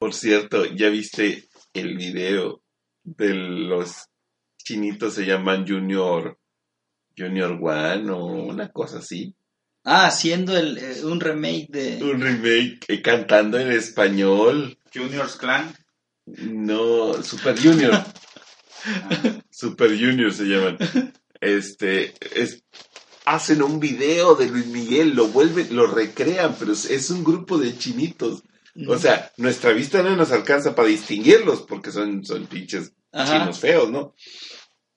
Por 0.00 0.14
cierto, 0.14 0.64
¿ya 0.64 0.88
viste 0.88 1.46
el 1.74 1.98
video 1.98 2.62
de 3.04 3.34
los 3.34 4.06
chinitos 4.56 5.12
se 5.12 5.26
llaman 5.26 5.66
Junior 5.68 6.38
Junior 7.18 7.58
One 7.60 8.10
o 8.10 8.24
una 8.24 8.70
cosa 8.72 9.00
así? 9.00 9.34
Ah, 9.84 10.06
haciendo 10.06 10.56
el, 10.56 10.78
eh, 10.78 11.04
un 11.04 11.20
remake 11.20 11.66
de... 11.68 12.02
Un 12.02 12.18
remake 12.18 12.80
eh, 12.88 13.02
cantando 13.02 13.58
en 13.58 13.70
español. 13.72 14.78
Junior's 14.94 15.36
Clan. 15.36 15.74
No, 16.24 17.22
Super 17.22 17.60
Junior. 17.62 17.92
Super 19.50 19.90
Junior 19.90 20.32
se 20.32 20.44
llaman. 20.44 20.78
Este, 21.42 22.14
es, 22.34 22.62
hacen 23.26 23.60
un 23.62 23.78
video 23.80 24.34
de 24.34 24.48
Luis 24.48 24.66
Miguel, 24.68 25.14
lo 25.14 25.28
vuelven, 25.28 25.76
lo 25.76 25.86
recrean, 25.88 26.56
pero 26.58 26.72
es- 26.72 26.88
es 26.88 27.10
un 27.10 27.22
grupo 27.22 27.58
de 27.58 27.76
chinitos. 27.76 28.42
O 28.88 28.98
sea, 28.98 29.30
nuestra 29.36 29.72
vista 29.72 30.02
no 30.02 30.14
nos 30.16 30.30
alcanza 30.32 30.74
para 30.74 30.88
distinguirlos 30.88 31.62
porque 31.62 31.90
son, 31.90 32.24
son 32.24 32.46
pinches 32.46 32.92
Ajá. 33.12 33.40
chinos 33.40 33.58
feos, 33.58 33.90
¿no? 33.90 34.14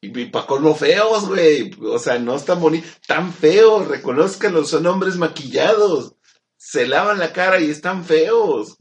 Y, 0.02 0.17
y 0.19 0.25
pa' 0.25 0.45
colmo 0.45 0.75
feos, 0.75 1.27
güey. 1.27 1.71
O 1.81 1.97
sea, 1.99 2.19
no 2.19 2.35
están 2.35 2.59
bonitos, 2.59 2.89
tan 3.07 3.33
feos, 3.33 3.88
reconózcanlos, 3.88 4.69
son 4.69 4.85
hombres 4.85 5.16
maquillados. 5.16 6.13
Se 6.57 6.88
lavan 6.88 7.19
la 7.19 7.33
cara 7.33 7.59
y 7.59 7.69
están 7.69 8.05
feos. 8.05 8.77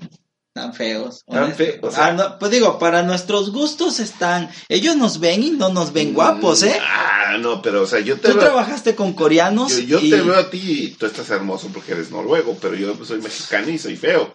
Tan 0.54 0.74
feos. 0.74 1.24
Tan 1.24 1.54
feos, 1.54 1.78
o 1.82 1.90
sea- 1.90 2.06
Ah, 2.08 2.12
no, 2.12 2.38
pues 2.38 2.50
digo, 2.50 2.78
para 2.78 3.02
nuestros 3.02 3.50
gustos 3.52 3.98
están... 4.00 4.50
Ellos 4.68 4.96
nos 4.96 5.18
ven 5.18 5.42
y 5.42 5.50
no 5.52 5.70
nos 5.70 5.94
ven 5.94 6.12
guapos, 6.12 6.62
¿eh? 6.62 6.78
Ah, 6.82 7.38
no, 7.40 7.62
pero, 7.62 7.82
o 7.82 7.86
sea, 7.86 8.00
yo 8.00 8.16
te 8.20 8.28
Tú 8.28 8.34
veo. 8.36 8.44
trabajaste 8.44 8.94
con 8.94 9.14
coreanos 9.14 9.74
Yo, 9.78 9.98
yo 9.98 10.00
y... 10.00 10.10
te 10.10 10.20
veo 10.20 10.36
a 10.36 10.50
ti 10.50 10.60
y 10.62 10.90
tú 10.90 11.06
estás 11.06 11.30
hermoso 11.30 11.70
porque 11.72 11.92
eres 11.92 12.10
noruego, 12.10 12.54
pero 12.60 12.74
yo 12.74 12.94
soy 13.02 13.22
mexicano 13.22 13.70
y 13.70 13.78
soy 13.78 13.96
feo. 13.96 14.30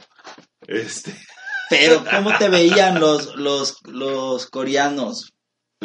Este. 0.67 1.15
Pero 1.69 2.03
¿cómo 2.11 2.37
te 2.37 2.49
veían 2.49 2.99
los, 2.99 3.35
los, 3.35 3.77
los 3.85 4.45
coreanos? 4.47 5.33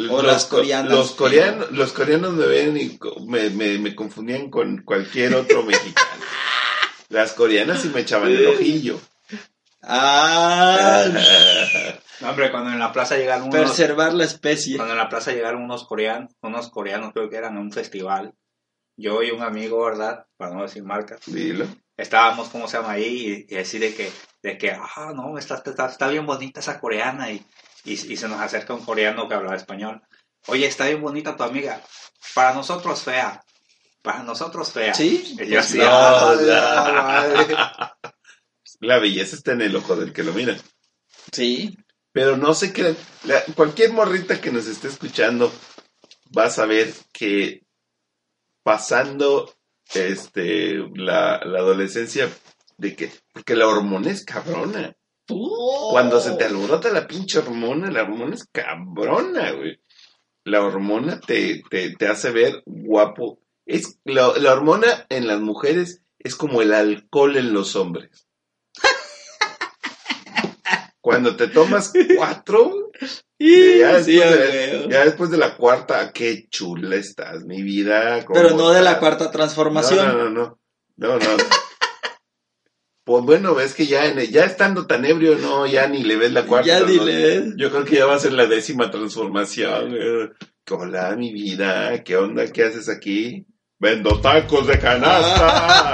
O 0.09 0.21
las 0.23 0.45
co- 0.45 0.57
coreanas, 0.57 0.91
Los 0.91 1.11
coreanos, 1.11 1.71
los 1.71 1.91
coreanos 1.93 2.33
me 2.33 2.45
ven 2.47 2.77
y 2.77 2.99
me, 3.27 3.49
me, 3.51 3.77
me 3.77 3.95
confundían 3.95 4.49
con 4.49 4.81
cualquier 4.83 5.35
otro 5.35 5.61
mexicano. 5.65 6.23
Las 7.09 7.33
coreanas 7.33 7.81
sí 7.81 7.89
me 7.93 8.01
echaban 8.01 8.31
el 8.31 8.47
ojillo. 8.47 8.99
Ah, 9.83 11.05
No, 12.21 12.29
hombre, 12.29 12.49
cuando 12.51 12.71
en 12.71 12.79
la 12.79 12.91
plaza 12.93 13.17
llegaron 13.17 13.49
unos... 13.49 13.61
preservar 13.61 14.13
la 14.13 14.23
especie. 14.23 14.77
Cuando 14.77 14.93
en 14.93 14.97
la 14.99 15.09
plaza 15.09 15.31
llegaron 15.33 15.61
unos 15.61 15.85
coreanos, 15.85 16.31
unos 16.41 16.69
coreanos 16.69 17.11
creo 17.13 17.29
que 17.29 17.35
eran 17.37 17.57
a 17.57 17.59
un 17.59 17.71
festival, 17.71 18.33
yo 18.97 19.21
y 19.21 19.31
un 19.31 19.41
amigo, 19.43 19.83
¿verdad? 19.85 20.25
Para 20.37 20.55
no 20.55 20.63
decir 20.63 20.83
marcas, 20.83 21.19
Dilo. 21.27 21.67
estábamos, 21.97 22.47
¿cómo 22.49 22.67
se 22.67 22.77
llama 22.77 22.91
ahí? 22.93 23.45
Y, 23.49 23.53
y 23.53 23.57
así 23.59 23.77
de 23.77 23.93
que, 23.93 24.09
de 24.43 24.57
que, 24.57 24.71
ah, 24.71 25.11
no, 25.15 25.37
está, 25.37 25.55
está, 25.65 25.87
está 25.87 26.07
bien 26.09 26.25
bonita 26.27 26.59
esa 26.59 26.79
coreana. 26.79 27.31
Y, 27.31 27.43
y, 27.85 27.93
y 27.93 28.17
se 28.17 28.27
nos 28.27 28.39
acerca 28.39 28.73
un 28.75 28.85
coreano 28.85 29.27
que 29.27 29.33
hablaba 29.35 29.55
español. 29.55 30.01
Oye, 30.47 30.67
está 30.67 30.85
bien 30.87 31.01
bonita 31.01 31.35
tu 31.35 31.43
amiga. 31.43 31.81
Para 32.35 32.53
nosotros 32.53 33.01
fea. 33.01 33.41
Para 34.01 34.21
nosotros 34.23 34.71
fea. 34.71 34.93
¿Sí? 34.93 35.35
Y 35.39 35.47
yo 35.47 35.59
así, 35.61 35.77
No, 35.77 35.85
"Ah, 35.87 36.35
no. 36.35 36.41
la 36.41 36.91
madre". 36.91 37.55
La 38.79 38.99
belleza 38.99 39.37
está 39.37 39.53
en 39.53 39.61
el 39.61 39.75
ojo 39.77 39.95
del 39.95 40.11
que 40.11 40.23
lo 40.23 40.33
mira. 40.33 40.57
Sí. 41.31 41.77
Pero 42.11 42.35
no 42.35 42.53
se 42.53 42.73
crean. 42.73 42.97
la- 43.23 43.41
cualquier 43.55 43.93
morrita 43.93 44.41
que 44.41 44.51
nos 44.51 44.67
esté 44.67 44.89
escuchando 44.89 45.53
va 46.37 46.45
a 46.45 46.49
saber 46.49 46.93
que 47.13 47.63
pasando 48.61 49.53
este 49.93 50.79
la, 50.95 51.39
la 51.45 51.59
adolescencia 51.59 52.29
de 52.77 52.95
que 52.95 53.11
porque 53.33 53.55
la 53.55 53.67
hormona 53.67 54.11
es 54.11 54.25
cabrona. 54.25 54.95
Cuando 55.27 56.19
se 56.19 56.31
te 56.31 56.45
alborota 56.45 56.91
la 56.91 57.07
pinche 57.07 57.39
hormona, 57.39 57.89
la 57.89 58.03
hormona 58.03 58.35
es 58.35 58.45
cabrona, 58.51 59.51
güey. 59.51 59.79
La 60.43 60.61
hormona 60.63 61.19
te, 61.19 61.63
te, 61.69 61.95
te 61.95 62.07
hace 62.07 62.31
ver 62.31 62.61
guapo. 62.65 63.39
Es, 63.65 63.99
la, 64.03 64.33
la 64.37 64.53
hormona 64.53 65.05
en 65.09 65.27
las 65.27 65.39
mujeres 65.39 66.01
es 66.19 66.35
como 66.35 66.61
el 66.61 66.73
alcohol 66.73 67.37
en 67.37 67.53
los 67.53 67.75
hombres. 67.75 68.27
Cuando 71.03 71.35
te 71.35 71.49
tomas 71.49 71.91
cuatro, 72.15 72.91
ya, 73.37 73.97
después 73.97 74.05
Sí, 74.05 74.15
de, 74.15 74.87
ya 74.89 75.03
después 75.03 75.29
de 75.31 75.37
la 75.37 75.57
cuarta, 75.57 76.13
qué 76.13 76.47
chula 76.49 76.95
estás, 76.95 77.43
mi 77.43 77.61
vida. 77.61 78.25
Pero 78.33 78.51
no 78.51 78.69
de 78.71 78.81
la 78.81 78.99
cuarta 78.99 79.29
transformación. 79.29 80.07
No, 80.07 80.13
no, 80.13 80.29
no, 80.29 80.29
no. 80.29 80.59
No, 80.95 81.19
no. 81.19 81.37
Pues 83.05 83.23
bueno, 83.25 83.53
ves 83.53 83.73
que 83.73 83.85
ya, 83.85 84.05
en- 84.05 84.19
ya 84.31 84.45
estando 84.45 84.87
tan 84.87 85.03
ebrio, 85.05 85.37
no, 85.37 85.65
ya 85.67 85.87
ni 85.87 86.03
le 86.03 86.15
ves 86.15 86.31
la 86.31 86.45
cuarta. 86.45 86.67
ya 86.67 86.79
no, 86.79 86.85
dile. 86.85 87.51
Yo 87.57 87.69
creo 87.69 87.83
que 87.83 87.97
ya 87.97 88.05
va 88.05 88.15
a 88.15 88.19
ser 88.19 88.31
la 88.33 88.45
décima 88.45 88.89
transformación. 88.91 89.93
eh. 89.93 90.29
Hola, 90.71 91.13
mi 91.17 91.33
vida, 91.33 92.01
¿qué 92.03 92.15
onda? 92.15 92.47
¿Qué 92.47 92.63
haces 92.63 92.87
aquí? 92.87 93.45
Vendo 93.79 94.21
tacos 94.21 94.65
de 94.67 94.79
canasta. 94.79 95.93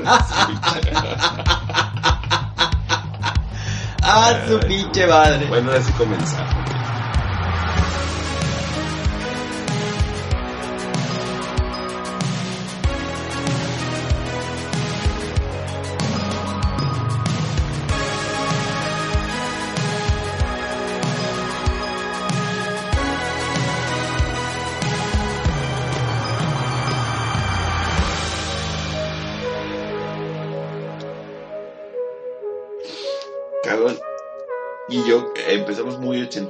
Ah, 4.02 4.40
su 4.48 4.58
pinche 4.60 5.06
madre. 5.06 5.46
bueno, 5.46 5.70
así 5.72 5.92
comenzamos. 5.92 6.59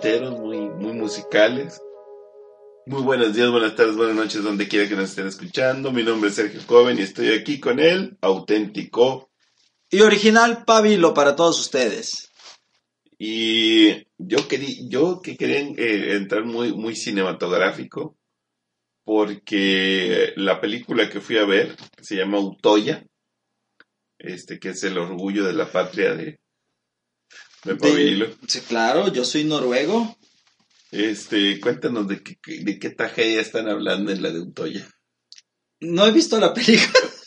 Muy 0.03 0.31
muy, 0.31 0.57
muy 0.71 0.93
musicales. 0.95 1.81
Muy 2.87 3.03
buenos 3.03 3.35
días, 3.35 3.51
buenas 3.51 3.77
tardes, 3.77 3.97
buenas 3.97 4.17
noches, 4.17 4.43
donde 4.43 4.67
quiera 4.67 4.89
que 4.89 4.97
nos 4.97 5.11
estén 5.11 5.27
escuchando. 5.27 5.93
Mi 5.93 6.03
nombre 6.03 6.31
es 6.31 6.37
Sergio 6.37 6.61
Coven 6.67 6.99
y 6.99 7.03
estoy 7.03 7.29
aquí 7.29 7.61
con 7.61 7.79
él, 7.79 8.17
auténtico. 8.23 9.31
Y 9.91 10.01
original 10.01 10.65
Pabilo 10.65 11.13
para 11.13 11.37
todos 11.37 11.61
ustedes. 11.61 12.31
Y 13.19 14.07
yo 14.17 14.49
quería, 14.49 14.75
yo 14.89 15.21
que 15.21 15.37
quería 15.37 15.59
eh, 15.59 16.17
entrar 16.17 16.45
muy, 16.45 16.73
muy 16.73 16.97
cinematográfico, 16.97 18.17
porque 19.05 20.33
la 20.37 20.63
película 20.63 21.11
que 21.11 21.21
fui 21.21 21.37
a 21.37 21.45
ver 21.45 21.77
que 21.95 22.05
se 22.05 22.17
llama 22.17 22.41
Utoya, 22.41 23.05
este 24.19 24.59
que 24.59 24.71
es 24.71 24.83
el 24.83 24.97
orgullo 24.97 25.45
de 25.45 25.53
la 25.53 25.71
patria 25.71 26.15
de, 26.15 26.41
de 27.65 27.77
Pabilo. 27.77 28.29
Sí, 28.47 28.61
claro, 28.61 29.13
yo 29.13 29.25
soy 29.25 29.45
noruego. 29.45 30.17
Este, 30.91 31.61
cuéntanos 31.61 32.09
de 32.09 32.23
qué, 32.23 32.37
de 32.63 32.79
qué 32.79 32.91
tragedia 32.91 33.41
están 33.41 33.69
hablando 33.69 34.11
en 34.11 34.23
la 34.23 34.31
de 34.31 34.41
Utoya. 34.41 34.89
No 35.81 36.07
he 36.07 36.13
visto 36.13 36.39
la 36.39 36.53
película. 36.53 36.93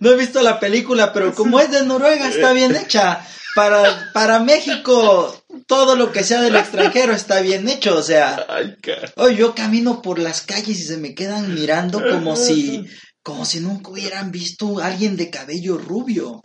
No 0.00 0.10
he 0.10 0.16
visto 0.16 0.42
la 0.42 0.60
película, 0.60 1.12
pero 1.12 1.34
como 1.34 1.58
es 1.60 1.70
de 1.70 1.84
Noruega, 1.84 2.28
está 2.28 2.52
bien 2.52 2.74
hecha. 2.76 3.24
Para, 3.54 4.10
para 4.12 4.40
México, 4.40 5.44
todo 5.66 5.94
lo 5.96 6.10
que 6.12 6.24
sea 6.24 6.40
del 6.42 6.56
extranjero 6.56 7.12
está 7.12 7.40
bien 7.40 7.68
hecho. 7.68 7.96
O 7.96 8.02
sea, 8.02 8.46
Ay, 8.48 8.76
oh, 9.16 9.28
yo 9.28 9.54
camino 9.54 10.02
por 10.02 10.18
las 10.18 10.42
calles 10.42 10.80
y 10.80 10.84
se 10.84 10.96
me 10.96 11.14
quedan 11.14 11.54
mirando 11.54 12.02
como 12.02 12.36
si, 12.36 12.84
como 13.22 13.44
si 13.44 13.60
nunca 13.60 13.90
hubieran 13.90 14.32
visto 14.32 14.80
a 14.80 14.86
alguien 14.86 15.16
de 15.16 15.30
cabello 15.30 15.78
rubio. 15.78 16.40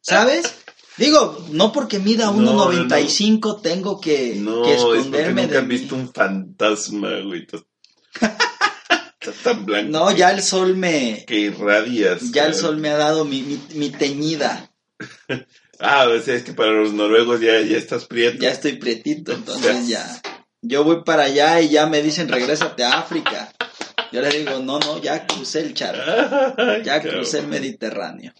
¿Sabes? 0.00 0.54
Digo, 0.98 1.46
no 1.50 1.72
porque 1.72 1.98
mida 1.98 2.26
No, 2.26 2.40
no, 2.40 2.70
1.95 2.72 3.62
tengo 3.62 4.00
que, 4.00 4.34
No, 4.36 4.62
que 4.62 4.74
es 4.74 4.78
esconderme 4.78 5.42
nunca 5.42 5.56
de 5.56 5.62
mí. 5.62 5.68
visto 5.78 5.94
un 5.94 6.12
fantasma, 6.12 7.20
güey. 7.24 7.46
Estás 9.20 9.36
tan 9.42 9.64
blanco. 9.64 9.90
No, 9.90 10.10
ya 10.14 10.30
el 10.30 10.42
sol 10.42 10.76
me, 10.76 11.24
Que 11.26 11.36
irradias. 11.40 12.30
ya 12.32 12.46
el 12.46 12.54
sol 12.54 12.76
me 12.78 12.90
ha 12.90 12.96
dado 12.96 13.24
mi, 13.24 13.42
mi, 13.42 13.60
mi 13.74 13.90
teñida. 13.90 14.70
Ah, 15.84 16.06
o 16.06 16.20
sea, 16.22 16.36
es 16.36 16.44
que 16.44 16.52
para 16.52 16.70
los 16.70 16.92
noruegos 16.92 17.40
ya, 17.40 17.60
ya 17.60 17.76
estás 17.76 18.04
prieto. 18.04 18.38
Ya 18.40 18.50
estoy 18.50 18.74
prietito, 18.74 19.32
entonces 19.34 19.88
ya. 19.88 20.22
Yo 20.60 20.84
voy 20.84 21.02
para 21.02 21.24
allá 21.24 21.60
y 21.60 21.70
ya 21.70 21.86
me 21.88 22.00
dicen, 22.02 22.28
regrésate 22.28 22.84
a 22.84 23.00
África. 23.00 23.52
Yo 24.12 24.20
les 24.20 24.32
digo, 24.32 24.60
no, 24.60 24.78
no, 24.78 25.02
ya 25.02 25.26
crucé 25.26 25.58
el 25.58 25.74
charco, 25.74 26.54
ya 26.84 27.00
crucé 27.02 27.40
el 27.40 27.48
Mediterráneo. 27.48 28.32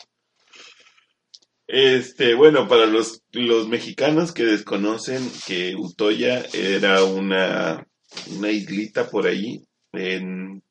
Este, 1.75 2.35
bueno, 2.35 2.69
para 2.69 2.85
los, 2.85 3.23
los 3.33 3.67
mexicanos 3.67 4.33
que 4.33 4.45
desconocen 4.45 5.27
que 5.47 5.75
Utoya 5.75 6.45
era 6.53 7.03
una, 7.03 7.89
una 8.27 8.51
islita 8.51 9.09
por 9.09 9.27
ahí 9.27 9.65
en, 9.95 10.63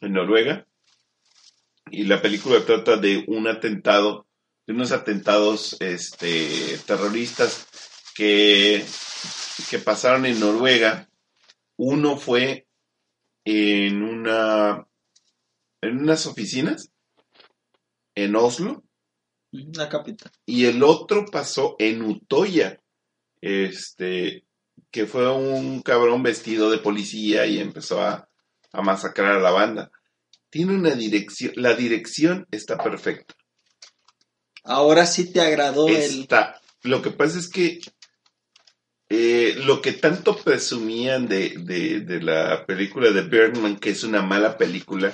en 0.00 0.12
Noruega. 0.12 0.66
Y 1.92 2.06
la 2.06 2.20
película 2.20 2.66
trata 2.66 2.96
de 2.96 3.22
un 3.28 3.46
atentado, 3.46 4.26
de 4.66 4.72
unos 4.72 4.90
atentados 4.90 5.76
este, 5.78 6.76
terroristas 6.84 7.68
que, 8.16 8.84
que 9.70 9.78
pasaron 9.78 10.26
en 10.26 10.40
Noruega. 10.40 11.08
Uno 11.76 12.16
fue 12.16 12.66
en 13.44 14.02
una 14.02 14.88
en 15.82 15.98
unas 15.98 16.26
oficinas 16.26 16.90
en 18.16 18.34
Oslo 18.34 18.82
La 19.74 19.88
capital. 19.88 20.30
y 20.44 20.66
el 20.66 20.82
otro 20.82 21.24
pasó 21.26 21.76
en 21.78 22.02
Utoya, 22.02 22.80
este, 23.40 24.44
que 24.90 25.06
fue 25.06 25.30
un 25.32 25.82
cabrón 25.82 26.22
vestido 26.22 26.70
de 26.70 26.78
policía 26.78 27.46
y 27.46 27.58
empezó 27.58 28.00
a, 28.00 28.28
a 28.72 28.82
masacrar 28.82 29.36
a 29.36 29.40
la 29.40 29.50
banda. 29.50 29.90
Tiene 30.50 30.74
una 30.74 30.94
dirección, 30.94 31.52
la 31.56 31.74
dirección 31.74 32.46
está 32.50 32.78
perfecta. 32.78 33.34
Ahora 34.64 35.06
sí 35.06 35.32
te 35.32 35.40
agradó 35.40 35.88
el... 35.88 35.94
Está, 36.22 36.60
lo 36.82 37.02
que 37.02 37.10
pasa 37.10 37.38
es 37.38 37.48
que 37.48 37.80
eh, 39.08 39.54
lo 39.64 39.80
que 39.80 39.92
tanto 39.92 40.36
presumían 40.36 41.28
de, 41.28 41.50
de, 41.58 42.00
de 42.00 42.20
la 42.22 42.66
película 42.66 43.10
de 43.10 43.22
Bergman, 43.22 43.76
que 43.76 43.90
es 43.90 44.02
una 44.02 44.22
mala 44.22 44.56
película, 44.58 45.12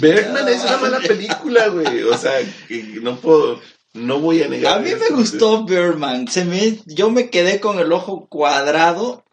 Bergman 0.00 0.48
es 0.48 0.56
una 0.62 0.72
chingada. 0.72 0.78
mala 0.80 1.00
película, 1.00 1.68
güey. 1.68 2.02
O 2.04 2.16
sea, 2.18 2.32
que 2.68 2.82
no 3.02 3.18
puedo, 3.20 3.60
no 3.94 4.20
voy 4.20 4.42
a 4.42 4.48
negar. 4.48 4.78
A 4.78 4.82
mí 4.82 4.90
me 4.94 5.08
gustó 5.10 5.64
Birdman. 5.64 6.28
Se 6.28 6.44
me, 6.44 6.78
yo 6.86 7.10
me 7.10 7.30
quedé 7.30 7.60
con 7.60 7.78
el 7.78 7.92
ojo 7.92 8.26
cuadrado. 8.28 9.24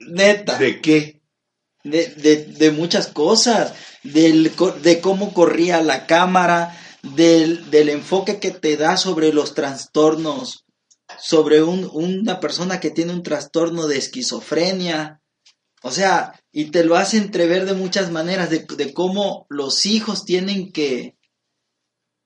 Neta. 0.00 0.58
¿De 0.58 0.80
qué? 0.80 1.22
de, 1.84 2.08
de, 2.16 2.44
de 2.44 2.70
muchas 2.72 3.06
cosas, 3.06 3.72
del, 4.02 4.52
de 4.82 5.00
cómo 5.00 5.32
corría 5.32 5.80
la 5.82 6.06
cámara, 6.06 6.76
del, 7.02 7.70
del 7.70 7.90
enfoque 7.90 8.40
que 8.40 8.50
te 8.50 8.76
da 8.76 8.96
sobre 8.96 9.32
los 9.32 9.54
trastornos, 9.54 10.64
sobre 11.20 11.62
un- 11.62 11.88
una 11.92 12.40
persona 12.40 12.80
que 12.80 12.90
tiene 12.90 13.12
un 13.12 13.22
trastorno 13.22 13.86
de 13.86 13.98
esquizofrenia. 13.98 15.20
O 15.82 15.92
sea, 15.92 16.34
y 16.58 16.70
te 16.70 16.84
lo 16.84 16.96
hace 16.96 17.18
entrever 17.18 17.66
de 17.66 17.74
muchas 17.74 18.10
maneras, 18.10 18.48
de, 18.48 18.60
de 18.60 18.94
cómo 18.94 19.44
los 19.50 19.84
hijos 19.84 20.24
tienen 20.24 20.72
que... 20.72 21.14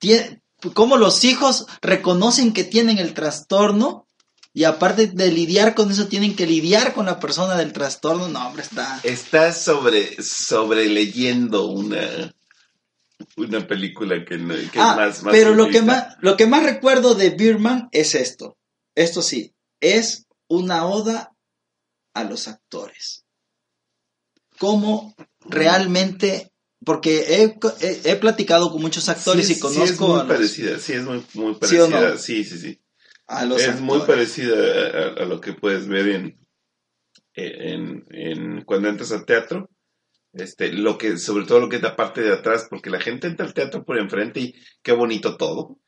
tie- 0.00 0.40
cómo 0.72 0.96
los 0.96 1.24
hijos 1.24 1.66
reconocen 1.82 2.52
que 2.52 2.62
tienen 2.62 2.98
el 2.98 3.12
trastorno 3.12 4.06
y 4.52 4.62
aparte 4.64 5.08
de 5.08 5.32
lidiar 5.32 5.74
con 5.74 5.90
eso, 5.90 6.06
tienen 6.06 6.36
que 6.36 6.46
lidiar 6.46 6.94
con 6.94 7.06
la 7.06 7.18
persona 7.18 7.56
del 7.56 7.72
trastorno. 7.72 8.28
No, 8.28 8.46
hombre, 8.46 8.62
está... 8.62 9.00
Estás 9.02 9.64
sobre, 9.64 10.22
sobre 10.22 10.86
leyendo 10.86 11.66
una, 11.66 12.32
una 13.36 13.66
película 13.66 14.24
que, 14.24 14.38
no, 14.38 14.54
que 14.54 14.78
Ah, 14.78 14.92
es 14.92 14.96
más, 14.96 15.22
más 15.24 15.32
pero 15.32 15.56
lo 15.56 15.68
que, 15.70 15.82
más, 15.82 16.16
lo 16.20 16.36
que 16.36 16.46
más 16.46 16.62
recuerdo 16.62 17.16
de 17.16 17.30
Birman 17.30 17.88
es 17.90 18.14
esto. 18.14 18.56
Esto 18.94 19.22
sí, 19.22 19.52
es 19.80 20.26
una 20.46 20.86
oda 20.86 21.34
a 22.14 22.22
los 22.22 22.46
actores. 22.46 23.24
Cómo 24.60 25.16
realmente, 25.48 26.52
porque 26.84 27.20
he, 27.26 27.58
he- 27.80 28.10
he 28.12 28.16
platicado 28.16 28.70
con 28.70 28.82
muchos 28.82 29.08
actores 29.08 29.46
Sí, 29.46 29.52
y 29.52 29.54
sí 29.56 29.60
conozco 29.62 29.84
es 29.84 30.00
muy 30.00 30.10
a, 30.20 30.24
los, 30.24 30.26
parecida, 30.28 30.78
sí 30.78 30.92
es 30.92 31.02
muy, 31.02 31.24
muy 31.34 31.56
¿Sí 31.62 31.78
o 31.78 31.88
no? 31.88 31.96
parecida, 31.96 32.18
sí, 32.18 32.44
sí, 32.44 32.58
sí. 32.58 32.80
a 33.26 33.46
los 33.46 33.62
Es 33.62 33.80
muy 33.80 34.00
parecida 34.00 34.54
a, 34.56 35.22
a 35.22 35.24
lo 35.24 35.40
que 35.40 35.54
puedes 35.54 35.88
ver 35.88 36.08
en, 36.08 36.38
en, 37.34 38.04
en 38.10 38.64
cuando 38.64 38.88
entras 38.90 39.12
al 39.12 39.24
teatro. 39.24 39.70
Este, 40.32 40.72
lo 40.72 40.96
que, 40.96 41.16
sobre 41.18 41.44
todo 41.44 41.58
lo 41.58 41.68
que 41.68 41.76
es 41.76 41.82
la 41.82 41.96
parte 41.96 42.20
de 42.20 42.32
atrás, 42.32 42.66
porque 42.70 42.88
la 42.90 43.00
gente 43.00 43.26
entra 43.26 43.44
al 43.46 43.54
teatro 43.54 43.82
por 43.84 43.98
enfrente 43.98 44.38
y 44.40 44.54
qué 44.82 44.92
bonito 44.92 45.36
todo. 45.36 45.80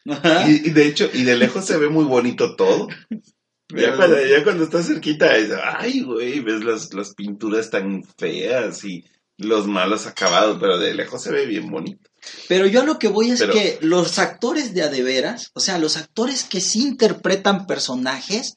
Y 0.49 0.71
de 0.71 0.87
hecho, 0.87 1.09
y 1.13 1.23
de 1.25 1.37
lejos 1.37 1.65
se 1.67 1.77
ve 1.77 1.89
muy 1.91 2.05
bonito 2.07 2.57
todo. 2.57 2.89
Ya 3.75 3.97
cuando, 3.97 4.25
ya 4.25 4.43
cuando 4.45 4.65
estás 4.65 4.87
cerquita, 4.87 5.37
es, 5.37 5.51
ay, 5.79 6.03
güey, 6.03 6.41
ves 6.41 6.63
las, 6.65 6.93
las 6.95 7.15
pinturas 7.15 7.71
tan 7.71 8.03
feas 8.19 8.85
y 8.85 9.05
los 9.39 9.67
malos 9.67 10.07
acabados, 10.07 10.59
pero 10.61 10.79
de 10.79 10.95
lejos 10.95 11.23
se 11.23 11.31
ve 11.33 11.47
bien 11.47 11.71
bonito. 11.71 12.09
Pero 12.49 12.67
yo 12.67 12.83
a 12.83 12.85
lo 12.85 12.99
que 12.99 13.09
voy 13.09 13.31
es 13.31 13.41
Pero- 13.41 13.53
que 13.53 13.79
los 13.81 14.19
actores 14.19 14.75
de 14.75 14.83
adeveras, 14.83 15.51
o 15.55 15.61
sea, 15.61 15.79
los 15.79 15.97
actores 15.97 16.45
que 16.45 16.61
sí 16.61 16.83
interpretan 16.83 17.67
personajes, 17.67 18.57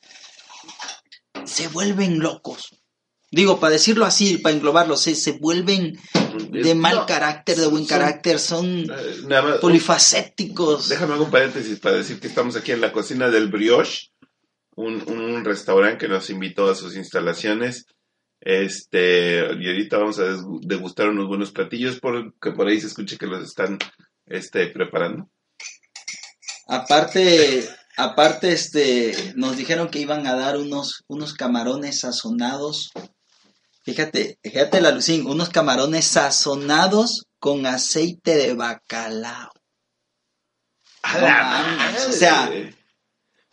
se 1.46 1.68
vuelven 1.68 2.20
locos. 2.20 2.70
Digo, 3.32 3.60
para 3.60 3.74
decirlo 3.74 4.06
así, 4.06 4.38
para 4.38 4.56
englobarlo, 4.56 4.96
se, 4.96 5.14
se 5.16 5.34
vuelven 5.34 5.98
de 6.52 6.70
Es- 6.72 6.76
mal 6.76 6.96
no, 6.96 7.06
carácter, 7.06 7.58
de 7.58 7.68
buen 7.68 7.84
son- 7.86 7.88
carácter, 7.88 8.40
son 8.40 8.82
eh, 8.82 8.88
Nada 9.28 9.42
más, 9.42 9.58
polifacéticos. 9.60 10.88
Déjame 10.90 11.16
un 11.20 11.32
paréntesis 11.32 11.80
para 11.80 11.98
decir 11.98 12.20
que 12.20 12.28
estamos 12.28 12.56
aquí 12.56 12.72
en 12.72 12.82
la 12.82 12.92
cocina 12.94 13.30
del 13.30 13.48
Brioche, 13.48 14.12
un, 14.76 15.04
un 15.10 15.44
restaurante 15.44 16.06
que 16.06 16.08
nos 16.08 16.30
invitó 16.30 16.70
a 16.70 16.76
sus 16.76 16.96
instalaciones. 16.96 17.86
Este, 18.42 19.40
y 19.40 19.68
ahorita 19.68 19.98
vamos 19.98 20.20
a 20.20 20.38
degustar 20.62 21.10
unos 21.10 21.28
buenos 21.28 21.52
platillos 21.52 22.00
porque 22.00 22.52
por 22.52 22.68
ahí 22.68 22.80
se 22.80 22.88
escucha 22.88 23.18
que 23.18 23.26
los 23.26 23.44
están 23.44 23.80
este, 24.26 24.68
preparando. 24.68 25.30
Aparte, 26.68 27.68
aparte, 27.98 28.52
este, 28.52 29.34
nos 29.36 29.58
dijeron 29.58 29.90
que 29.90 30.00
iban 30.00 30.28
a 30.28 30.36
dar 30.36 30.58
unos, 30.58 31.04
unos 31.08 31.34
camarones 31.34 32.02
sazonados. 32.02 32.92
Fíjate, 33.84 34.40
fíjate 34.44 34.82
la 34.82 34.92
Lucín, 34.92 35.28
unos 35.28 35.50
camarones 35.50 36.06
sazonados 36.06 37.26
con 37.40 37.66
aceite 37.66 38.36
de 38.36 38.54
bacalao. 38.54 39.52
¡A 41.04 41.14
No 41.14 41.22
la 41.22 41.44
mames, 41.44 41.78
madre! 41.78 42.10
o 42.10 42.12
sea, 42.12 42.52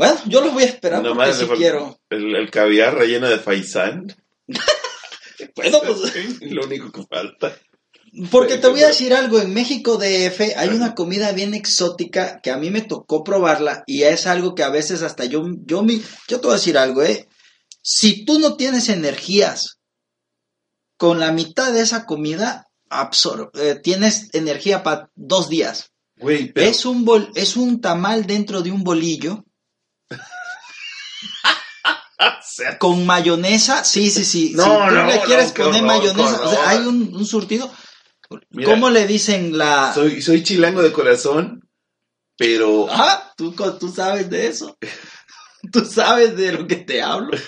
Bueno, 0.02 0.20
yo 0.26 0.40
los 0.40 0.52
voy 0.52 0.64
a 0.64 0.66
esperar 0.66 1.00
Nomás 1.00 1.36
porque 1.36 1.54
si 1.54 1.60
quiero. 1.60 2.00
El, 2.10 2.34
el 2.34 2.50
caviar 2.50 2.96
relleno 2.96 3.28
de 3.28 3.38
faisán. 3.38 4.14
Bueno, 5.56 5.80
pues, 5.84 6.40
Lo 6.52 6.64
único 6.66 6.92
que 6.92 7.02
falta. 7.04 7.56
porque 8.30 8.58
te 8.58 8.68
voy 8.68 8.82
a 8.82 8.88
decir 8.88 9.12
algo, 9.12 9.40
en 9.40 9.52
México 9.52 9.96
DF 9.96 10.56
hay 10.56 10.68
una 10.68 10.94
comida 10.94 11.32
bien 11.32 11.52
exótica 11.52 12.40
que 12.40 12.52
a 12.52 12.58
mí 12.58 12.70
me 12.70 12.82
tocó 12.82 13.24
probarla 13.24 13.82
y 13.86 14.02
es 14.02 14.28
algo 14.28 14.54
que 14.54 14.62
a 14.62 14.70
veces 14.70 15.02
hasta 15.02 15.24
yo, 15.24 15.42
yo, 15.64 15.82
mi, 15.82 16.00
yo 16.28 16.38
te 16.40 16.46
voy 16.46 16.54
a 16.54 16.58
decir 16.58 16.78
algo, 16.78 17.02
eh. 17.02 17.28
Si 17.82 18.24
tú 18.24 18.38
no 18.38 18.56
tienes 18.56 18.88
energías 18.88 19.80
con 20.96 21.18
la 21.18 21.32
mitad 21.32 21.72
de 21.72 21.80
esa 21.80 22.06
comida, 22.06 22.68
eh, 23.54 23.80
tienes 23.82 24.28
energía 24.32 24.84
para 24.84 25.10
dos 25.16 25.48
días. 25.48 25.90
Güey, 26.16 26.52
pero 26.52 26.70
Es 26.70 26.86
un 26.86 27.04
bol, 27.04 27.32
es 27.34 27.56
un 27.56 27.80
tamal 27.80 28.26
dentro 28.26 28.62
de 28.62 28.70
un 28.70 28.84
bolillo 28.84 29.44
sea, 32.42 32.78
con 32.78 33.04
mayonesa. 33.06 33.84
Sí, 33.84 34.10
sí, 34.10 34.24
sí. 34.24 34.52
No, 34.56 34.64
si 34.64 34.70
tú 34.70 34.94
no, 34.94 35.06
le 35.06 35.20
quieres 35.22 35.52
poner 35.52 35.82
mayonesa, 35.82 36.40
o 36.42 36.50
sea, 36.50 36.68
hay 36.70 36.78
un, 36.86 37.14
un 37.14 37.26
surtido. 37.26 37.70
Mira. 38.50 38.70
¿Cómo 38.70 38.88
le 38.90 39.06
dicen 39.06 39.56
la? 39.58 39.92
soy, 39.94 40.22
soy 40.22 40.42
chilango 40.42 40.80
de 40.82 40.90
corazón, 40.92 41.68
pero 42.38 42.86
Ah, 42.90 43.32
¿tú, 43.36 43.52
tú 43.78 43.88
sabes 43.94 44.30
de 44.30 44.46
eso. 44.48 44.76
Tú 45.72 45.84
sabes 45.84 46.36
de 46.36 46.50
lo 46.52 46.66
que 46.66 46.74
te 46.74 47.00
hablo. 47.02 47.30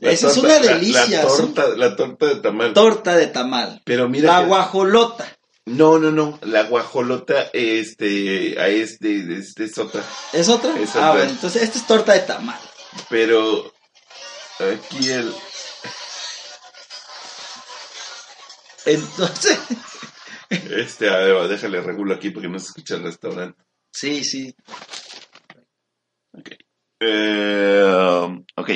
la 0.00 0.10
Esa 0.10 0.28
es 0.28 0.36
una 0.38 0.48
la- 0.48 0.60
delicia. 0.60 1.22
La, 1.24 1.28
¿sí? 1.30 1.36
torta, 1.42 1.68
la 1.76 1.96
torta 1.96 2.26
de 2.26 2.36
tamal. 2.36 2.72
Torta 2.72 3.16
de 3.16 3.26
tamal. 3.26 3.82
pero 3.84 4.08
mira, 4.08 4.32
La 4.32 4.40
que- 4.40 4.46
guajolota. 4.46 5.37
No, 5.68 5.98
no, 5.98 6.10
no, 6.10 6.38
la 6.42 6.64
guajolota, 6.64 7.50
este, 7.52 8.60
a 8.60 8.68
este, 8.68 9.38
este 9.38 9.64
es 9.64 9.78
otra. 9.78 10.02
¿Es 10.32 10.48
otra? 10.48 10.78
Es 10.78 10.96
ah, 10.96 11.10
otra. 11.10 11.12
bueno, 11.12 11.30
entonces 11.30 11.62
esta 11.62 11.78
es 11.78 11.86
torta 11.86 12.12
de 12.14 12.20
tamal. 12.20 12.60
Pero 13.08 13.72
aquí 14.58 15.10
el, 15.10 15.32
Entonces, 18.88 19.58
este, 20.50 21.10
a 21.10 21.18
ver, 21.18 21.48
déjale 21.48 21.82
regulo 21.82 22.14
aquí 22.14 22.30
porque 22.30 22.48
no 22.48 22.58
se 22.58 22.68
escucha 22.68 22.96
el 22.96 23.02
restaurante. 23.02 23.62
sí, 23.92 24.24
sí. 24.24 24.54
Eh, 27.00 28.38
ok. 28.56 28.70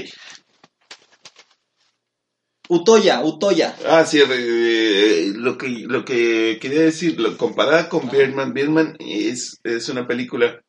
Utoya, 2.75 3.23
Utoya. 3.23 3.77
Ah, 3.87 4.07
sí, 4.07 4.19
eh, 4.19 5.33
lo, 5.35 5.59
que, 5.59 5.69
lo 5.69 6.07
que 6.07 6.59
quería 6.59 6.81
decir, 6.81 7.21
lo, 7.21 7.37
comparada 7.37 7.91
con 7.91 8.09
Birdman, 8.09 8.55
Birdman 8.55 8.97
es, 8.99 9.61
es 9.63 9.91
una 9.91 10.07
película 10.07 10.65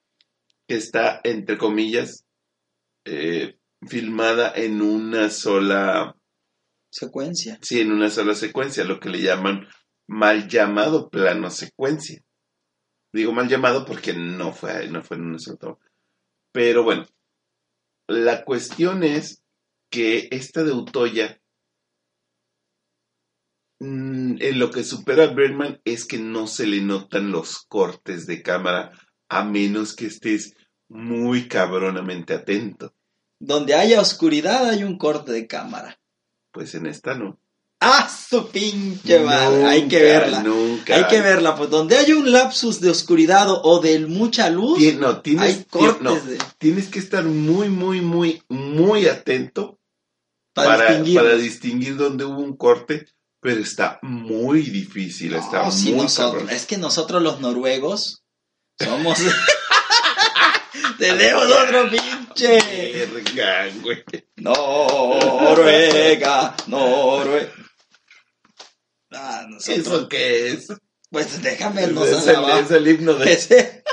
que 0.67 0.75
está, 0.75 1.21
entre 1.23 1.57
comillas, 1.57 2.25
eh, 3.05 3.57
filmada 3.87 4.51
en 4.53 4.81
una 4.81 5.29
sola, 5.29 6.17
Secuencia. 6.91 7.57
sí, 7.61 7.79
en 7.79 7.93
una 7.93 8.09
sola 8.09 8.35
secuencia, 8.35 8.83
lo 8.83 8.99
que 8.99 9.07
le 9.07 9.21
llaman 9.21 9.65
mal 10.05 10.49
llamado 10.49 11.09
plano 11.09 11.49
secuencia. 11.49 12.21
Digo 13.13 13.31
mal 13.31 13.47
llamado 13.47 13.85
porque 13.85 14.11
no 14.11 14.51
fue, 14.51 14.89
no 14.89 15.03
fue 15.03 15.15
en 15.15 15.23
una 15.23 15.39
sola 15.39 15.57
toma. 15.57 15.77
Pero 16.51 16.83
bueno, 16.83 17.05
la 18.09 18.43
cuestión 18.43 19.03
es 19.03 19.41
que 19.89 20.27
esta 20.31 20.63
de 20.63 20.73
Utoya, 20.73 21.39
mm, 23.83 24.37
en 24.41 24.59
lo 24.59 24.71
que 24.71 24.83
supera 24.83 25.25
a 25.25 25.27
Birdman 25.27 25.81
es 25.85 26.05
que 26.05 26.17
no 26.17 26.47
se 26.47 26.65
le 26.67 26.81
notan 26.81 27.31
los 27.31 27.59
cortes 27.67 28.25
de 28.25 28.41
cámara 28.41 28.91
a 29.29 29.43
menos 29.43 29.95
que 29.95 30.05
estés 30.07 30.55
muy 30.89 31.47
cabronamente 31.47 32.33
atento. 32.33 32.93
Donde 33.39 33.73
haya 33.75 33.99
oscuridad 33.99 34.69
hay 34.69 34.83
un 34.83 34.97
corte 34.97 35.31
de 35.31 35.47
cámara. 35.47 35.99
Pues 36.51 36.75
en 36.75 36.85
esta 36.85 37.15
no. 37.15 37.39
¡Ah, 37.79 38.07
su 38.09 38.47
pinche 38.49 39.19
madre! 39.19 39.65
Hay 39.65 39.87
que 39.89 40.01
verla. 40.01 40.41
Nunca. 40.41 40.95
Hay 40.95 41.07
que 41.07 41.19
verla, 41.19 41.55
pues 41.57 41.69
donde 41.69 41.97
hay 41.97 42.13
un 42.13 42.31
lapsus 42.31 42.79
de 42.79 42.89
oscuridad 42.89 43.47
o- 43.49 43.81
de 43.81 43.99
mucha 43.99 44.49
luz, 44.49 44.79
Tien- 44.79 44.99
no, 44.99 45.21
tienes, 45.21 45.43
hay 45.57 45.63
cortes 45.69 46.01
no, 46.01 46.15
de, 46.15 46.37
tienes 46.59 46.87
que 46.87 46.99
estar 46.99 47.25
muy, 47.25 47.67
muy, 47.67 47.99
muy, 47.99 48.41
muy 48.47 49.07
atento 49.07 49.79
para, 50.53 50.77
para, 50.77 50.89
distinguir. 50.91 51.15
para 51.19 51.35
distinguir 51.35 51.97
dónde 51.97 52.23
hubo 52.23 52.39
un 52.39 52.55
corte, 52.55 53.07
pero 53.43 53.59
está 53.61 53.99
muy 54.01 54.61
difícil, 54.61 55.35
está 55.35 55.63
No, 55.63 55.71
si 55.71 55.91
muy 55.91 56.03
nosotros- 56.03 56.49
es 56.51 56.65
que 56.65 56.77
nosotros 56.77 57.21
los 57.21 57.39
noruegos 57.41 58.23
somos... 58.79 59.19
Tenemos 60.97 61.45
otro 61.51 61.89
pinche... 61.89 63.05
Verga, 63.05 63.67
güey. 63.81 64.03
Noruega, 65.37 66.55
Noruega. 66.67 67.51
Ah, 69.11 69.45
nosotros... 69.49 69.85
¿Eso 69.85 70.07
qué 70.09 70.47
es? 70.49 70.67
Pues 71.09 71.41
déjame 71.43 71.87
nos 71.87 72.07
es, 72.07 72.25
el, 72.27 72.43
es 72.63 72.71
el 72.71 72.87
himno 72.87 73.13
de... 73.15 73.33
Ese- 73.33 73.83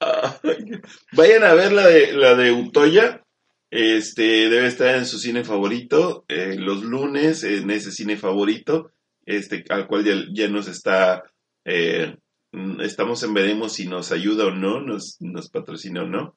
Ay, 0.00 0.80
Vayan 1.12 1.44
a 1.44 1.54
ver 1.54 1.72
la 1.72 1.86
de, 1.86 2.12
la 2.12 2.34
de 2.34 2.52
Utoya. 2.52 3.22
Este, 3.70 4.22
debe 4.48 4.66
estar 4.66 4.94
en 4.94 5.06
su 5.06 5.18
cine 5.18 5.44
favorito. 5.44 6.24
eh, 6.28 6.56
los 6.58 6.82
lunes, 6.82 7.44
en 7.44 7.70
ese 7.70 7.92
cine 7.92 8.16
favorito. 8.16 8.92
Este, 9.26 9.64
al 9.68 9.86
cual 9.86 10.04
ya, 10.04 10.14
ya 10.32 10.48
nos 10.48 10.68
está. 10.68 11.22
eh, 11.64 12.16
mm, 12.52 12.80
estamos 12.80 13.22
en 13.22 13.34
veremos 13.34 13.74
si 13.74 13.86
nos 13.86 14.10
ayuda 14.12 14.46
o 14.46 14.50
no, 14.50 14.80
nos, 14.80 15.16
nos 15.20 15.50
patrocina 15.50 16.02
o 16.02 16.06
no. 16.06 16.34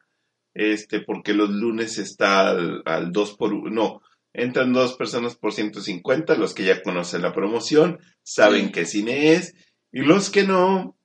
Este, 0.54 1.00
porque 1.00 1.34
los 1.34 1.50
lunes 1.50 1.98
está 1.98 2.50
al, 2.50 2.82
al 2.86 3.12
2 3.14 3.38
por 3.38 3.54
1. 3.54 3.70
No, 3.72 4.02
entran 4.34 4.74
dos 4.74 4.96
personas 4.96 5.36
por 5.38 5.54
150. 5.54 6.36
Los 6.36 6.54
que 6.54 6.66
ya 6.66 6.82
conocen 6.84 7.22
la 7.22 7.32
promoción, 7.34 8.00
saben 8.24 8.66
Sí. 8.68 8.72
qué 8.74 8.86
cine 8.86 9.32
es. 9.34 9.54
Y 9.94 10.02
los 10.02 10.30
que 10.30 10.44
no, 10.44 10.98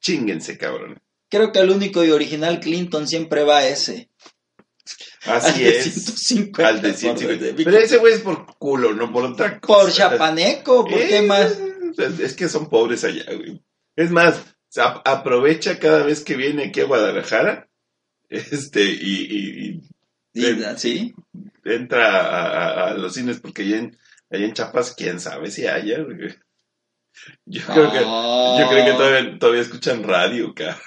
chinguense, 0.00 0.58
cabrón. 0.58 1.00
Creo 1.30 1.50
que 1.52 1.60
el 1.60 1.70
único 1.70 2.04
y 2.04 2.10
original 2.10 2.60
Clinton 2.60 3.08
siempre 3.08 3.42
va 3.44 3.58
a 3.58 3.68
ese. 3.68 4.10
Al 5.26 5.36
Así 5.36 5.62
de 5.64 5.78
es. 5.78 5.84
150 5.94 6.68
Al 6.68 6.82
de 6.82 6.88
por 6.90 6.98
150. 6.98 7.44
de- 7.56 7.64
Pero 7.64 7.78
ese 7.78 7.96
güey 7.98 8.14
es 8.14 8.20
por 8.20 8.46
culo, 8.58 8.92
no 8.94 9.12
por 9.12 9.24
otra 9.24 9.58
cosa. 9.60 9.82
Por 9.84 9.92
chapaneco, 9.92 10.84
¿por 10.84 10.98
qué 10.98 11.22
más? 11.22 11.58
Es 12.20 12.34
que 12.34 12.48
son 12.48 12.68
pobres 12.68 13.04
allá, 13.04 13.24
güey. 13.34 13.62
Es 13.96 14.10
más, 14.10 14.42
aprovecha 15.04 15.78
cada 15.78 16.02
vez 16.02 16.22
que 16.24 16.36
viene 16.36 16.64
aquí 16.64 16.80
a 16.80 16.84
Guadalajara. 16.86 17.68
Este, 18.30 18.82
y, 18.82 19.26
y- 19.30 19.80
y 20.32 20.46
Y- 20.46 20.64
¿Sí? 20.76 21.14
entra 21.64 22.08
a, 22.20 22.42
a- 22.44 22.90
a 22.90 22.94
los 22.94 23.14
cines, 23.14 23.38
porque 23.38 23.62
allá 23.62 23.76
en, 23.78 23.98
allá 24.30 24.44
en 24.46 24.52
Chiapas, 24.54 24.94
quién 24.96 25.20
sabe 25.20 25.50
si 25.52 25.66
haya. 25.68 26.00
güey. 26.02 26.34
Yo 27.46 27.62
creo 27.64 27.92
que, 27.92 28.00
yo 28.00 28.68
creo 28.68 28.84
que 28.84 28.90
Ah. 28.90 28.96
todavía, 28.96 29.38
todavía 29.38 29.60
escuchan 29.62 30.02
radio, 30.02 30.52
cara. 30.52 30.80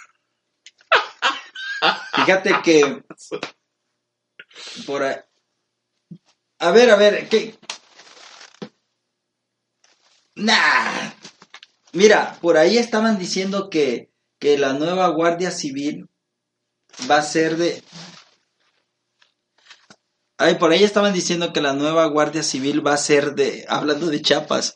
Fíjate 2.16 2.52
que 2.64 3.02
por 4.86 5.04
ahí- 5.04 5.18
A 6.60 6.72
ver, 6.72 6.90
a 6.92 6.96
ver, 6.98 7.28
¿qué? 7.30 7.58
Nah. 10.36 11.12
Mira, 11.94 12.38
por 12.42 12.58
ahí 12.58 12.78
estaban 12.78 13.18
diciendo 13.18 13.70
que, 13.70 14.12
que 14.40 14.58
la 14.58 14.74
nueva 14.74 15.08
Guardia 15.10 15.52
Civil 15.52 16.08
va 17.10 17.18
a 17.18 17.24
ser 17.24 17.58
de... 17.58 17.84
Ay, 20.38 20.56
por 20.56 20.72
ahí 20.72 20.84
estaban 20.84 21.14
diciendo 21.14 21.52
que 21.52 21.62
la 21.62 21.74
nueva 21.74 22.06
Guardia 22.06 22.44
Civil 22.44 22.86
va 22.86 22.94
a 22.94 22.98
ser 22.98 23.34
de... 23.34 23.66
Hablando 23.68 24.08
de 24.08 24.22
Chiapas, 24.22 24.76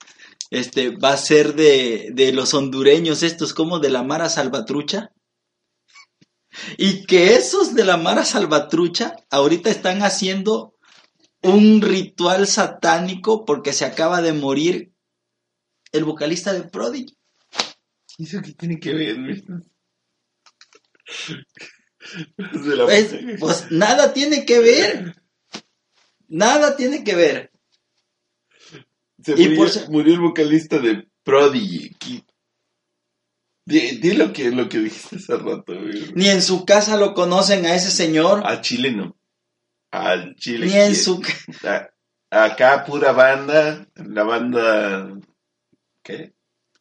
este, 0.49 0.95
va 0.97 1.13
a 1.13 1.17
ser 1.17 1.53
de, 1.53 2.09
de 2.13 2.33
los 2.33 2.53
hondureños 2.53 3.21
estos, 3.23 3.53
como 3.53 3.79
de 3.79 3.89
la 3.89 4.03
Mara 4.03 4.29
Salvatrucha. 4.29 5.11
Y 6.77 7.05
que 7.05 7.35
esos 7.35 7.73
de 7.75 7.85
la 7.85 7.97
Mara 7.97 8.25
Salvatrucha 8.25 9.15
ahorita 9.29 9.69
están 9.69 10.03
haciendo 10.03 10.75
un 11.41 11.81
ritual 11.81 12.45
satánico 12.47 13.45
porque 13.45 13.73
se 13.73 13.85
acaba 13.85 14.21
de 14.21 14.33
morir 14.33 14.91
el 15.91 16.03
vocalista 16.03 16.53
de 16.53 16.63
Prodigy. 16.63 17.17
¿Y 18.17 18.23
eso 18.25 18.41
qué 18.43 18.53
tiene 18.53 18.79
que 18.79 18.93
ver, 18.93 19.17
la- 22.77 22.85
Pues, 22.85 23.15
pues 23.39 23.71
nada 23.71 24.13
tiene 24.13 24.45
que 24.45 24.59
ver. 24.59 25.15
Nada 26.27 26.75
tiene 26.75 27.03
que 27.03 27.15
ver. 27.15 27.51
Se 29.23 29.33
y 29.33 29.43
murió, 29.43 29.55
por 29.57 29.69
ser- 29.69 29.89
murió 29.89 30.13
el 30.13 30.19
vocalista 30.21 30.79
de 30.79 31.07
Prodigy. 31.23 31.95
Di, 33.71 33.99
di 33.99 34.13
lo 34.13 34.33
que, 34.33 34.51
lo 34.51 34.67
que 34.67 34.79
dijiste 34.79 35.15
hace 35.15 35.37
rato, 35.37 35.73
güey. 35.73 36.11
Ni 36.15 36.27
en 36.29 36.41
su 36.41 36.65
casa 36.65 36.97
lo 36.97 37.13
conocen 37.13 37.65
a 37.65 37.73
ese 37.75 37.89
señor. 37.91 38.41
Al 38.45 38.61
chile 38.61 38.91
no. 38.91 39.15
Al 39.91 40.35
chile. 40.35 40.65
Ni 40.67 40.73
en 40.73 40.95
su... 40.95 41.21
A- 41.63 41.89
acá 42.29 42.83
pura 42.85 43.11
banda. 43.13 43.87
La 43.95 44.23
banda. 44.23 45.09
¿Qué? 46.03 46.33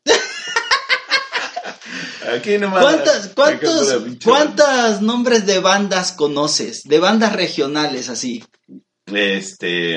Aquí 2.34 2.58
nomás. 2.58 2.82
¿Cuántas, 2.82 3.28
cuántos, 3.34 3.96
cuántas 4.24 5.02
nombres 5.02 5.46
de 5.46 5.58
bandas 5.58 6.12
conoces? 6.12 6.82
De 6.84 6.98
bandas 6.98 7.34
regionales 7.34 8.08
así. 8.08 8.44
Este. 9.06 9.96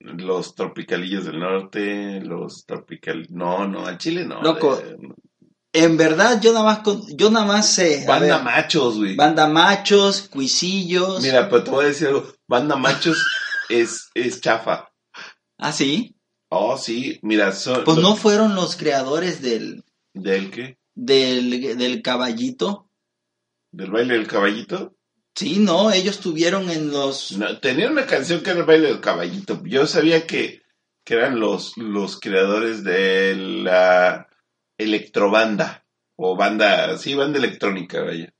Los 0.00 0.54
tropicalillos 0.54 1.24
del 1.24 1.38
norte. 1.38 2.20
Los 2.20 2.64
tropical. 2.66 3.26
No, 3.30 3.66
no, 3.66 3.86
al 3.86 3.98
chile 3.98 4.26
no. 4.26 4.42
Loco, 4.42 4.76
de- 4.76 4.96
En 5.76 5.96
verdad, 5.96 6.40
yo 6.40 6.52
nada 6.52 6.64
más, 6.64 6.78
con- 6.78 7.04
yo 7.16 7.30
nada 7.30 7.44
más 7.44 7.68
sé. 7.68 8.04
banda 8.06 8.36
ver, 8.36 8.44
machos, 8.44 8.96
güey. 8.96 9.16
banda 9.16 9.48
machos, 9.48 10.22
cuisillos. 10.28 11.20
Mira, 11.20 11.48
pero 11.48 11.64
te 11.64 11.70
voy 11.72 11.84
a 11.84 11.88
decir 11.88 12.06
algo. 12.06 12.32
Banda 12.46 12.76
machos 12.76 13.18
es, 13.68 14.08
es 14.14 14.40
chafa. 14.40 14.88
¿Ah, 15.58 15.72
sí? 15.72 16.14
Oh, 16.48 16.78
sí. 16.78 17.18
Mira, 17.22 17.50
son. 17.52 17.82
Pues 17.82 17.98
no 17.98 18.14
fueron 18.14 18.54
los 18.54 18.76
creadores 18.76 19.42
del, 19.42 19.84
¿Del 20.12 20.52
qué? 20.52 20.78
del, 20.94 21.76
del 21.76 22.02
caballito. 22.02 22.88
¿Del 23.72 23.90
baile 23.90 24.14
del 24.14 24.28
caballito? 24.28 24.94
Sí, 25.34 25.56
no, 25.58 25.90
ellos 25.90 26.20
tuvieron 26.20 26.70
en 26.70 26.92
los... 26.92 27.32
No, 27.32 27.58
tenía 27.58 27.90
una 27.90 28.06
canción 28.06 28.40
que 28.44 28.50
era 28.50 28.60
el 28.60 28.66
baile 28.66 28.86
del 28.86 29.00
caballito. 29.00 29.60
Yo 29.64 29.84
sabía 29.88 30.28
que, 30.28 30.62
que 31.04 31.14
eran 31.14 31.40
los, 31.40 31.76
los 31.76 32.20
creadores 32.20 32.84
de 32.84 33.34
la 33.34 34.28
electrobanda. 34.84 35.84
O 36.16 36.36
banda, 36.36 36.96
sí, 36.96 37.14
banda 37.14 37.38
electrónica, 37.38 38.02
vaya. 38.02 38.32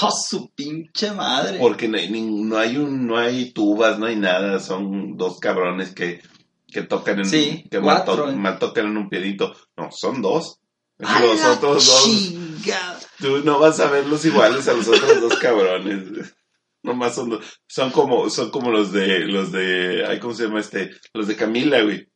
¡Oh, 0.00 0.10
su 0.10 0.50
pinche 0.54 1.12
madre! 1.12 1.58
Porque 1.58 1.86
no 1.86 1.98
no 2.10 2.58
hay 2.58 2.76
un, 2.78 3.06
no 3.06 3.18
hay 3.18 3.52
tubas, 3.52 3.98
no 3.98 4.06
hay 4.06 4.16
nada. 4.16 4.58
Son 4.58 5.16
dos 5.16 5.38
cabrones 5.38 5.94
que, 5.94 6.20
que 6.66 6.82
tocan 6.82 7.18
en, 7.20 7.24
Sí, 7.26 7.64
que 7.70 7.78
mal, 7.80 8.02
cuatro. 8.04 8.24
to- 8.26 8.32
mal 8.36 8.58
tocan 8.58 8.86
en 8.86 8.96
un 8.96 9.08
piedito. 9.08 9.54
No, 9.76 9.90
son 9.92 10.20
dos. 10.22 10.58
¡A 10.98 11.20
Los 11.20 11.44
otros 11.44 11.86
dos. 11.86 12.04
chingada! 12.04 12.98
Tú 13.18 13.38
no 13.44 13.58
vas 13.60 13.78
a 13.80 13.90
verlos 13.90 14.24
iguales 14.24 14.66
a 14.68 14.72
los 14.72 14.88
otros 14.88 15.20
dos 15.20 15.36
cabrones. 15.38 16.34
Nomás 16.82 17.14
son, 17.14 17.30
dos- 17.30 17.60
son 17.68 17.90
como, 17.92 18.28
son 18.30 18.50
como 18.50 18.70
los 18.72 18.90
de, 18.92 19.20
los 19.26 19.52
de, 19.52 20.04
ay, 20.08 20.18
¿cómo 20.18 20.34
se 20.34 20.44
llama 20.44 20.58
este? 20.60 20.90
Los 21.14 21.28
de 21.28 21.36
Camila, 21.36 21.80
güey. 21.82 22.08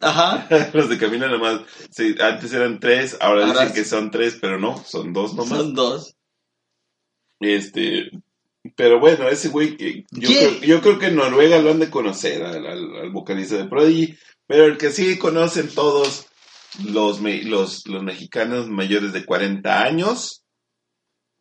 Ajá. 0.00 0.48
los 0.72 0.88
de 0.88 0.98
Camila 0.98 1.28
nomás, 1.28 1.60
sí, 1.90 2.14
antes 2.20 2.52
eran 2.52 2.80
tres, 2.80 3.16
ahora, 3.20 3.46
Ahora 3.46 3.60
dicen 3.62 3.74
que 3.74 3.84
son 3.88 4.10
tres, 4.10 4.38
pero 4.40 4.58
no, 4.58 4.82
son 4.84 5.12
dos 5.12 5.34
nomás. 5.34 5.58
Son 5.58 5.74
dos. 5.74 6.16
Este, 7.40 8.10
Pero 8.76 9.00
bueno, 9.00 9.28
ese 9.28 9.48
güey, 9.48 9.76
yo, 10.10 10.28
creo, 10.28 10.60
yo 10.60 10.80
creo 10.82 10.98
que 10.98 11.06
en 11.06 11.16
Noruega 11.16 11.58
lo 11.58 11.70
han 11.70 11.78
de 11.80 11.90
conocer 11.90 12.42
al, 12.44 12.66
al- 12.66 12.96
al 12.96 13.10
vocalista 13.10 13.56
de 13.56 13.64
Prodigy, 13.68 14.16
pero 14.46 14.64
el 14.66 14.76
que 14.76 14.90
sí 14.90 15.16
conocen 15.18 15.68
todos 15.68 16.26
los, 16.84 17.20
los, 17.20 17.86
los 17.86 18.02
mexicanos 18.02 18.68
mayores 18.68 19.12
de 19.12 19.24
40 19.24 19.82
años, 19.82 20.44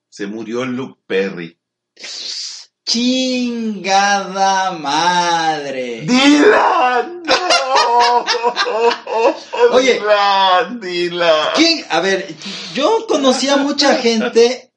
se 0.10 0.28
murió 0.28 0.66
Luke 0.66 1.01
Perry. 1.06 1.60
Chingada 2.86 4.72
madre. 4.72 6.01
¡Dylan! 6.01 7.24
Oye. 9.72 10.00
¿Quién? 11.56 11.86
A 11.89 12.00
ver, 12.01 12.27
yo 12.74 13.06
conocía 13.08 13.58
mucha 13.58 13.96
gente 13.98 14.72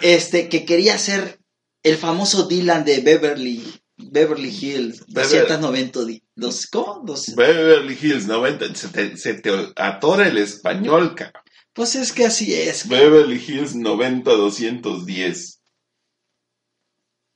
este, 0.00 0.48
que 0.48 0.64
quería 0.64 0.98
ser 0.98 1.38
el 1.82 1.96
famoso 1.96 2.44
Dylan 2.48 2.84
de 2.84 3.00
Beverly, 3.00 3.64
Beverly 3.96 4.48
Hills, 4.50 5.06
Bever- 5.06 5.46
290, 5.48 6.04
di- 6.04 6.22
dos, 6.34 6.66
¿cómo? 6.66 7.02
Dos- 7.04 7.34
Beverly 7.34 7.98
Hills 8.00 8.26
90, 8.26 8.74
se 8.74 8.88
te, 8.88 9.16
se 9.16 9.34
te 9.34 9.50
atora 9.76 10.26
el 10.28 10.38
español, 10.38 11.14
cabrón. 11.14 11.42
pues 11.72 11.94
es 11.94 12.12
que 12.12 12.24
así 12.26 12.52
es. 12.54 12.88
Beverly 12.88 13.36
Hills 13.46 13.74
90-210. 13.74 15.55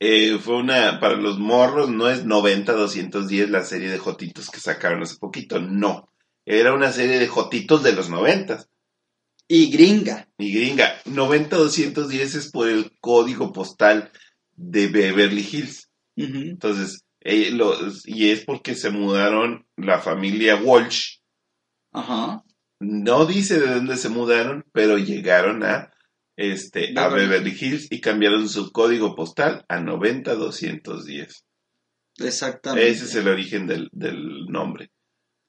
Eh, 0.03 0.39
fue 0.39 0.55
una, 0.57 0.99
para 0.99 1.15
los 1.15 1.37
morros, 1.37 1.89
no 1.91 2.09
es 2.09 2.25
90-210 2.25 3.49
la 3.49 3.63
serie 3.63 3.87
de 3.91 3.99
Jotitos 3.99 4.49
que 4.49 4.59
sacaron 4.59 5.03
hace 5.03 5.17
poquito, 5.17 5.59
no. 5.61 6.09
Era 6.43 6.73
una 6.73 6.91
serie 6.91 7.19
de 7.19 7.27
Jotitos 7.27 7.83
de 7.83 7.93
los 7.93 8.09
90 8.09 8.65
Y 9.47 9.69
gringa. 9.69 10.27
y 10.39 10.51
gringa. 10.53 10.95
90-210 11.05 12.33
es 12.35 12.49
por 12.51 12.67
el 12.67 12.93
código 12.99 13.53
postal 13.53 14.11
de 14.55 14.87
Beverly 14.87 15.47
Hills. 15.51 15.89
Entonces, 16.15 17.03
eh, 17.19 17.51
los- 17.51 18.07
y 18.07 18.31
es 18.31 18.43
porque 18.43 18.73
se 18.73 18.89
mudaron 18.89 19.67
la 19.77 19.99
familia 19.99 20.55
Walsh. 20.55 21.17
Ajá. 21.91 22.43
No 22.79 23.27
dice 23.27 23.59
de 23.59 23.75
dónde 23.75 23.97
se 23.97 24.09
mudaron, 24.09 24.65
pero 24.71 24.97
llegaron 24.97 25.63
a 25.63 25.91
este 26.41 26.93
a 26.97 27.07
Beverly. 27.07 27.55
Hills 27.59 27.87
y 27.89 28.01
cambiaron 28.01 28.49
su 28.49 28.71
código 28.71 29.15
postal 29.15 29.65
a 29.67 29.79
90210. 29.79 31.45
Exactamente. 32.17 32.89
Ese 32.89 33.05
es 33.05 33.15
el 33.15 33.27
origen 33.27 33.67
del, 33.67 33.89
del 33.91 34.45
nombre. 34.47 34.91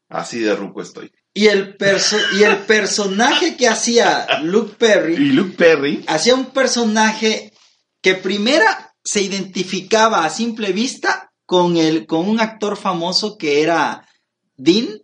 Así 0.08 0.40
de 0.40 0.54
ruco 0.54 0.82
estoy. 0.82 1.10
Y 1.34 1.46
el 1.46 1.76
perso 1.76 2.16
y 2.38 2.42
el 2.42 2.58
personaje 2.58 3.56
que 3.56 3.66
hacía 3.66 4.26
Luke 4.42 4.74
Perry 4.78 5.14
Y 5.14 5.32
Luke 5.32 5.56
Perry, 5.56 6.04
hacía 6.06 6.34
un 6.34 6.52
personaje 6.52 7.52
que 8.02 8.14
primera 8.14 8.94
se 9.02 9.22
identificaba 9.22 10.24
a 10.24 10.30
simple 10.30 10.72
vista 10.72 11.32
con 11.46 11.76
el 11.76 12.06
con 12.06 12.28
un 12.28 12.40
actor 12.40 12.76
famoso 12.76 13.38
que 13.38 13.62
era 13.62 14.06
Dean 14.56 15.01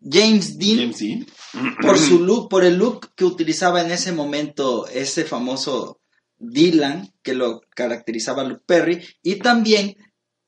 James 0.00 0.58
Dean 0.58 0.78
James 0.78 0.98
Dean, 0.98 1.26
por 1.82 1.98
su 1.98 2.20
look 2.24 2.48
por 2.48 2.64
el 2.64 2.76
look 2.76 3.12
que 3.14 3.24
utilizaba 3.24 3.80
en 3.82 3.90
ese 3.90 4.12
momento 4.12 4.86
ese 4.88 5.24
famoso 5.24 6.00
Dylan 6.38 7.12
que 7.22 7.34
lo 7.34 7.60
caracterizaba 7.74 8.44
Luke 8.44 8.62
Perry 8.66 9.02
y 9.22 9.36
también 9.36 9.96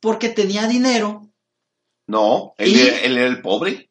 porque 0.01 0.29
tenía 0.29 0.67
dinero 0.67 1.31
No, 2.07 2.55
él, 2.59 2.69
¿Y? 2.77 2.81
era, 2.81 3.01
él 3.01 3.19
era 3.19 3.27
el 3.27 3.41
pobre. 3.43 3.88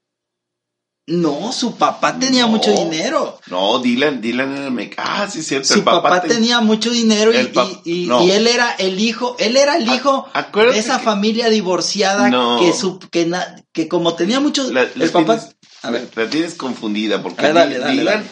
No 1.07 1.53
su 1.53 1.77
papá 1.77 2.19
tenía 2.19 2.43
No. 2.43 2.49
mucho 2.49 2.71
dinero 2.71 3.39
No, 3.47 3.79
Dylan, 3.79 4.19
Dylan 4.19 4.51
era 4.53 4.65
el 4.67 4.73
mec- 4.73 4.95
Ah, 4.97 5.27
sí, 5.31 5.39
es 5.39 5.47
cierto. 5.47 5.67
su 5.69 5.75
el 5.75 5.83
papá, 5.85 6.21
te- 6.21 6.27
tenía 6.27 6.59
mucho 6.59 6.91
dinero 6.91 7.31
y, 7.33 7.37
y- 7.85 8.03
y- 8.03 8.07
no. 8.07 8.23
y 8.25 8.31
él 8.31 8.45
era 8.45 8.71
el 8.73 8.99
hijo, 8.99 9.35
él 9.39 9.55
era 9.55 9.77
el 9.77 9.87
hijo 9.89 10.27
Acuérdate 10.33 10.75
de 10.75 10.79
esa 10.81 10.99
que- 10.99 11.05
familia 11.05 11.49
divorciada 11.49 12.29
No. 12.29 12.59
que, 12.59 12.73
su, 12.73 12.99
que, 12.99 13.25
na- 13.25 13.55
que 13.71 13.87
como 13.87 14.15
tenía 14.15 14.39
mucho, 14.41 14.69
La- 14.71 14.83
el 14.83 15.09
papá, 15.09 15.37
tienes- 15.37 15.55
a 15.81 15.91
ver, 15.91 16.09
La 16.15 16.29
tienes 16.29 16.55
confundida 16.55 17.23
porque 17.23 17.41
ver, 17.41 17.53
dale, 17.53 17.79
dale, 17.79 17.91
Dylan, 17.93 18.05
dale. 18.13 18.29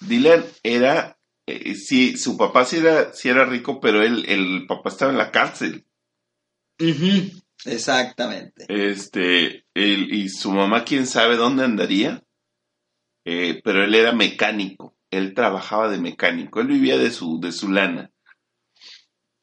Dylan 0.00 0.44
era, 0.64 1.18
eh, 1.46 1.76
sí, 1.76 2.16
su 2.18 2.36
papá 2.36 2.64
sí 2.64 2.78
era, 2.78 3.12
sí 3.14 3.28
era 3.28 3.44
rico, 3.44 3.80
pero 3.80 4.02
él, 4.02 4.24
el 4.28 4.66
papá 4.66 4.88
estaba 4.90 5.12
en 5.12 5.18
la 5.18 5.30
cárcel. 5.30 5.84
ujú, 6.80 7.30
exactamente, 7.64 8.66
Este, 8.68 9.64
él, 9.74 10.12
y 10.12 10.28
su 10.28 10.50
mamá, 10.52 10.84
quién 10.84 11.06
sabe 11.06 11.36
dónde 11.36 11.64
andaría, 11.64 12.22
eh, 13.24 13.60
pero 13.64 13.84
él 13.84 13.94
era 13.94 14.12
mecánico, 14.12 14.94
él 15.10 15.34
trabajaba 15.34 15.88
de 15.88 15.98
mecánico, 15.98 16.60
él 16.60 16.68
vivía 16.68 16.96
de 16.98 17.10
su, 17.10 17.40
de 17.40 17.52
su 17.52 17.70
lana. 17.70 18.10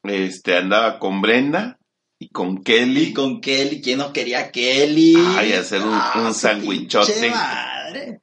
Este, 0.02 0.56
andaba 0.56 0.98
con 0.98 1.20
Brenda 1.22 1.78
y 2.18 2.28
con 2.28 2.62
Kelly. 2.62 3.02
y 3.08 3.12
con 3.14 3.40
Kelly, 3.40 3.80
¿quién 3.80 3.98
no 3.98 4.12
quería 4.12 4.50
Kelly? 4.50 5.14
Ay, 5.36 5.52
hacer 5.54 5.80
un- 5.82 5.98
un 6.26 6.34
sandwichote. 6.34 7.12
pinche 7.12 7.30
madre. 7.30 8.20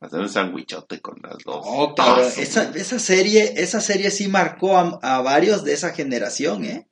Hacer 0.00 0.20
un 0.20 0.28
sandwichote 0.28 1.00
con 1.00 1.20
las 1.22 1.38
dos. 1.44 1.64
No, 1.64 1.94
Ah, 1.98 2.22
su- 2.28 2.40
esa, 2.40 2.70
esa 2.74 2.98
serie, 2.98 3.54
esa 3.56 3.80
serie 3.80 4.10
sí 4.10 4.28
marcó 4.28 4.76
a, 4.76 4.98
a 5.02 5.20
varios 5.22 5.64
de 5.64 5.72
esa 5.72 5.92
generación, 5.94 6.64
¿eh? 6.64 6.88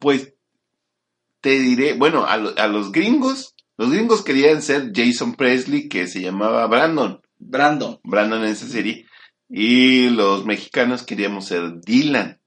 Pues 0.00 0.34
te 1.40 1.58
diré, 1.58 1.94
bueno, 1.94 2.24
a, 2.26 2.36
lo- 2.36 2.54
a 2.58 2.66
los 2.66 2.92
gringos, 2.92 3.54
los 3.76 3.90
gringos 3.90 4.22
querían 4.22 4.62
ser 4.62 4.92
Jason 4.94 5.34
Presley, 5.34 5.88
que 5.88 6.06
se 6.06 6.20
llamaba 6.20 6.66
Brandon, 6.66 7.20
Brandon, 7.38 8.00
Brandon 8.02 8.42
en 8.44 8.48
esa 8.50 8.66
serie, 8.66 9.06
y 9.48 10.10
los 10.10 10.44
mexicanos 10.44 11.02
queríamos 11.04 11.46
ser 11.46 11.80
Dylan, 11.80 12.40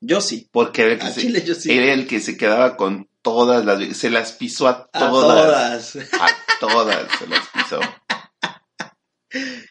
yo 0.00 0.20
sí, 0.20 0.48
porque 0.52 0.82
era 0.82 0.92
el 0.92 0.98
que, 0.98 1.06
a 1.06 1.10
se, 1.10 1.20
Chile 1.22 1.42
yo 1.46 1.54
sí, 1.54 1.72
era 1.72 1.92
el 1.94 2.06
que 2.06 2.20
se 2.20 2.36
quedaba 2.36 2.76
con 2.76 3.08
todas 3.22 3.64
las, 3.64 3.96
se 3.96 4.10
las 4.10 4.32
pisó 4.32 4.68
a 4.68 4.88
a 4.92 4.98
todas, 5.08 5.92
todas. 5.92 5.96
a 6.20 6.28
todas 6.60 7.06
se 7.18 7.26
las 7.26 7.40
pisó. 7.48 7.80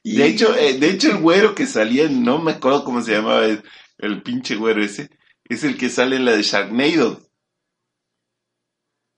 Y- 0.03 0.17
De 0.17 0.25
hecho, 0.27 0.55
eh, 0.57 0.77
de 0.79 0.89
hecho 0.89 1.11
el 1.11 1.17
güero 1.17 1.55
que 1.55 1.65
salía, 1.67 2.09
no 2.09 2.39
me 2.39 2.51
acuerdo 2.53 2.83
cómo 2.83 3.01
se 3.01 3.13
llamaba 3.13 3.45
el, 3.45 3.63
el 3.99 4.21
pinche 4.21 4.55
güero 4.55 4.83
ese, 4.83 5.09
es 5.45 5.63
el 5.63 5.77
que 5.77 5.89
sale 5.89 6.15
en 6.17 6.25
la 6.25 6.33
de 6.35 6.43
Sharknado. 6.43 7.21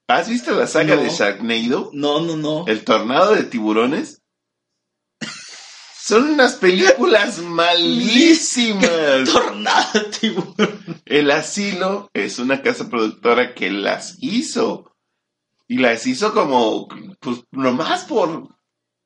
¿Has 0.08 0.30
visto 0.30 0.52
la 0.54 0.68
saga 0.68 0.96
No. 0.96 1.02
de 1.02 1.10
Sharknado? 1.10 1.90
no, 1.94 2.22
no, 2.22 2.36
no. 2.38 2.66
El 2.68 2.84
tornado 2.84 3.34
de 3.34 3.44
tiburones. 3.44 4.22
Son 6.00 6.30
unas 6.30 6.56
películas 6.56 7.40
malísimas. 7.42 8.88
Tornado 9.32 9.88
de 9.94 10.02
tiburón. 10.20 11.02
El 11.06 11.32
asilo 11.32 12.10
es 12.14 12.38
una 12.38 12.62
casa 12.62 12.88
productora 12.90 13.56
que 13.56 13.72
las 13.72 14.18
hizo. 14.20 14.92
Y 15.68 15.80
las 15.80 16.06
hizo 16.06 16.32
como, 16.34 16.88
pues, 17.20 17.40
nomás 17.52 18.04
por, 18.06 18.50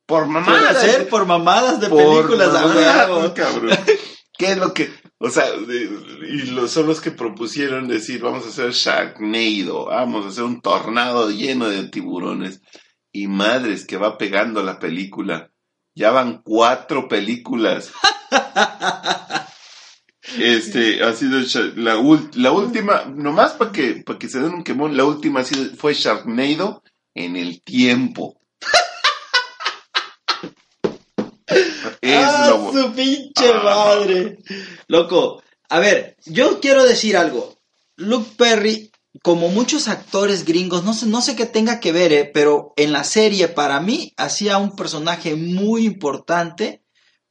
por 0.04 0.24
Por 0.24 0.26
mamadas. 0.26 0.76
hacer 0.76 1.08
por 1.08 1.24
mamadas 1.24 1.80
de 1.80 1.88
Por 1.88 1.98
películas 2.26 2.52
mamadas, 2.52 3.08
huevo. 3.08 3.32
cabrón. 3.34 3.78
¿Qué 4.36 4.52
es 4.52 4.58
lo 4.58 4.74
que, 4.74 4.92
o 5.22 5.28
sea, 5.28 5.44
y 5.54 6.46
lo, 6.46 6.66
son 6.66 6.86
los 6.86 7.02
que 7.02 7.10
propusieron 7.10 7.88
decir, 7.88 8.22
vamos 8.22 8.46
a 8.46 8.48
hacer 8.48 8.70
Sharknado, 8.72 9.84
vamos 9.84 10.24
a 10.24 10.28
hacer 10.30 10.44
un 10.44 10.62
tornado 10.62 11.30
lleno 11.30 11.68
de 11.68 11.88
tiburones. 11.88 12.62
Y 13.12 13.26
madres 13.26 13.84
que 13.84 13.98
va 13.98 14.16
pegando 14.16 14.62
la 14.62 14.78
película. 14.78 15.50
Ya 15.94 16.10
van 16.10 16.40
cuatro 16.42 17.06
películas. 17.06 17.92
Este, 20.38 21.02
ha 21.02 21.12
sido 21.12 21.40
la, 21.74 21.96
la 22.34 22.52
última, 22.52 23.04
nomás 23.06 23.54
para 23.54 23.72
que, 23.72 23.94
para 24.06 24.16
que 24.16 24.28
se 24.28 24.38
den 24.38 24.54
un 24.54 24.62
quemón, 24.62 24.96
la 24.96 25.04
última 25.04 25.40
ha 25.40 25.44
sido, 25.44 25.74
fue 25.74 25.92
Sharknado 25.92 26.84
en 27.14 27.34
el 27.34 27.62
tiempo. 27.62 28.39
Es 32.12 32.24
ah, 32.24 32.70
su 32.72 32.92
pinche 32.92 33.50
Ah. 33.54 33.62
madre. 33.64 34.38
Loco, 34.88 35.42
a 35.68 35.78
ver, 35.78 36.16
yo 36.26 36.60
quiero 36.60 36.84
decir 36.84 37.16
algo. 37.16 37.56
Luke 37.96 38.30
Perry, 38.36 38.90
como 39.22 39.48
muchos 39.48 39.88
actores 39.88 40.44
gringos, 40.44 40.84
no 40.84 40.94
sé, 40.94 41.06
no 41.06 41.20
sé 41.20 41.36
qué 41.36 41.46
tenga 41.46 41.80
que 41.80 41.92
ver, 41.92 42.12
eh, 42.12 42.30
pero 42.32 42.72
en 42.76 42.92
la 42.92 43.04
serie 43.04 43.48
para 43.48 43.80
mí 43.80 44.12
hacía 44.16 44.58
un 44.58 44.74
personaje 44.74 45.34
muy 45.36 45.84
importante 45.84 46.82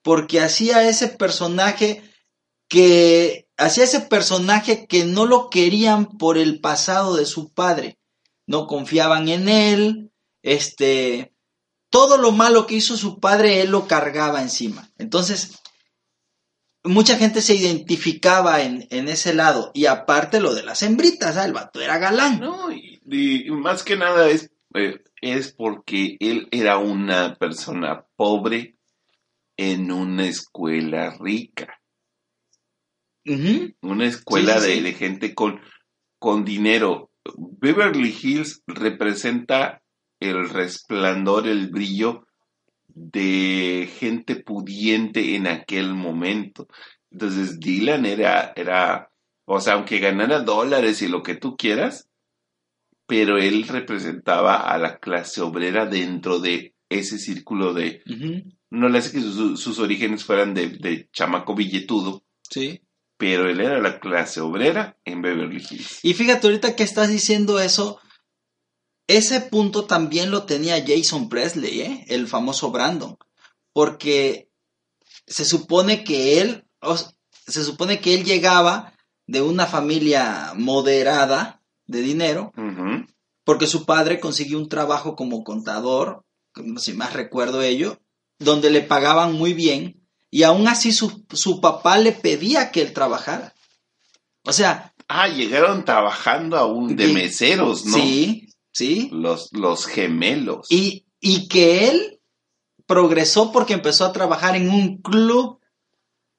porque 0.01 0.39
hacía 0.41 0.87
ese 0.87 1.07
personaje 1.07 2.01
que 2.67 3.47
hacía 3.57 3.83
ese 3.83 4.01
personaje 4.01 4.85
que 4.87 5.03
no 5.03 5.25
lo 5.25 5.49
querían 5.49 6.05
por 6.17 6.37
el 6.37 6.61
pasado 6.61 7.15
de 7.15 7.25
su 7.25 7.51
padre. 7.51 7.97
No 8.45 8.67
confiaban 8.67 9.27
en 9.27 9.49
él, 9.49 10.11
este, 10.43 11.33
todo 11.89 12.17
lo 12.17 12.31
malo 12.31 12.67
que 12.67 12.75
hizo 12.75 12.97
su 12.97 13.19
padre, 13.19 13.61
él 13.61 13.71
lo 13.71 13.87
cargaba 13.87 14.41
encima. 14.41 14.89
Entonces, 14.97 15.59
mucha 16.83 17.17
gente 17.17 17.41
se 17.41 17.55
identificaba 17.55 18.61
en, 18.61 18.87
en 18.89 19.07
ese 19.09 19.33
lado. 19.33 19.71
Y 19.73 19.85
aparte 19.85 20.39
lo 20.39 20.53
de 20.53 20.63
las 20.63 20.81
hembritas, 20.83 21.37
¿ah? 21.37 21.45
el 21.45 21.53
vato 21.53 21.81
era 21.81 21.97
galán. 21.97 22.39
No, 22.39 22.71
y, 22.71 22.99
y 23.11 23.51
más 23.51 23.83
que 23.83 23.95
nada 23.97 24.29
es, 24.29 24.51
eh, 24.75 25.03
es 25.21 25.51
porque 25.53 26.17
él 26.19 26.47
era 26.51 26.77
una 26.77 27.35
persona 27.35 28.05
pobre 28.15 28.77
en 29.57 29.91
una 29.91 30.25
escuela 30.25 31.17
rica. 31.19 31.81
Una 33.81 34.05
escuela 34.05 34.59
Sí, 34.59 34.61
sí, 34.61 34.67
de, 34.69 34.75
sí. 34.77 34.81
de 34.81 34.93
gente 34.93 35.35
con, 35.35 35.61
con 36.17 36.45
dinero. 36.45 37.11
Beverly 37.35 38.17
Hills 38.21 38.63
representa 38.65 39.83
el 40.19 40.49
resplandor, 40.49 41.47
el 41.47 41.69
brillo 41.69 42.25
de 42.87 43.89
gente 43.99 44.35
pudiente 44.35 45.35
en 45.35 45.47
aquel 45.47 45.93
momento. 45.93 46.67
Entonces 47.11 47.59
Dylan 47.59 48.05
era, 48.05 48.53
era, 48.55 49.11
o 49.45 49.59
sea, 49.61 49.73
aunque 49.73 49.99
ganara 49.99 50.41
dólares 50.41 51.01
y 51.01 51.07
lo 51.07 51.23
que 51.23 51.35
tú 51.35 51.55
quieras, 51.55 52.09
pero 53.07 53.37
él 53.37 53.67
representaba 53.67 54.57
a 54.57 54.77
la 54.77 54.99
clase 54.99 55.41
obrera 55.41 55.85
dentro 55.85 56.39
de 56.39 56.75
ese 56.89 57.17
círculo 57.17 57.73
de, 57.73 58.01
no 58.69 58.89
le 58.89 58.97
hace 58.99 59.11
que 59.11 59.21
sus, 59.21 59.59
sus 59.61 59.79
orígenes 59.79 60.23
fueran 60.23 60.53
de, 60.53 60.69
de 60.69 61.09
chamaco 61.11 61.55
billetudo, 61.55 62.23
Sí. 62.49 62.81
pero 63.17 63.47
él 63.49 63.61
era 63.61 63.79
la 63.79 63.99
clase 63.99 64.41
obrera 64.41 64.97
en 65.05 65.21
Beverly 65.21 65.63
Hills. 65.69 65.99
Y 66.03 66.13
fíjate, 66.15 66.47
ahorita 66.47 66.75
que 66.75 66.81
estás 66.83 67.09
diciendo 67.09 67.59
eso, 67.59 67.99
ese 69.09 69.41
punto 69.41 69.85
también 69.85 70.29
lo 70.29 70.43
tenía 70.43 70.85
Jason 70.85 71.29
Presley, 71.29 71.81
¿eh? 71.81 72.05
el 72.09 72.27
famoso 72.27 72.69
Brandon, 72.69 73.17
porque 73.73 74.49
se 75.25 75.45
supone 75.45 76.03
que 76.03 76.39
él, 76.39 76.65
se 77.47 77.63
supone 77.63 77.99
que 77.99 78.13
él 78.13 78.23
llegaba 78.23 78.93
de 79.25 79.41
una 79.41 79.65
familia 79.65 80.53
moderada 80.55 81.61
de 81.87 82.01
dinero, 82.01 82.53
porque 83.43 83.65
su 83.65 83.83
padre 83.83 84.19
consiguió 84.19 84.59
un 84.59 84.69
trabajo 84.69 85.15
como 85.15 85.43
contador, 85.43 86.23
si 86.77 86.93
más 86.93 87.13
recuerdo 87.13 87.63
ello, 87.63 87.99
donde 88.37 88.69
le 88.69 88.81
pagaban 88.81 89.33
muy 89.33 89.53
bien, 89.53 90.07
y 90.29 90.43
aún 90.43 90.67
así 90.67 90.91
su, 90.91 91.25
su 91.33 91.59
papá 91.61 91.97
le 91.97 92.11
pedía 92.11 92.71
que 92.71 92.83
él 92.83 92.93
trabajara. 92.93 93.55
O 94.43 94.53
sea, 94.53 94.93
Ah, 95.11 95.27
llegaron 95.27 95.83
trabajando 95.85 96.55
aún 96.55 96.95
de 96.95 97.07
meseros, 97.07 97.83
¿no? 97.83 97.97
sí, 97.97 98.48
sí, 98.79 99.09
Los, 99.11 99.49
los 99.51 99.85
gemelos. 99.85 100.67
y, 100.69 101.05
y 101.19 101.47
que 101.49 101.89
él 101.89 102.21
progresó 102.85 103.51
porque 103.51 103.73
empezó 103.73 104.05
a 104.05 104.13
trabajar 104.13 104.55
en 104.55 104.69
un 104.69 105.01
club, 105.01 105.59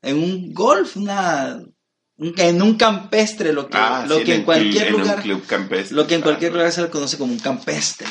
en 0.02 0.16
un 0.16 0.52
golf, 0.54 0.96
una, 0.96 1.60
un- 2.16 2.34
en 2.38 2.62
un 2.62 2.76
campestre, 2.76 3.52
lo 3.52 3.68
que, 3.68 3.76
Ah, 3.78 4.04
lo 4.08 4.18
sí, 4.18 4.24
que 4.24 4.34
en, 4.36 4.44
cualquier 4.44 4.86
en 4.88 4.92
lugar, 4.94 5.22
club 5.22 5.46
campestre. 5.46 5.94
lo 5.96 6.06
que 6.06 6.14
en 6.16 6.22
cualquier 6.22 6.52
lugar 6.52 6.72
se 6.72 6.82
le 6.82 6.90
conoce 6.90 7.18
como 7.18 7.32
un 7.32 7.38
campestre. 7.38 8.06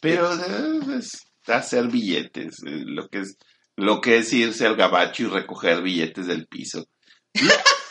Pero 0.00 0.32
eh, 0.32 0.98
es 0.98 1.22
hacer 1.46 1.88
billetes, 1.88 2.62
eh, 2.66 2.82
lo 2.86 3.08
que 3.08 3.18
es 3.20 3.36
lo 3.76 4.00
que 4.00 4.18
es 4.18 4.32
irse 4.32 4.66
al 4.66 4.76
gabacho 4.76 5.24
y 5.24 5.26
recoger 5.26 5.82
billetes 5.82 6.26
del 6.28 6.46
piso. 6.46 6.86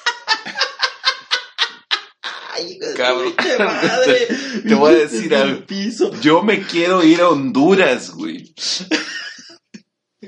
Ay, 2.55 2.79
Cabrón. 2.95 3.33
madre. 3.59 4.27
Te 4.67 4.75
voy 4.75 4.93
a 4.93 4.97
decir 4.97 5.33
algo. 5.35 5.65
piso. 5.65 6.11
Yo 6.21 6.43
me 6.43 6.61
quiero 6.61 7.03
ir 7.03 7.21
a 7.21 7.29
Honduras, 7.29 8.11
güey. 8.11 8.53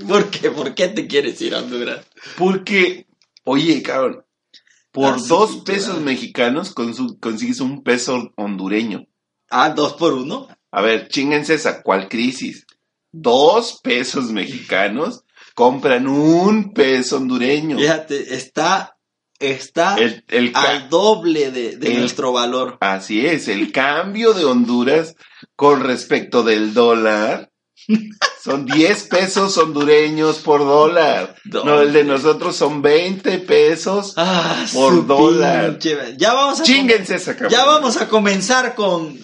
¿Por 0.07 0.29
qué? 0.29 0.51
¿Por 0.51 0.75
qué 0.75 0.89
te 0.89 1.07
quieres 1.07 1.39
ir 1.41 1.55
a 1.55 1.59
Honduras? 1.59 2.05
Porque, 2.37 3.07
oye, 3.43 3.81
cabrón, 3.81 4.25
por 4.91 5.13
Ah, 5.13 5.17
dos 5.27 5.51
sí, 5.51 5.61
pesos 5.65 5.85
claro. 5.91 6.01
mexicanos 6.01 6.73
consigues 6.73 7.59
un 7.61 7.83
peso 7.83 8.33
hondureño. 8.35 9.07
Ah, 9.49 9.69
dos 9.69 9.93
por 9.93 10.13
uno. 10.13 10.47
A 10.71 10.81
ver, 10.81 11.07
chinguense 11.07 11.53
esa, 11.53 11.81
¿cuál 11.81 12.09
crisis? 12.09 12.65
Dos 13.11 13.79
pesos 13.81 14.31
mexicanos 14.31 15.23
compran 15.53 16.07
un 16.07 16.73
peso 16.73 17.17
hondureño. 17.17 17.77
Fíjate, 17.77 18.35
está, 18.35 18.94
está 19.39 19.95
El, 19.95 20.23
el 20.27 20.51
ca- 20.51 20.61
al 20.69 20.89
doble 20.89 21.51
de, 21.51 21.77
de 21.77 21.93
el- 21.93 21.99
nuestro 21.99 22.31
valor. 22.31 22.77
Así 22.81 23.25
es, 23.25 23.47
el 23.47 23.71
cambio 23.71 24.33
de 24.33 24.45
Honduras 24.45 25.15
con 25.55 25.81
respecto 25.81 26.43
del 26.43 26.73
dólar 26.73 27.51
son 28.43 28.65
10 28.65 29.03
pesos 29.03 29.57
hondureños 29.57 30.37
por 30.37 30.61
dólar. 30.61 31.35
No, 31.45 31.81
el 31.81 31.93
de 31.93 32.03
nosotros 32.03 32.55
son 32.55 32.81
20 32.81 33.39
pesos. 33.39 34.13
Ah, 34.17 34.65
Por 34.73 35.05
dólar. 35.05 35.77
pinche- 35.79 36.15
Ya 36.17 36.33
vamos 36.33 36.61
a 36.61 36.63
Chinguense 36.63 37.15
esa 37.15 37.33
cabrón. 37.33 37.51
Ya 37.51 37.65
vamos 37.65 37.97
a 37.97 38.07
comenzar 38.07 38.73
con. 38.75 39.19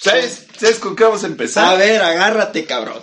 ¿Sabes, 0.00 0.46
¿Sabes 0.56 0.78
con 0.78 0.94
qué 0.94 1.02
vamos 1.04 1.24
a 1.24 1.26
empezar? 1.26 1.64
A 1.64 1.74
ver, 1.74 2.00
agárrate, 2.02 2.64
cabrón. 2.64 3.02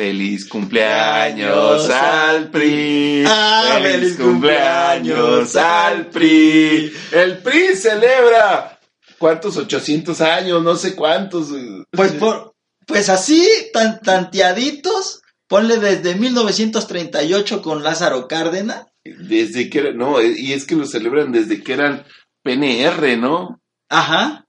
Feliz 0.00 0.48
cumpleaños 0.48 1.90
al 1.90 2.50
PRI. 2.50 3.22
Ah, 3.26 3.80
feliz 3.82 4.16
cumpleaños 4.16 5.54
al 5.56 6.06
PRI. 6.06 6.90
El 7.12 7.36
PRI 7.42 7.76
celebra. 7.76 8.80
¿Cuántos? 9.18 9.58
800 9.58 10.18
años, 10.22 10.62
no 10.62 10.74
sé 10.76 10.94
cuántos. 10.94 11.48
Pues 11.90 12.12
por, 12.12 12.54
pues 12.86 13.10
así, 13.10 13.46
tan 13.74 14.00
tanteaditos, 14.00 15.20
ponle 15.46 15.76
desde 15.76 16.14
1938 16.14 17.60
con 17.60 17.82
Lázaro 17.82 18.26
Cárdenas. 18.26 18.86
Desde 19.04 19.68
que 19.68 19.80
era, 19.80 19.92
no, 19.92 20.22
y 20.22 20.54
es 20.54 20.64
que 20.64 20.76
lo 20.76 20.86
celebran 20.86 21.30
desde 21.30 21.62
que 21.62 21.74
eran 21.74 22.06
PNR, 22.42 23.18
¿no? 23.18 23.60
Ajá. 23.90 24.39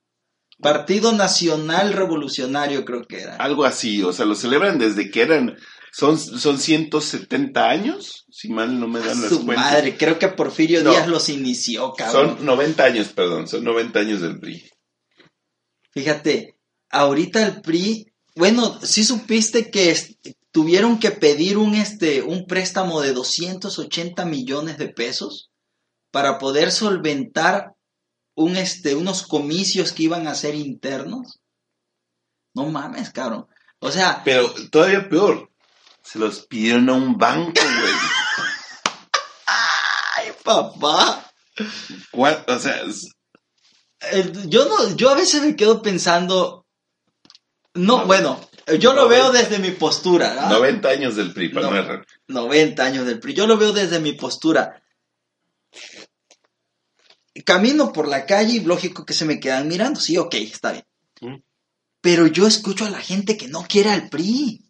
Partido 0.61 1.11
Nacional 1.11 1.93
Revolucionario, 1.93 2.85
creo 2.85 3.03
que 3.03 3.21
era. 3.21 3.35
Algo 3.37 3.65
así, 3.65 4.01
o 4.03 4.13
sea, 4.13 4.25
lo 4.25 4.35
celebran 4.35 4.79
desde 4.79 5.09
que 5.11 5.21
eran, 5.21 5.57
son, 5.91 6.17
son 6.17 6.57
170 6.59 7.69
años, 7.69 8.25
si 8.31 8.49
mal 8.49 8.79
no 8.79 8.87
me 8.87 8.99
dan 8.99 9.19
las 9.21 9.29
Su 9.29 9.45
cuentas. 9.45 9.71
madre, 9.71 9.97
creo 9.97 10.17
que 10.19 10.27
Porfirio 10.29 10.83
No. 10.83 10.91
Díaz 10.91 11.07
los 11.07 11.27
inició, 11.29 11.93
cabrón. 11.93 12.37
Son 12.37 12.45
90 12.45 12.83
años, 12.83 13.07
perdón, 13.09 13.47
son 13.47 13.63
90 13.63 13.99
años 13.99 14.21
del 14.21 14.39
PRI. 14.39 14.63
Fíjate, 15.91 16.55
ahorita 16.89 17.45
el 17.45 17.61
PRI, 17.61 18.05
bueno, 18.35 18.79
sí 18.81 19.03
supiste 19.03 19.69
que 19.69 19.91
es- 19.91 20.15
tuvieron 20.51 20.99
que 20.99 21.11
pedir 21.11 21.57
un 21.57 21.75
este 21.75 22.21
un 22.21 22.45
préstamo 22.45 23.01
de 23.01 23.13
280 23.13 24.25
millones 24.25 24.77
de 24.77 24.89
pesos 24.89 25.49
para 26.11 26.37
poder 26.37 26.71
solventar 26.71 27.73
un 28.35 28.55
este 28.55 28.95
unos 28.95 29.23
comicios 29.27 29.91
que 29.91 30.03
iban 30.03 30.27
a 30.27 30.35
ser 30.35 30.55
internos. 30.55 31.39
No 32.53 32.65
mames, 32.67 33.09
cabrón. 33.11 33.47
O 33.79 33.91
sea, 33.91 34.21
Pero 34.23 34.53
todavía 34.69 35.07
peor, 35.09 35.49
se 36.03 36.19
los 36.19 36.45
pidieron 36.47 36.89
a 36.89 36.93
un 36.93 37.17
banco, 37.17 37.61
güey. 37.61 37.93
ay, 40.17 40.31
papá. 40.43 41.31
¿Cuál? 42.11 42.43
O 42.47 42.59
sea, 42.59 42.81
es- 42.81 43.07
yo 44.47 44.65
no, 44.65 44.95
yo 44.95 45.09
a 45.09 45.15
veces 45.15 45.41
me 45.43 45.55
quedo 45.55 45.81
pensando, 45.81 46.65
no, 47.73 47.99
No, 47.99 48.05
bueno, 48.05 48.39
yo 48.79 48.93
lo 48.93 49.07
veo 49.07 49.31
desde 49.31 49.59
mi 49.59 49.71
postura, 49.71 50.35
¿ah? 50.39 50.49
90 50.49 50.89
años 50.89 51.15
del 51.15 51.33
PRI, 51.33 51.49
para 51.49 51.67
No. 51.67 51.71
no 51.73 51.79
errar. 51.79 52.05
90 52.27 52.83
años 52.83 53.05
del 53.05 53.19
PRI. 53.19 53.33
Yo 53.33 53.47
lo 53.47 53.57
veo 53.57 53.71
desde 53.73 53.99
mi 53.99 54.13
postura. 54.13 54.81
Camino 57.45 57.93
por 57.93 58.07
la 58.07 58.25
calle 58.25 58.55
y 58.55 58.59
lógico 58.59 59.05
que 59.05 59.13
se 59.13 59.25
me 59.25 59.39
quedan 59.39 59.67
mirando. 59.67 59.99
Sí, 59.99 60.17
ok, 60.17 60.33
está 60.35 60.71
bien. 60.73 60.85
Mm. 61.21 61.41
Pero 62.01 62.27
yo 62.27 62.47
escucho 62.47 62.85
a 62.85 62.89
la 62.89 62.99
gente 62.99 63.37
que 63.37 63.47
no 63.47 63.65
quiere 63.67 63.91
al 63.91 64.09
PRI. 64.09 64.65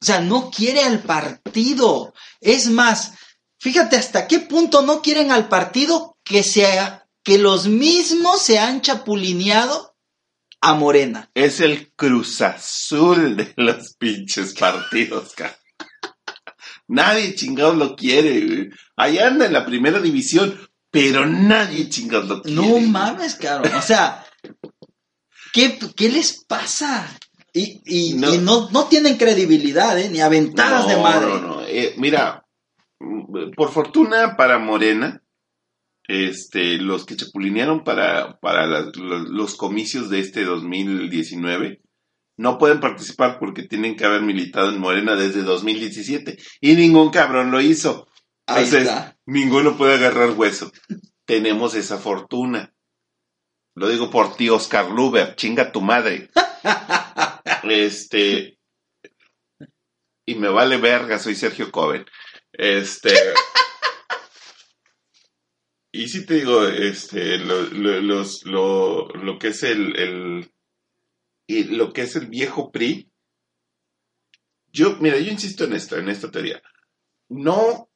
O 0.00 0.04
sea, 0.04 0.20
no 0.20 0.50
quiere 0.50 0.82
al 0.82 1.02
partido. 1.02 2.14
Es 2.40 2.68
más, 2.68 3.14
fíjate 3.58 3.96
hasta 3.96 4.28
qué 4.28 4.38
punto 4.38 4.82
no 4.82 5.02
quieren 5.02 5.32
al 5.32 5.48
partido 5.48 6.16
que, 6.22 6.42
sea, 6.42 7.08
que 7.24 7.38
los 7.38 7.66
mismos 7.66 8.40
se 8.40 8.58
han 8.58 8.80
chapulineado 8.80 9.96
a 10.60 10.74
Morena. 10.74 11.30
Es 11.34 11.60
el 11.60 11.92
Cruz 11.94 12.40
Azul 12.40 13.36
de 13.36 13.52
los 13.56 13.94
pinches 13.94 14.54
partidos, 14.54 15.34
cara. 15.34 15.58
Nadie 16.88 17.34
chingados 17.34 17.76
lo 17.76 17.96
quiere, 17.96 18.46
güey. 18.46 18.70
Allá 18.96 19.28
anda 19.28 19.46
en 19.46 19.52
la 19.52 19.66
primera 19.66 20.00
división, 20.00 20.58
pero 20.90 21.26
nadie 21.26 21.88
chingados 21.88 22.28
lo 22.28 22.42
quiere. 22.42 22.56
No 22.60 22.80
mames, 22.80 23.34
cabrón. 23.34 23.72
O 23.74 23.82
sea, 23.82 24.24
¿qué, 25.52 25.78
qué 25.96 26.08
les 26.10 26.44
pasa? 26.44 27.08
Y, 27.52 27.80
y- 27.86 28.14
No. 28.14 28.34
y 28.34 28.38
no. 28.38 28.68
no 28.70 28.84
tienen 28.86 29.16
credibilidad, 29.16 29.98
¿eh? 29.98 30.08
Ni 30.10 30.20
aventadas 30.20 30.82
No, 30.84 30.88
de 30.88 30.96
madre. 31.02 31.26
No, 31.26 31.38
no, 31.40 31.62
Eh, 31.66 31.94
mira, 31.96 32.44
por 33.56 33.70
fortuna 33.72 34.36
para 34.36 34.58
Morena, 34.58 35.22
este, 36.06 36.78
los 36.78 37.04
que 37.04 37.16
chapulinearon 37.16 37.84
para, 37.84 38.38
para 38.40 38.66
las- 38.66 38.96
los, 38.96 39.28
los 39.28 39.54
comicios 39.56 40.08
de 40.08 40.20
este 40.20 40.44
2019 40.44 41.82
no 42.38 42.56
pueden 42.56 42.80
participar 42.80 43.38
porque 43.40 43.64
tienen 43.64 43.96
que 43.96 44.04
haber 44.04 44.22
militado 44.22 44.70
en 44.70 44.78
Morena 44.80 45.16
desde 45.16 45.42
2017 45.42 46.38
y 46.60 46.74
ningún 46.76 47.10
cabrón 47.10 47.50
lo 47.50 47.60
hizo. 47.60 48.07
Ahí 48.48 48.64
Entonces, 48.64 48.88
está. 48.88 49.18
ninguno 49.26 49.76
puede 49.76 49.94
agarrar 49.94 50.30
hueso. 50.30 50.72
Tenemos 51.26 51.74
esa 51.74 51.98
fortuna. 51.98 52.74
Lo 53.74 53.88
digo 53.88 54.10
por 54.10 54.36
ti, 54.36 54.48
Oscar 54.48 54.90
Luber, 54.90 55.36
chinga 55.36 55.70
tu 55.70 55.80
madre. 55.80 56.30
Este. 57.64 58.58
Y 60.24 60.34
me 60.36 60.48
vale 60.48 60.78
verga, 60.78 61.18
soy 61.18 61.34
Sergio 61.34 61.70
Coven. 61.70 62.06
Este. 62.52 63.12
y 65.92 66.08
sí 66.08 66.24
te 66.24 66.34
digo, 66.34 66.66
este, 66.66 67.38
lo, 67.38 67.62
lo, 67.62 68.00
los, 68.00 68.44
lo, 68.44 69.08
lo 69.08 69.38
que 69.38 69.48
es 69.48 69.62
el, 69.62 69.96
el, 69.96 70.52
y 71.46 71.64
lo 71.64 71.92
que 71.92 72.02
es 72.02 72.16
el 72.16 72.26
viejo 72.26 72.70
PRI, 72.70 73.10
yo, 74.72 74.96
mira, 75.00 75.18
yo 75.18 75.30
insisto 75.30 75.64
en 75.64 75.74
esto, 75.74 75.96
en 75.96 76.08
esta 76.08 76.30
teoría. 76.30 76.62
No, 77.28 77.87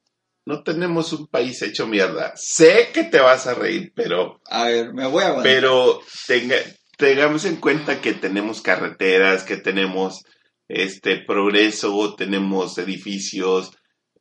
no 0.44 0.62
tenemos 0.62 1.12
un 1.12 1.26
país 1.28 1.62
hecho 1.62 1.87
mierda. 1.87 2.33
Sé 2.37 2.90
que 2.92 3.05
te 3.05 3.20
vas 3.20 3.46
a 3.46 3.55
reír, 3.55 3.92
pero, 3.94 4.40
A 4.50 4.64
ver, 4.64 4.92
me 4.92 5.07
voy 5.07 5.22
a 5.22 5.28
aguantar. 5.28 5.52
pero 5.52 6.00
tenga, 6.26 6.57
tengamos 6.96 7.44
en 7.44 7.57
cuenta 7.57 8.00
que 8.00 8.12
tenemos 8.14 8.61
carreteras, 8.62 9.44
que 9.44 9.57
tenemos 9.57 10.24
este 10.68 11.18
progreso, 11.24 12.14
tenemos 12.16 12.78
edificios, 12.78 13.70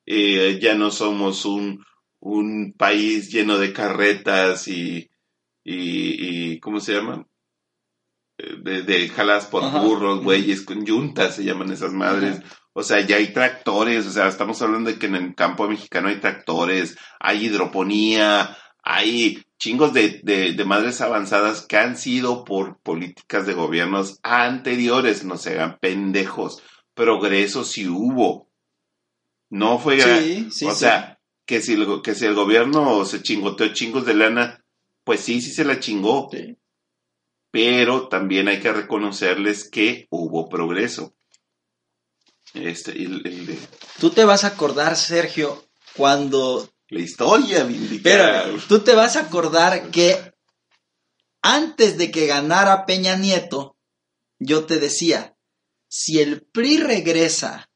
eh, 0.05 0.59
ya 0.61 0.75
no 0.75 0.91
somos 0.91 1.45
un, 1.45 1.83
un 2.19 2.73
país 2.77 3.31
lleno 3.31 3.57
de 3.57 3.71
carretas 3.73 4.67
y, 4.67 5.09
y, 5.63 6.51
y 6.53 6.59
¿cómo 6.59 6.79
se 6.79 6.93
llama? 6.93 7.25
Eh, 8.37 8.57
De, 8.63 8.81
de 8.83 9.09
jaladas 9.09 9.45
por 9.47 9.63
Ajá. 9.63 9.79
burros, 9.79 10.23
güeyes, 10.23 10.61
con 10.63 10.85
yuntas 10.85 11.35
se 11.35 11.43
llaman 11.43 11.71
esas 11.71 11.93
madres. 11.93 12.39
O 12.73 12.83
sea, 12.83 13.01
ya 13.05 13.17
hay 13.17 13.33
tractores, 13.33 14.05
o 14.07 14.11
sea, 14.11 14.27
estamos 14.27 14.61
hablando 14.61 14.89
de 14.91 14.97
que 14.97 15.07
en 15.07 15.15
el 15.15 15.35
campo 15.35 15.67
mexicano 15.67 16.07
hay 16.07 16.19
tractores, 16.21 16.97
hay 17.19 17.45
hidroponía, 17.45 18.57
hay 18.83 19.43
chingos 19.59 19.93
de, 19.93 20.21
de, 20.23 20.53
de 20.53 20.65
madres 20.65 21.01
avanzadas 21.01 21.65
que 21.67 21.77
han 21.77 21.97
sido 21.97 22.45
por 22.45 22.79
políticas 22.79 23.45
de 23.45 23.53
gobiernos 23.53 24.19
anteriores, 24.23 25.23
no 25.25 25.37
se 25.37 25.51
hagan 25.51 25.77
pendejos. 25.79 26.63
Progreso 26.93 27.63
sí 27.63 27.87
hubo. 27.87 28.49
No 29.49 29.77
fue 29.77 29.99
Sí, 29.99 30.47
sí, 30.49 30.65
o 30.65 30.71
sí. 30.71 30.79
sea, 30.79 31.19
que 31.45 31.61
si, 31.61 31.73
el, 31.73 32.01
que 32.01 32.15
si 32.15 32.25
el 32.25 32.35
gobierno 32.35 33.03
se 33.05 33.21
chingoteó 33.21 33.73
chingos 33.73 34.05
de 34.05 34.13
lana, 34.13 34.63
pues 35.03 35.19
sí, 35.19 35.41
sí 35.41 35.51
se 35.51 35.65
la 35.65 35.79
chingó. 35.79 36.29
Pero 37.51 38.07
también 38.07 38.47
hay 38.47 38.61
que 38.61 38.71
reconocerles 38.71 39.69
que 39.69 40.07
hubo 40.09 40.47
progreso. 40.47 41.13
Este, 42.53 42.91
el- 42.91 43.25
el 43.25 43.45
de- 43.45 43.59
Tú 43.99 44.09
te 44.09 44.25
vas 44.25 44.43
a 44.43 44.47
acordar, 44.47 44.95
Sergio, 44.97 45.65
cuando 45.95 46.69
la 46.89 46.99
historia 46.99 47.63
vindicara. 47.63 48.39
Espérame, 48.41 48.61
tú 48.67 48.79
te 48.79 48.93
vas 48.95 49.15
a 49.15 49.21
acordar 49.21 49.89
que 49.91 50.33
antes 51.41 51.97
de 51.97 52.11
que 52.11 52.27
ganara 52.27 52.85
Peña 52.85 53.15
Nieto, 53.15 53.77
yo 54.39 54.65
te 54.65 54.79
decía, 54.79 55.35
si 55.87 56.19
el 56.19 56.41
PRI 56.41 56.77
regresa 56.77 57.69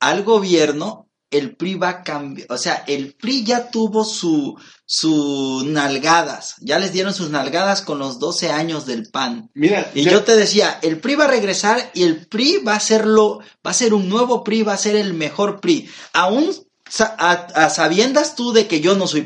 al 0.00 0.22
gobierno, 0.24 1.05
el 1.36 1.56
PRI 1.56 1.74
va 1.74 1.88
a 1.88 2.02
cambiar, 2.02 2.46
o 2.50 2.58
sea, 2.58 2.84
el 2.86 3.14
PRI 3.14 3.44
ya 3.44 3.70
tuvo 3.70 4.04
su, 4.04 4.56
su 4.84 5.64
nalgadas, 5.66 6.54
ya 6.60 6.78
les 6.78 6.92
dieron 6.92 7.12
sus 7.14 7.30
nalgadas 7.30 7.82
con 7.82 7.98
los 7.98 8.18
12 8.18 8.50
años 8.50 8.86
del 8.86 9.08
PAN. 9.10 9.50
Mira, 9.54 9.90
Y 9.94 10.04
ya- 10.04 10.12
yo 10.12 10.24
te 10.24 10.36
decía, 10.36 10.78
el 10.82 10.98
PRI 11.00 11.14
va 11.16 11.24
a 11.24 11.28
regresar 11.28 11.90
y 11.94 12.02
el 12.04 12.26
PRI 12.26 12.58
va 12.58 12.74
a 12.76 12.80
serlo, 12.80 13.40
va 13.66 13.70
a 13.70 13.74
ser 13.74 13.94
un 13.94 14.08
nuevo 14.08 14.42
PRI, 14.44 14.62
va 14.62 14.74
a 14.74 14.78
ser 14.78 14.96
el 14.96 15.14
mejor 15.14 15.60
PRI. 15.60 15.88
Aún 16.12 16.50
a, 17.00 17.32
a 17.32 17.70
sabiendas 17.70 18.36
tú 18.36 18.52
de 18.52 18.66
que 18.66 18.80
yo 18.80 18.94
no 18.94 19.06
soy 19.06 19.22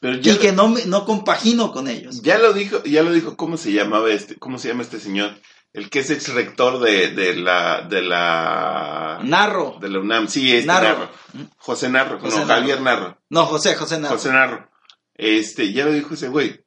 pero 0.00 0.16
ya, 0.20 0.34
y 0.34 0.36
que 0.36 0.52
no, 0.52 0.68
me- 0.68 0.84
no 0.84 1.04
compagino 1.04 1.72
con 1.72 1.88
ellos. 1.88 2.22
ya 2.22 2.38
lo 2.38 2.52
dijo, 2.52 2.82
ya 2.84 3.02
lo 3.02 3.12
dijo, 3.12 3.36
¿cómo 3.36 3.56
se 3.56 3.72
llamaba 3.72 4.10
este, 4.12 4.36
cómo 4.36 4.58
se 4.58 4.68
llama 4.68 4.82
este 4.82 5.00
señor? 5.00 5.40
El 5.76 5.90
que 5.90 5.98
es 5.98 6.08
ex 6.10 6.32
rector 6.32 6.80
de, 6.80 7.08
de 7.08 7.36
la, 7.36 7.82
de 7.82 8.00
la, 8.00 9.20
Narro. 9.22 9.76
de 9.78 9.90
la 9.90 9.98
UNAM, 10.00 10.26
sí, 10.26 10.54
este 10.54 10.66
Narro. 10.66 10.88
Narro. 10.88 11.10
José 11.58 11.90
Narro, 11.90 12.18
José 12.18 12.38
no, 12.38 12.46
Narro. 12.46 12.60
Javier 12.60 12.80
Narro. 12.80 13.18
No, 13.28 13.44
José, 13.44 13.74
José 13.74 14.00
Narro. 14.00 14.16
José 14.16 14.32
Narro. 14.32 14.70
Este, 15.14 15.72
ya 15.74 15.84
lo 15.84 15.92
dijo 15.92 16.14
ese 16.14 16.28
güey. 16.28 16.64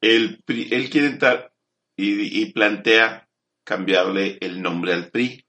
El 0.00 0.42
PRI- 0.44 0.68
él 0.72 0.90
quiere 0.90 1.06
entrar 1.06 1.52
y, 1.96 2.42
y 2.42 2.52
plantea 2.52 3.28
cambiarle 3.64 4.38
el 4.40 4.60
nombre 4.60 4.92
al 4.92 5.08
PRI, 5.10 5.46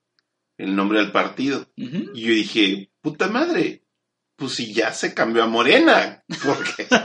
el 0.60 0.76
nombre 0.76 1.00
al 1.00 1.12
partido. 1.12 1.68
Y 1.76 2.22
yo 2.22 2.32
dije, 2.32 2.92
puta 3.02 3.28
madre, 3.28 3.84
pues 4.36 4.54
si 4.54 4.72
ya 4.72 4.94
se 4.94 5.16
cambió 5.16 5.44
a 5.44 5.48
Morena, 5.48 6.24
porque 6.46 6.88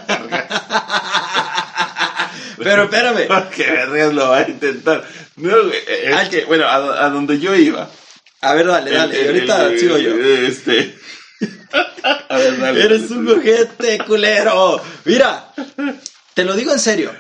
Pero 2.62 2.85
espérame. 2.85 3.27
porque 3.29 3.70
vergas 3.70 4.14
lo 4.14 4.29
va 4.29 4.38
a 4.38 4.48
intentar. 4.48 5.05
No, 5.37 5.51
güey, 5.64 5.79
es 6.05 6.14
Ay. 6.14 6.29
que, 6.31 6.44
bueno, 6.44 6.64
a, 6.66 7.07
a 7.07 7.11
donde 7.11 7.38
yo 7.40 7.55
iba. 7.55 7.90
A 8.40 8.55
ver, 8.55 8.66
dale, 8.66 8.90
dale. 8.90 9.20
el- 9.20 9.20
el- 9.29 9.35
ahorita 9.51 9.66
el- 9.68 9.79
sigo 9.79 9.98
yo. 9.98 10.14
Este. 10.16 10.96
A 12.29 12.37
ver, 12.38 12.59
dale. 12.61 12.83
Eres 12.85 13.11
un 13.11 13.29
ojete, 13.29 13.98
culero. 14.07 14.81
Mira, 15.05 15.53
te 16.35 16.44
lo 16.44 16.55
digo 16.55 16.72
en 16.72 16.79
serio. 16.79 17.12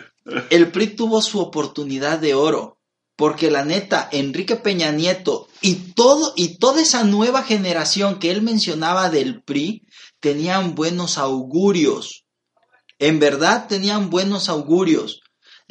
El 0.50 0.68
PRI 0.70 0.88
tuvo 0.88 1.20
su 1.22 1.40
oportunidad 1.40 2.18
de 2.18 2.34
oro. 2.34 2.78
Porque 3.14 3.50
la 3.50 3.64
neta, 3.64 4.08
Enrique 4.10 4.56
Peña 4.56 4.90
Nieto 4.90 5.46
y 5.60 5.92
todo, 5.92 6.32
y 6.34 6.58
toda 6.58 6.80
esa 6.80 7.04
nueva 7.04 7.42
generación 7.42 8.18
que 8.18 8.30
él 8.30 8.40
mencionaba 8.42 9.10
del 9.10 9.42
PRI 9.42 9.82
tenían 10.18 10.74
buenos 10.74 11.18
augurios. 11.18 12.24
En 12.98 13.20
verdad 13.20 13.66
tenían 13.68 14.08
buenos 14.10 14.48
augurios. 14.48 15.20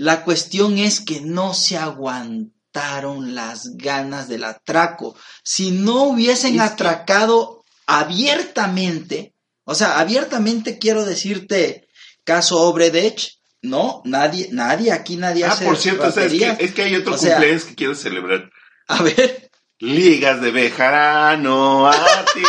La 0.02 0.24
cuestión 0.24 0.80
es 0.80 1.00
que 1.00 1.22
no 1.22 1.54
se 1.54 1.78
aguantaron 1.78 3.36
las 3.36 3.78
ganas 3.78 4.28
del 4.28 4.46
atraco. 4.46 5.16
Si 5.44 5.70
no 5.70 6.06
hubiesen 6.06 6.56
Es 6.56 6.62
que- 6.62 6.68
atracado 6.74 7.64
abiertamente, 7.86 9.36
o 9.64 9.76
sea, 9.76 10.00
abiertamente 10.00 10.80
quiero 10.80 11.06
decirte, 11.06 11.88
caso 12.24 12.60
Obredech, 12.62 13.38
no, 13.62 14.02
nadie, 14.06 14.50
nadie, 14.52 14.92
aquí 14.92 15.18
nadie 15.18 15.46
Ah, 15.46 15.52
hace 15.52 15.66
por 15.66 15.78
cierto, 15.78 16.12
¿sabes 16.12 16.34
qué? 16.34 16.40
raterías. 16.48 16.60
es 16.60 16.72
que 16.74 16.82
hay 16.82 16.96
otro 16.96 17.14
O 17.14 17.18
sea- 17.20 17.36
cumpleaños 17.36 17.66
que 17.66 17.76
quiero 17.76 17.94
celebrar. 17.94 18.50
A 18.88 19.04
ver, 19.04 19.52
Ligas 19.80 20.42
de 20.42 20.52
Bejarano 20.52 21.88
a 21.88 22.26
ti. 22.34 22.42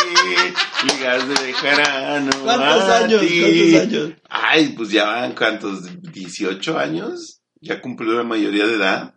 Ligas 0.87 1.27
de 1.27 1.35
Bejarano 1.35 2.31
¿cuántos 2.43 2.83
a 2.89 2.97
años? 2.99 3.21
ti. 3.21 3.39
¿Cuántos 3.71 3.81
años? 3.81 4.11
Ay, 4.29 4.69
pues 4.69 4.89
ya 4.89 5.05
van, 5.05 5.33
¿cuántos? 5.35 5.83
¿18 6.01 6.77
años? 6.77 7.41
¿Ya 7.63 7.81
cumplió 7.81 8.13
la 8.13 8.23
mayoría 8.23 8.67
de 8.67 8.75
edad? 8.75 9.15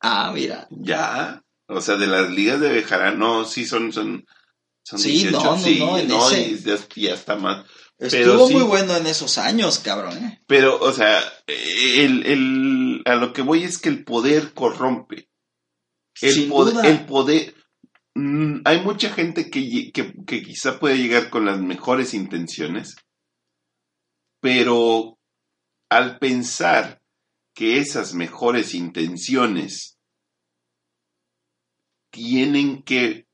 Ah, 0.00 0.30
mira. 0.34 0.66
Ya. 0.70 1.42
O 1.66 1.80
sea, 1.80 1.96
de 1.96 2.06
las 2.06 2.30
ligas 2.30 2.60
de 2.60 2.70
Bejarano, 2.70 3.44
sí 3.44 3.64
son, 3.64 3.92
son, 3.92 4.26
son 4.84 4.98
Sí, 4.98 5.12
18. 5.28 5.38
no, 5.38 5.56
no, 5.56 5.58
sí, 5.62 5.78
no, 5.78 5.98
en 5.98 6.10
ese. 6.10 6.86
y 6.94 7.02
ya, 7.02 7.14
está 7.14 7.36
más. 7.36 7.66
Estuvo 7.98 8.46
sí. 8.48 8.54
muy 8.54 8.62
bueno 8.62 8.96
en 8.96 9.06
esos 9.06 9.38
años, 9.38 9.78
cabrón. 9.80 10.16
¿eh? 10.18 10.40
Pero, 10.46 10.78
o 10.80 10.92
sea, 10.92 11.20
el, 11.46 12.24
el, 12.26 13.02
a 13.06 13.16
lo 13.16 13.32
que 13.32 13.42
voy 13.42 13.64
es 13.64 13.78
que 13.78 13.88
el 13.88 14.04
poder 14.04 14.54
corrompe. 14.54 15.28
El, 16.20 16.32
Sin 16.32 16.48
poder, 16.48 16.74
duda. 16.74 16.88
el 16.88 17.06
poder. 17.06 17.54
mm, 18.14 18.60
hay 18.64 18.80
mucha 18.82 19.10
gente 19.10 19.50
que, 19.50 19.90
que, 19.92 20.14
que 20.26 20.42
quizá 20.42 20.78
puede 20.78 20.98
llegar 20.98 21.28
con 21.30 21.44
las 21.46 21.58
mejores 21.60 22.14
intenciones, 22.14 22.96
pero 24.40 25.18
al 25.90 26.18
pensar 26.18 27.00
que 27.58 27.78
esas 27.78 28.14
mejores 28.14 28.72
intenciones 28.72 29.98
tienen 32.12 32.84
que 32.84 33.26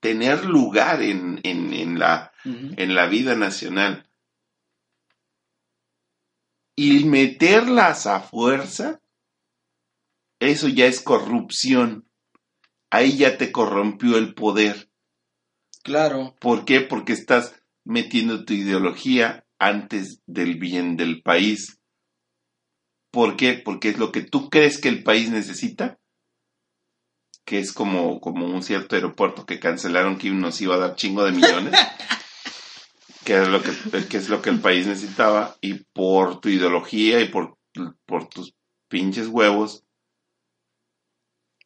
tener 0.00 0.44
lugar 0.44 1.00
en, 1.02 1.38
en, 1.44 1.72
en 1.72 2.00
la, 2.00 2.32
en 2.44 2.96
la 2.96 3.06
vida 3.06 3.36
nacional 3.36 4.10
y 6.74 7.04
meterlas 7.04 8.08
a 8.08 8.18
fuerza, 8.18 9.00
eso 10.40 10.66
ya 10.66 10.86
es 10.86 11.00
corrupción. 11.00 12.08
Ahí 12.90 13.18
ya 13.18 13.38
te 13.38 13.52
corrompió 13.52 14.18
el 14.18 14.34
poder. 14.34 14.90
Claro. 15.84 16.34
¿Por 16.40 16.64
qué? 16.64 16.80
Porque 16.80 17.12
estás 17.12 17.54
metiendo 17.84 18.44
tu 18.44 18.52
ideología 18.54 19.46
antes 19.60 20.24
del 20.26 20.58
bien 20.58 20.96
del 20.96 21.22
país. 21.22 21.78
¿Por 23.12 23.36
qué? 23.36 23.52
Porque 23.52 23.90
es 23.90 23.98
lo 23.98 24.10
que 24.10 24.22
tú 24.22 24.48
crees 24.50 24.80
que 24.80 24.88
el 24.88 25.02
país 25.04 25.30
necesita. 25.30 25.98
Que 27.44 27.58
es 27.58 27.72
como, 27.72 28.20
como 28.20 28.46
un 28.46 28.62
cierto 28.62 28.94
aeropuerto 28.96 29.44
que 29.46 29.60
cancelaron 29.60 30.16
que 30.18 30.30
nos 30.30 30.60
iba 30.60 30.74
a 30.76 30.78
dar 30.78 30.96
chingo 30.96 31.22
de 31.24 31.32
millones. 31.32 31.74
que, 33.24 33.36
es 33.42 33.48
lo 33.48 33.62
que, 33.62 33.70
que 34.08 34.16
es 34.16 34.28
lo 34.28 34.40
que 34.40 34.50
el 34.50 34.60
país 34.60 34.86
necesitaba. 34.86 35.56
Y 35.60 35.74
por 35.92 36.40
tu 36.40 36.48
ideología 36.48 37.20
y 37.20 37.28
por, 37.28 37.58
por 38.06 38.28
tus 38.28 38.54
pinches 38.88 39.26
huevos. 39.28 39.84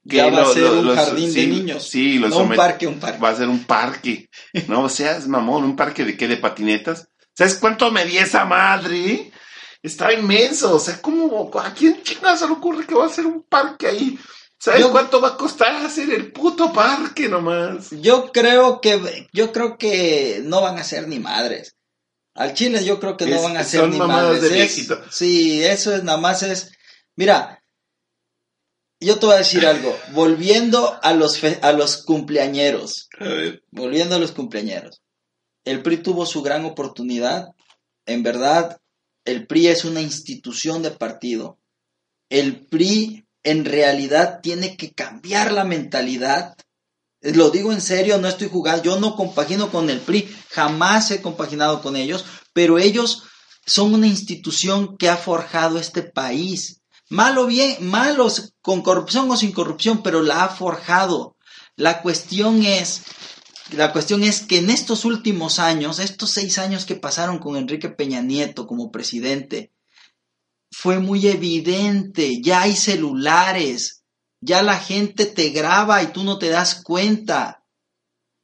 Ya 0.02 0.24
que 0.26 0.36
va 0.36 0.42
a 0.42 0.46
ser 0.46 0.62
lo- 0.62 0.80
un 0.80 0.86
los- 0.86 0.96
jardín 0.96 1.32
de 1.32 1.46
niños. 1.46 1.88
Sí, 1.88 2.18
lo 2.18 2.28
no 2.28 2.38
un 2.38 2.54
parque, 2.54 2.86
un 2.86 2.98
parque. 3.00 3.18
va 3.20 3.28
a 3.30 3.36
ser 3.36 3.48
un 3.48 3.64
parque. 3.64 4.28
No 4.68 4.88
seas 4.88 5.26
mamón, 5.28 5.64
un 5.64 5.76
parque 5.76 6.04
de 6.04 6.16
qué, 6.16 6.26
de 6.28 6.36
patinetas. 6.36 7.08
¿Sabes 7.36 7.56
cuánto 7.56 7.90
medía 7.92 8.22
esa 8.22 8.44
madre? 8.44 9.30
Estaba 9.86 10.12
inmenso. 10.12 10.74
O 10.74 10.78
sea, 10.80 11.00
¿cómo, 11.00 11.50
¿a 11.60 11.72
quién 11.74 12.02
chingas 12.02 12.40
se 12.40 12.46
le 12.46 12.52
ocurre 12.52 12.86
que 12.86 12.94
va 12.94 13.06
a 13.06 13.10
ser 13.10 13.26
un 13.26 13.42
parque 13.42 13.86
ahí? 13.86 14.18
¿Sabes 14.58 14.80
Yo- 14.80 14.90
cuánto 14.90 15.20
va 15.20 15.28
a 15.28 15.36
costar 15.36 15.76
hacer 15.84 16.10
el 16.10 16.32
puto 16.32 16.72
parque 16.72 17.28
nomás? 17.28 17.90
Yo 17.90 18.32
creo 18.32 18.80
que, 18.80 19.28
yo 19.32 19.52
creo 19.52 19.78
que 19.78 20.40
no 20.44 20.60
van 20.62 20.78
a 20.78 20.84
ser 20.84 21.06
ni 21.08 21.18
madres. 21.18 21.74
Al 22.34 22.52
Chile 22.54 22.84
yo 22.84 22.98
creo 23.00 23.16
que 23.16 23.26
no 23.26 23.42
van 23.42 23.56
a 23.56 23.64
ser 23.64 23.80
son 23.80 23.90
ni 23.90 23.98
mamadas 23.98 24.42
madres. 24.42 24.50
de 24.50 24.62
Es-. 24.64 24.88
Sí, 25.10 25.62
eso 25.64 25.94
es 25.94 26.02
nada 26.04 26.18
más 26.18 26.42
es. 26.42 26.72
Mira, 27.14 27.62
yo 29.00 29.18
te 29.18 29.26
voy 29.26 29.34
a 29.36 29.38
decir 29.38 29.64
algo. 29.66 29.96
Volviendo 30.12 30.98
a 31.02 31.12
los 31.12 31.38
fe- 31.38 31.58
a 31.62 31.72
los 31.72 31.98
cumpleañeros, 31.98 33.08
A 33.20 33.24
ver, 33.24 33.62
volviendo 33.70 34.16
a 34.16 34.18
los 34.18 34.32
cumpleañeros. 34.32 35.00
El 35.64 35.82
PRI 35.82 35.98
tuvo 35.98 36.26
su 36.26 36.42
gran 36.42 36.64
oportunidad. 36.64 37.48
En 38.06 38.22
verdad, 38.22 38.78
el 39.26 39.46
PRI 39.46 39.68
es 39.68 39.84
una 39.84 40.00
institución 40.00 40.82
de 40.82 40.92
partido. 40.92 41.58
El 42.30 42.66
PRI 42.66 43.26
en 43.42 43.64
realidad 43.64 44.40
tiene 44.42 44.76
que 44.76 44.92
cambiar 44.92 45.52
la 45.52 45.64
mentalidad. 45.64 46.56
Lo 47.20 47.50
digo 47.50 47.72
en 47.72 47.80
serio, 47.80 48.18
no 48.18 48.28
estoy 48.28 48.48
jugando. 48.48 48.84
Yo 48.84 48.98
no 48.98 49.16
compagino 49.16 49.70
con 49.70 49.90
el 49.90 50.00
PRI, 50.00 50.28
jamás 50.50 51.10
he 51.10 51.20
compaginado 51.20 51.82
con 51.82 51.96
ellos, 51.96 52.24
pero 52.52 52.78
ellos 52.78 53.24
son 53.66 53.94
una 53.94 54.06
institución 54.06 54.96
que 54.96 55.08
ha 55.08 55.16
forjado 55.16 55.78
este 55.78 56.02
país. 56.02 56.82
Malo 57.08 57.46
bien, 57.46 57.76
malos, 57.86 58.54
con 58.62 58.82
corrupción 58.82 59.30
o 59.30 59.36
sin 59.36 59.52
corrupción, 59.52 60.02
pero 60.02 60.22
la 60.22 60.44
ha 60.44 60.48
forjado. 60.48 61.36
La 61.76 62.00
cuestión 62.00 62.64
es, 62.64 63.02
la 63.72 63.92
cuestión 63.92 64.22
es 64.22 64.40
que 64.42 64.58
en 64.58 64.70
estos 64.70 65.04
últimos 65.04 65.58
años, 65.58 65.98
estos 65.98 66.30
seis 66.30 66.58
años 66.58 66.84
que 66.84 66.94
pasaron 66.96 67.38
con 67.38 67.56
Enrique 67.56 67.88
Peña 67.88 68.20
Nieto 68.22 68.66
como 68.66 68.90
presidente, 68.92 69.72
fue 70.70 70.98
muy 70.98 71.26
evidente, 71.26 72.40
ya 72.42 72.62
hay 72.62 72.76
celulares, 72.76 74.02
ya 74.40 74.62
la 74.62 74.78
gente 74.78 75.26
te 75.26 75.50
graba 75.50 76.02
y 76.02 76.08
tú 76.08 76.22
no 76.24 76.38
te 76.38 76.48
das 76.48 76.82
cuenta. 76.82 77.64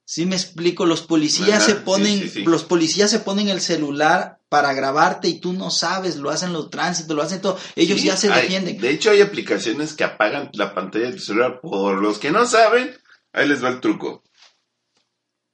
¿Sí 0.05 0.27
me 0.27 0.35
explico? 0.37 0.85
Los 0.85 1.03
policías 1.03 1.65
se 1.65 1.77
ponen, 1.77 2.21
sí, 2.21 2.29
sí. 2.29 2.45
los 2.45 2.65
policías 2.65 3.11
se 3.11 3.21
ponen 3.21 3.49
el 3.49 3.61
celular 3.61 4.41
para 4.49 4.75
grabarte 4.75 5.29
y 5.29 5.41
tú 5.41 5.53
no 5.53 5.71
sabes, 5.71 6.17
lo 6.17 6.31
hacen 6.31 6.53
los 6.53 6.69
tránsitos, 6.69 7.17
lo 7.17 7.23
hacen 7.23 7.41
todo, 7.41 7.59
ellos 7.77 8.03
ya 8.03 8.17
se 8.17 8.31
hay- 8.31 8.43
defienden. 8.43 8.79
De 8.79 8.91
hecho, 8.91 9.11
hay 9.11 9.21
aplicaciones 9.23 9.95
que 9.95 10.05
apagan 10.05 10.51
la 10.55 10.75
pantalla 10.75 11.07
del 11.11 11.21
celular. 11.21 11.61
Por 11.61 12.03
los 12.03 12.19
que 12.19 12.31
no 12.31 12.45
saben, 12.47 12.91
ahí 13.33 13.49
les 13.49 13.63
va 13.65 13.69
el 13.69 13.81
truco. 13.81 14.23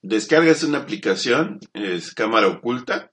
Descargas 0.03 0.63
una 0.63 0.79
aplicación, 0.79 1.61
es 1.75 2.15
cámara 2.15 2.47
oculta. 2.49 3.11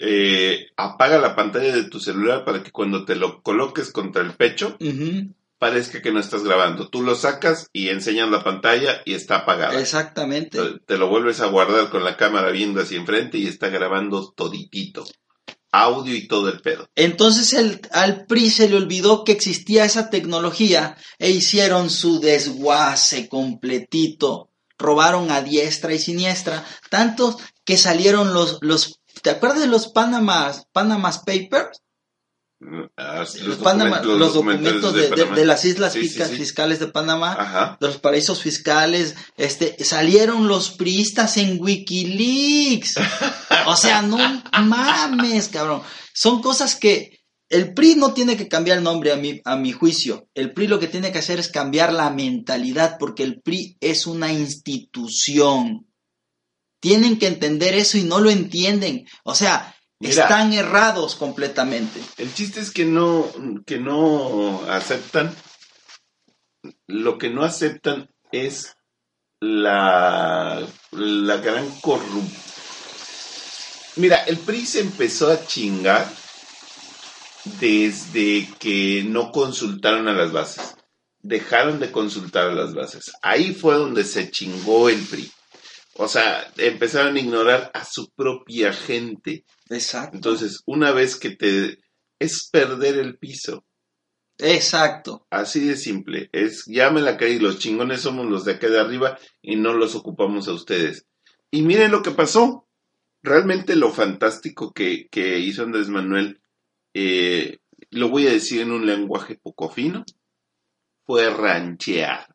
eh, 0.00 0.66
apaga 0.76 1.18
la 1.18 1.34
pantalla 1.34 1.74
de 1.74 1.84
tu 1.88 1.98
celular 1.98 2.44
para 2.44 2.62
que 2.62 2.70
cuando 2.70 3.04
te 3.04 3.16
lo 3.16 3.42
coloques 3.42 3.90
contra 3.90 4.22
el 4.22 4.32
pecho 4.32 4.76
parezca 5.58 6.00
que 6.00 6.12
no 6.12 6.20
estás 6.20 6.44
grabando. 6.44 6.88
Tú 6.88 7.02
lo 7.02 7.16
sacas 7.16 7.68
y 7.72 7.88
enseñas 7.88 8.30
la 8.30 8.44
pantalla 8.44 9.02
y 9.04 9.14
está 9.14 9.38
apagada. 9.38 9.80
Exactamente. 9.80 10.56
Te- 10.58 10.78
Te 10.86 10.98
lo 10.98 11.08
vuelves 11.08 11.40
a 11.40 11.46
guardar 11.46 11.90
con 11.90 12.04
la 12.04 12.16
cámara 12.16 12.52
viendo 12.52 12.80
hacia 12.80 12.96
enfrente 12.96 13.38
y 13.38 13.48
está 13.48 13.68
grabando 13.70 14.32
toditito. 14.36 15.04
Audio 15.72 16.14
y 16.14 16.28
todo 16.28 16.48
el 16.48 16.60
pedo. 16.60 16.88
Entonces 16.94 17.52
el, 17.52 17.80
al 17.90 18.24
PRI 18.26 18.50
se 18.50 18.68
le 18.68 18.76
olvidó 18.76 19.24
que 19.24 19.32
existía 19.32 19.84
esa 19.84 20.10
tecnología 20.10 20.96
e 21.18 21.30
hicieron 21.30 21.90
su 21.90 22.20
desguace 22.20 23.28
completito. 23.28 24.47
Robaron 24.78 25.30
a 25.30 25.42
diestra 25.42 25.92
y 25.92 25.98
siniestra, 25.98 26.64
tanto 26.90 27.36
que 27.64 27.76
salieron 27.76 28.32
los, 28.32 28.58
los 28.60 29.00
¿te 29.22 29.30
acuerdas 29.30 29.60
de 29.60 29.66
los 29.66 29.88
Panama, 29.88 30.52
Panama's 30.72 31.18
Papers? 31.18 31.82
Ah, 32.96 33.24
Los, 33.42 33.58
Panama- 33.58 33.98
documentos- 34.00 34.18
los 34.18 34.34
documentos 34.34 34.92
de, 34.94 35.02
de- 35.02 35.08
Panamá. 35.10 35.36
de 35.36 35.44
las 35.44 35.64
islas 35.64 35.92
Sí, 35.92 36.00
sí, 36.02 36.08
fisca- 36.08 36.26
sí. 36.28 36.36
fiscales 36.36 36.80
de 36.80 36.88
Panamá, 36.88 37.32
Ajá. 37.38 37.76
de 37.80 37.86
los 37.86 37.98
paraísos 37.98 38.42
fiscales, 38.42 39.14
este, 39.36 39.76
salieron 39.84 40.48
los 40.48 40.70
priistas 40.70 41.36
en 41.36 41.58
Wikileaks. 41.60 42.94
O 43.66 43.76
sea, 43.76 44.00
no 44.02 44.16
mames, 44.62 45.48
cabrón. 45.48 45.82
Son 46.14 46.40
cosas 46.40 46.74
que 46.74 47.17
el 47.50 47.72
PRI 47.72 47.94
no 47.94 48.12
tiene 48.12 48.36
que 48.36 48.48
cambiar 48.48 48.78
el 48.78 48.84
nombre 48.84 49.12
a 49.12 49.16
mi, 49.16 49.40
a 49.44 49.56
mi 49.56 49.72
juicio. 49.72 50.28
El 50.34 50.52
PRI 50.52 50.66
lo 50.66 50.78
que 50.78 50.88
tiene 50.88 51.12
que 51.12 51.18
hacer 51.18 51.38
es 51.38 51.48
cambiar 51.48 51.92
la 51.92 52.10
mentalidad 52.10 52.98
porque 52.98 53.22
el 53.22 53.40
PRI 53.40 53.78
es 53.80 54.06
una 54.06 54.32
institución. 54.32 55.86
Tienen 56.80 57.18
que 57.18 57.26
entender 57.26 57.74
eso 57.74 57.96
y 57.96 58.02
no 58.02 58.20
lo 58.20 58.30
entienden. 58.30 59.06
O 59.24 59.34
sea, 59.34 59.74
Mira. 59.98 60.22
están 60.22 60.52
errados 60.52 61.16
completamente. 61.16 62.00
El 62.18 62.32
chiste 62.34 62.60
es 62.60 62.70
que 62.70 62.84
no, 62.84 63.26
que 63.66 63.78
no 63.78 64.62
aceptan. 64.68 65.34
Lo 66.86 67.16
que 67.16 67.30
no 67.30 67.44
aceptan 67.44 68.10
es 68.30 68.76
la, 69.40 70.66
la 70.90 71.36
gran 71.38 71.68
corrupción. 71.80 72.42
Mira, 73.96 74.18
el 74.24 74.36
PRI 74.38 74.66
se 74.66 74.80
empezó 74.80 75.30
a 75.30 75.44
chingar 75.46 76.17
desde 77.60 78.48
que 78.58 79.04
no 79.06 79.32
consultaron 79.32 80.08
a 80.08 80.12
las 80.12 80.32
bases. 80.32 80.76
Dejaron 81.20 81.80
de 81.80 81.90
consultar 81.90 82.48
a 82.50 82.54
las 82.54 82.74
bases. 82.74 83.12
Ahí 83.22 83.54
fue 83.54 83.74
donde 83.74 84.04
se 84.04 84.30
chingó 84.30 84.88
el 84.88 85.00
PRI. 85.00 85.30
O 85.94 86.06
sea, 86.06 86.52
empezaron 86.56 87.16
a 87.16 87.20
ignorar 87.20 87.70
a 87.74 87.84
su 87.84 88.10
propia 88.10 88.72
gente. 88.72 89.44
Exacto. 89.68 90.16
Entonces, 90.16 90.62
una 90.64 90.92
vez 90.92 91.16
que 91.16 91.30
te... 91.30 91.78
es 92.20 92.48
perder 92.50 92.98
el 92.98 93.18
piso. 93.18 93.64
Exacto. 94.38 95.26
Así 95.28 95.66
de 95.66 95.76
simple. 95.76 96.30
Es, 96.32 96.64
ya 96.66 96.90
me 96.90 97.00
la 97.00 97.16
caí, 97.16 97.40
los 97.40 97.58
chingones 97.58 98.00
somos 98.00 98.26
los 98.26 98.44
de 98.44 98.52
acá 98.52 98.68
de 98.68 98.78
arriba 98.78 99.18
y 99.42 99.56
no 99.56 99.72
los 99.72 99.96
ocupamos 99.96 100.46
a 100.46 100.52
ustedes. 100.52 101.06
Y 101.50 101.62
miren 101.62 101.90
lo 101.90 102.02
que 102.02 102.12
pasó. 102.12 102.68
Realmente 103.20 103.74
lo 103.74 103.90
fantástico 103.90 104.72
que, 104.72 105.08
que 105.10 105.40
hizo 105.40 105.64
Andrés 105.64 105.88
Manuel, 105.88 106.40
eh, 107.00 107.60
lo 107.90 108.08
voy 108.08 108.26
a 108.26 108.32
decir 108.32 108.62
en 108.62 108.72
un 108.72 108.84
lenguaje 108.84 109.36
poco 109.36 109.68
fino, 109.68 110.04
fue 111.06 111.30
ranchear. 111.30 112.34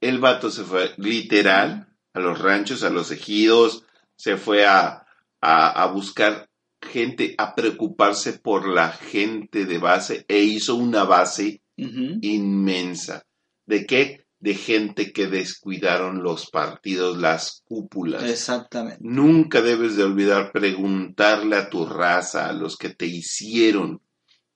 El 0.00 0.18
vato 0.20 0.50
se 0.50 0.64
fue 0.64 0.94
literal 0.96 1.94
a 2.14 2.20
los 2.20 2.38
ranchos, 2.38 2.82
a 2.82 2.90
los 2.90 3.10
ejidos, 3.10 3.84
se 4.16 4.38
fue 4.38 4.66
a, 4.66 5.06
a, 5.42 5.82
a 5.82 5.86
buscar 5.88 6.48
gente, 6.80 7.34
a 7.36 7.54
preocuparse 7.54 8.32
por 8.38 8.66
la 8.66 8.90
gente 8.90 9.66
de 9.66 9.76
base 9.76 10.24
e 10.26 10.38
hizo 10.38 10.76
una 10.76 11.04
base 11.04 11.62
inmensa. 11.76 13.26
¿De 13.66 13.84
qué? 13.84 14.26
De 14.40 14.54
gente 14.54 15.12
que 15.12 15.26
descuidaron 15.26 16.22
los 16.22 16.48
partidos, 16.50 17.18
las 17.18 17.62
cúpulas. 17.64 18.22
Exactamente. 18.22 18.98
Nunca 19.00 19.60
debes 19.62 19.96
de 19.96 20.04
olvidar 20.04 20.52
preguntarle 20.52 21.56
a 21.56 21.68
tu 21.68 21.86
raza, 21.86 22.48
a 22.48 22.52
los 22.52 22.76
que 22.76 22.90
te 22.90 23.06
hicieron, 23.06 24.00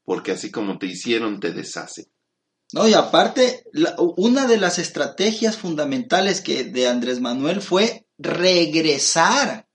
porque 0.04 0.32
así 0.32 0.50
como 0.52 0.78
te 0.78 0.86
hicieron, 0.86 1.40
te 1.40 1.50
deshacen. 1.52 2.06
No, 2.72 2.86
y 2.88 2.94
aparte, 2.94 3.64
la- 3.72 3.96
una 4.16 4.46
de 4.46 4.56
las 4.58 4.78
estrategias 4.78 5.56
fundamentales 5.58 6.40
que 6.40 6.62
de 6.64 6.86
Andrés 6.88 7.20
Manuel 7.20 7.60
fue 7.60 8.06
regresar. 8.18 9.66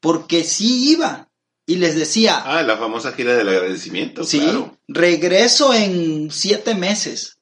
Porque 0.00 0.44
sí 0.44 0.90
iba. 0.92 1.30
Y 1.66 1.76
les 1.76 1.96
decía, 1.96 2.42
Ah, 2.44 2.62
la 2.62 2.76
famosa 2.76 3.12
gira 3.12 3.34
del 3.34 3.48
agradecimiento, 3.48 4.22
sí, 4.24 4.38
claro. 4.38 4.78
regreso 4.86 5.72
en 5.72 6.30
siete 6.30 6.74
meses. 6.74 7.33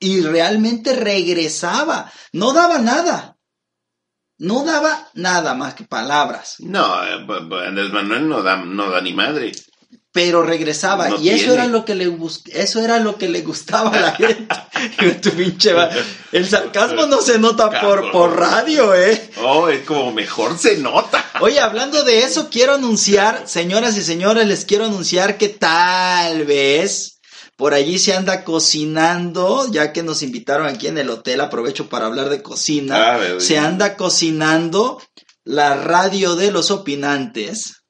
Y 0.00 0.22
realmente 0.22 0.94
regresaba. 0.94 2.10
No 2.32 2.52
daba 2.52 2.78
nada. 2.78 3.36
No 4.38 4.64
daba 4.64 5.08
nada 5.12 5.54
más 5.54 5.74
que 5.74 5.84
palabras. 5.84 6.56
No, 6.60 6.94
Andrés 6.94 7.92
Manuel 7.92 8.26
no 8.28 8.42
da, 8.42 8.56
no 8.56 8.90
da 8.90 9.02
ni 9.02 9.12
madre. 9.12 9.52
pero 10.12 10.42
regresaba 10.42 11.08
No 11.08 11.20
y 11.20 11.28
eso 11.28 11.52
era 11.52 11.66
lo 11.66 11.84
que 11.84 11.94
le 11.94 12.10
eso 12.52 12.80
era 12.80 12.98
lo 12.98 13.16
que 13.16 13.28
le 13.28 13.42
gustaba 13.42 13.90
a 13.90 14.00
la 14.00 14.12
gente 14.12 14.48
el 16.32 16.48
sarcasmo 16.48 17.06
no 17.06 17.20
se 17.20 17.38
nota 17.38 17.80
por, 17.80 18.10
por 18.10 18.36
radio 18.36 18.92
eh 18.94 19.30
Oh, 19.42 19.68
es 19.68 19.82
como 19.84 20.10
mejor 20.10 20.58
se 20.58 20.78
nota. 20.78 21.24
oye 21.40 21.60
hablando 21.60 22.02
de 22.02 22.24
eso 22.24 22.48
quiero 22.50 22.74
anunciar 22.74 23.46
señoras 23.46 23.96
y 23.98 24.02
señores 24.02 24.48
les 24.48 24.64
quiero 24.64 24.86
anunciar 24.86 25.38
que 25.38 25.48
tal 25.48 26.44
vez 26.44 27.19
por 27.60 27.74
allí 27.74 27.98
se 27.98 28.14
anda 28.14 28.42
cocinando 28.42 29.70
ya 29.70 29.92
que 29.92 30.02
nos 30.02 30.22
invitaron 30.22 30.66
aquí 30.66 30.86
en 30.86 30.96
el 30.96 31.10
hotel 31.10 31.42
aprovecho 31.42 31.90
para 31.90 32.06
hablar 32.06 32.30
de 32.30 32.40
cocina 32.42 33.16
Ah, 33.16 33.20
se 33.38 33.58
anda 33.58 33.96
cocinando 33.96 34.98
la 35.44 35.74
radio 35.74 36.36
de 36.36 36.50
los 36.52 36.70
opinantes 36.70 37.82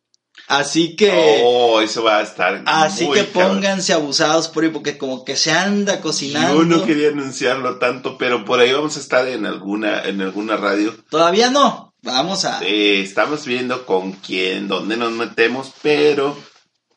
así 0.48 0.96
que 0.96 1.40
Oh, 1.44 1.80
eso 1.80 2.02
va 2.02 2.18
a 2.18 2.22
estar. 2.22 2.62
Así 2.66 3.04
muy 3.04 3.18
que 3.18 3.26
cabrón. 3.28 3.52
pónganse 3.60 3.92
abusados 3.92 4.48
por 4.48 4.64
ahí 4.64 4.70
porque 4.70 4.98
como 4.98 5.24
que 5.24 5.36
se 5.36 5.52
anda 5.52 6.00
cocinando. 6.00 6.56
Yo 6.58 6.64
no 6.64 6.84
quería 6.84 7.10
anunciarlo 7.10 7.78
tanto, 7.78 8.18
pero 8.18 8.44
por 8.44 8.58
ahí 8.58 8.72
vamos 8.72 8.96
a 8.96 9.00
estar 9.00 9.28
en 9.28 9.46
alguna, 9.46 10.02
en 10.02 10.20
alguna 10.20 10.56
radio. 10.56 10.92
Todavía 11.08 11.50
no. 11.50 11.94
Vamos 12.02 12.44
a... 12.44 12.60
Eh, 12.64 13.00
estamos 13.00 13.44
viendo 13.46 13.86
con 13.86 14.12
quién, 14.12 14.66
dónde 14.66 14.96
nos 14.96 15.12
metemos, 15.12 15.70
pero 15.82 16.36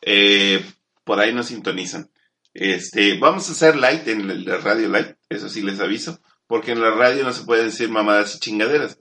eh, 0.02 0.66
por 1.04 1.20
ahí 1.20 1.32
nos 1.34 1.48
sintonizan. 1.48 2.10
Este, 2.54 3.18
vamos 3.18 3.50
a 3.50 3.54
hacer 3.54 3.76
light 3.76 4.08
en 4.08 4.46
la- 4.46 4.58
radio 4.58 4.88
light, 4.90 5.16
eso 5.30 5.50
sí 5.50 5.62
les 5.64 5.80
aviso, 5.80 6.20
porque 6.48 6.72
en 6.74 6.82
la 6.82 6.92
radio 6.92 7.24
no 7.24 7.34
se 7.34 7.44
pueden 7.44 7.66
decir 7.68 7.90
mamadas 7.90 8.36
y 8.36 8.40
chingaderas. 8.40 9.00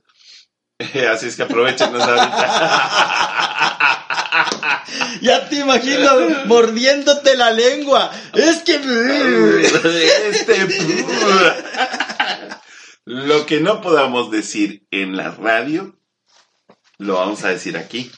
Así 1.12 1.26
es 1.28 1.36
que 1.36 1.42
aprovechenos 1.42 2.03
ahorita. 2.09 2.88
Ya 5.20 5.48
te 5.48 5.57
imagino 5.57 6.11
mordiéndote 6.46 7.36
la 7.36 7.50
lengua. 7.50 8.11
Es 8.34 8.62
que... 8.62 8.74
Este... 10.30 11.05
Lo 13.05 13.46
que 13.46 13.61
no 13.61 13.80
podamos 13.80 14.30
decir 14.30 14.86
en 14.90 15.16
la 15.16 15.30
radio, 15.32 15.96
lo 16.98 17.14
vamos 17.14 17.42
a 17.44 17.48
decir 17.48 17.76
aquí. 17.76 18.11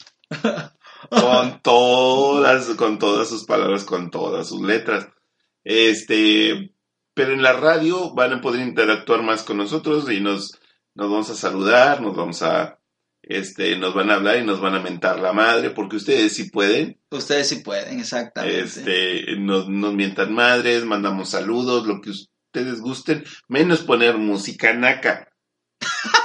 Con 1.10 1.60
todas, 1.62 2.66
con 2.76 2.98
todas 2.98 3.28
sus 3.28 3.44
palabras, 3.44 3.84
con 3.84 4.10
todas 4.10 4.48
sus 4.48 4.60
letras. 4.62 5.08
Este, 5.64 6.72
pero 7.14 7.32
en 7.32 7.42
la 7.42 7.54
radio 7.54 8.14
van 8.14 8.34
a 8.34 8.40
poder 8.40 8.66
interactuar 8.66 9.22
más 9.22 9.42
con 9.42 9.56
nosotros 9.56 10.10
y 10.10 10.20
nos, 10.20 10.60
nos 10.94 11.10
vamos 11.10 11.30
a 11.30 11.34
saludar, 11.34 12.00
nos 12.00 12.14
vamos 12.14 12.42
a, 12.42 12.78
este, 13.22 13.76
nos 13.78 13.94
van 13.94 14.10
a 14.10 14.16
hablar 14.16 14.38
y 14.38 14.44
nos 14.44 14.60
van 14.60 14.74
a 14.74 14.80
mentar 14.80 15.20
la 15.20 15.32
madre, 15.32 15.70
porque 15.70 15.96
ustedes 15.96 16.34
sí 16.34 16.50
pueden, 16.50 17.00
Ustedes 17.10 17.48
sí 17.48 17.56
pueden, 17.56 18.00
exactamente. 18.00 18.60
este, 18.60 19.36
nos, 19.38 19.68
nos 19.68 19.94
mientan 19.94 20.34
madres, 20.34 20.84
mandamos 20.84 21.30
saludos, 21.30 21.86
lo 21.86 22.00
que 22.00 22.10
ustedes 22.10 22.80
gusten, 22.80 23.24
menos 23.48 23.80
poner 23.80 24.18
música 24.18 24.74
naca. 24.74 25.28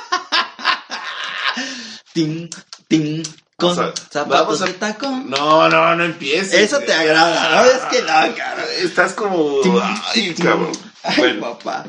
Tin, 2.13 2.49
tin, 2.87 3.23
con 3.59 3.79
a- 3.79 3.93
zapatos 4.11 4.61
a- 4.61 4.65
de 4.65 4.73
tacón. 4.73 5.29
No, 5.29 5.69
no, 5.69 5.95
no 5.95 6.03
empieces. 6.03 6.53
Eso 6.53 6.79
te 6.79 6.93
agrada, 6.93 7.61
¿no? 7.63 7.69
Es 7.69 7.79
que 7.91 8.01
no, 8.01 8.35
cara. 8.35 8.63
Estás 8.81 9.13
como, 9.13 9.59
ay, 10.15 10.33
cabrón. 10.35 10.71
Ay, 11.03 11.15
Bueno, 11.17 11.41
papá. 11.41 11.85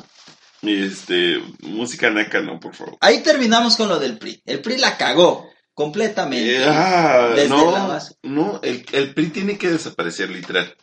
este, 0.62 1.42
música 1.62 2.10
naca 2.10 2.40
no, 2.40 2.60
por 2.60 2.74
favor. 2.74 2.96
Ahí 3.00 3.22
terminamos 3.22 3.76
con 3.76 3.88
lo 3.88 3.98
del 3.98 4.18
PRI. 4.18 4.42
El 4.44 4.60
PRI 4.60 4.78
la 4.78 4.96
cagó 4.96 5.48
completamente. 5.74 6.56
Eh, 6.62 6.64
ah, 6.68 7.30
Desde 7.34 7.48
no, 7.48 7.72
la 7.72 7.86
base. 7.86 8.14
no, 8.22 8.60
el, 8.62 8.84
el 8.92 9.14
PRI 9.14 9.26
tiene 9.30 9.58
que 9.58 9.70
desaparecer, 9.70 10.30
literal. 10.30 10.76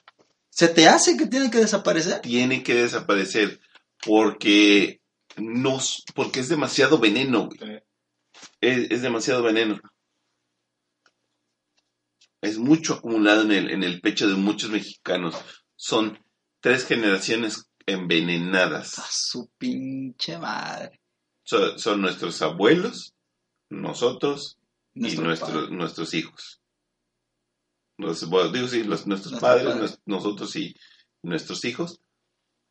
¿Se 0.49 0.67
te 0.67 0.87
hace 0.87 1.15
que 1.17 1.27
tiene 1.27 1.51
que 1.51 1.59
desaparecer? 1.59 2.19
Tiene 2.21 2.63
que 2.63 2.73
desaparecer 2.73 3.59
porque 4.03 4.99
nos, 5.35 6.03
porque 6.15 6.39
es 6.39 6.49
demasiado 6.49 6.97
veneno, 6.97 7.47
güey. 7.47 7.83
Es, 8.61 8.89
es 8.91 9.01
demasiado 9.03 9.43
veneno. 9.43 9.79
Es 12.41 12.57
mucho 12.57 12.95
acumulado 12.95 13.41
en 13.43 13.51
el, 13.51 13.69
en 13.71 13.83
el 13.83 13.99
pecho 14.01 14.27
de 14.27 14.35
muchos 14.35 14.69
mexicanos. 14.69 15.35
Son 15.75 16.19
tres 16.59 16.85
generaciones 16.85 17.69
envenenadas. 17.85 18.99
A 18.99 19.05
su 19.09 19.49
pinche 19.57 20.37
madre. 20.37 20.99
Son, 21.43 21.79
son 21.79 22.01
nuestros 22.01 22.41
abuelos, 22.41 23.13
nosotros 23.69 24.57
y 24.93 24.99
Nuestro 25.01 25.23
nuestros, 25.23 25.71
nuestros 25.71 26.13
hijos. 26.13 26.61
Los- 27.97 28.27
bueno, 28.29 28.51
digo, 28.51 28.67
sí, 28.67 28.83
los- 28.83 29.07
nuestros 29.07 29.39
padres, 29.39 29.99
nosotros 30.05 30.55
y 30.55 30.75
nuestros 31.23 31.63
hijos. 31.65 31.99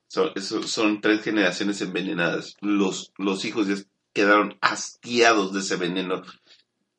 Son, 0.09 0.31
son 0.69 1.01
tres 1.01 1.23
generaciones 1.23 1.81
envenenadas. 1.81 2.55
Los, 2.61 3.13
los 3.19 3.45
hijos 3.45 3.67
ya 3.67 3.75
quedaron 4.13 4.57
hastiados 4.61 5.53
de 5.53 5.61
ese 5.61 5.77
veneno 5.77 6.23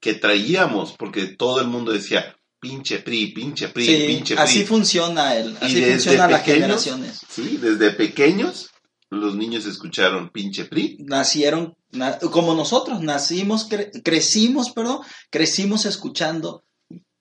que 0.01 0.13
traíamos, 0.13 0.93
porque 0.97 1.27
todo 1.27 1.61
el 1.61 1.67
mundo 1.67 1.91
decía, 1.93 2.36
pinche 2.59 2.99
PRI, 2.99 3.27
pinche 3.33 3.69
PRI, 3.69 3.85
Sí, 3.85 4.03
pinche 4.07 4.35
PRI. 4.35 4.43
así 4.43 4.65
funciona 4.65 5.35
Y 5.39 5.55
así 5.61 5.81
funcionan 5.83 6.31
las 6.31 6.43
generaciones. 6.43 7.19
Sí, 7.29 7.57
desde 7.61 7.91
pequeños 7.91 8.69
los 9.09 9.35
niños 9.35 9.65
escucharon 9.65 10.29
pinche 10.31 10.65
PRI. 10.65 10.97
Nacieron, 10.99 11.75
na- 11.91 12.17
como 12.19 12.53
nosotros, 12.55 13.01
nacimos, 13.01 13.69
cre- 13.69 13.89
crecimos, 14.03 14.71
perdón, 14.71 14.99
crecimos 15.29 15.85
escuchando. 15.85 16.63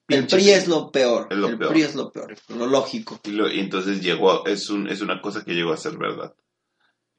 El 0.09 0.27
PRI 0.27 0.51
es 0.51 0.69
lo 0.69 0.91
peor. 0.91 1.27
Es 1.31 1.37
lo 1.39 1.49
el 1.49 1.59
peor. 1.59 1.71
PRI 1.73 1.83
es 1.83 1.95
lo 1.95 2.11
peor, 2.11 2.37
lo 2.49 2.67
lógico. 2.67 3.21
Y, 3.25 3.31
lo- 3.31 3.53
y 3.53 3.61
entonces 3.61 4.01
llegó, 4.03 4.31
a- 4.47 4.51
es, 4.51 4.69
un, 4.71 4.89
es 4.89 5.01
una 5.01 5.21
cosa 5.21 5.45
que 5.45 5.53
llegó 5.55 5.73
a 5.73 5.77
ser 5.77 5.97
verdad. 5.99 6.33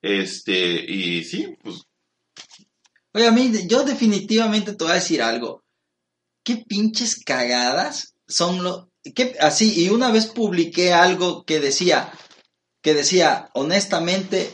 Este, 0.02 0.86
y 0.90 1.24
sí, 1.24 1.48
pues 1.64 1.84
Oye, 3.14 3.26
a 3.28 3.32
mí, 3.32 3.52
yo 3.68 3.84
definitivamente 3.84 4.74
te 4.76 4.84
voy 4.84 4.92
a 4.92 4.96
decir 4.96 5.22
algo. 5.24 5.64
¿Qué 6.48 6.64
pinches 6.66 7.22
cagadas 7.26 8.14
son 8.26 8.64
lo 8.64 8.90
qué- 9.14 9.36
así? 9.42 9.84
Y 9.84 9.90
una 9.90 10.12
vez 10.12 10.28
publiqué 10.28 10.94
algo 10.94 11.44
que 11.44 11.60
decía, 11.60 12.10
que 12.82 12.94
decía, 12.94 13.50
honestamente, 13.54 14.54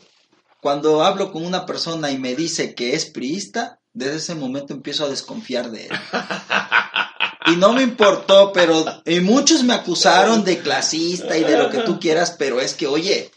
cuando 0.59 1.03
hablo 1.03 1.31
con 1.31 1.45
una 1.45 1.67
persona 1.67 2.09
y 2.09 2.17
me 2.17 2.33
dice 2.35 2.73
que 2.73 2.95
es 2.95 3.05
priista, 3.05 3.79
desde 3.93 4.15
ese 4.15 4.33
momento 4.33 4.73
empiezo 4.73 5.05
a 5.05 5.09
desconfiar 5.09 5.69
de 5.69 5.85
él. 5.85 5.91
Y 7.45 7.57
no 7.57 7.73
me 7.73 7.83
importó, 7.83 8.51
pero 8.53 8.85
y 9.05 9.19
muchos 9.19 9.63
me 9.63 9.73
acusaron 9.73 10.45
de 10.45 10.59
clasista 10.59 11.37
y 11.37 11.43
de 11.43 11.57
lo 11.57 11.69
que 11.69 11.79
tú 11.79 11.99
quieras, 11.99 12.35
pero 12.39 12.61
es 12.61 12.73
que, 12.73 12.87
oye, 12.87 13.29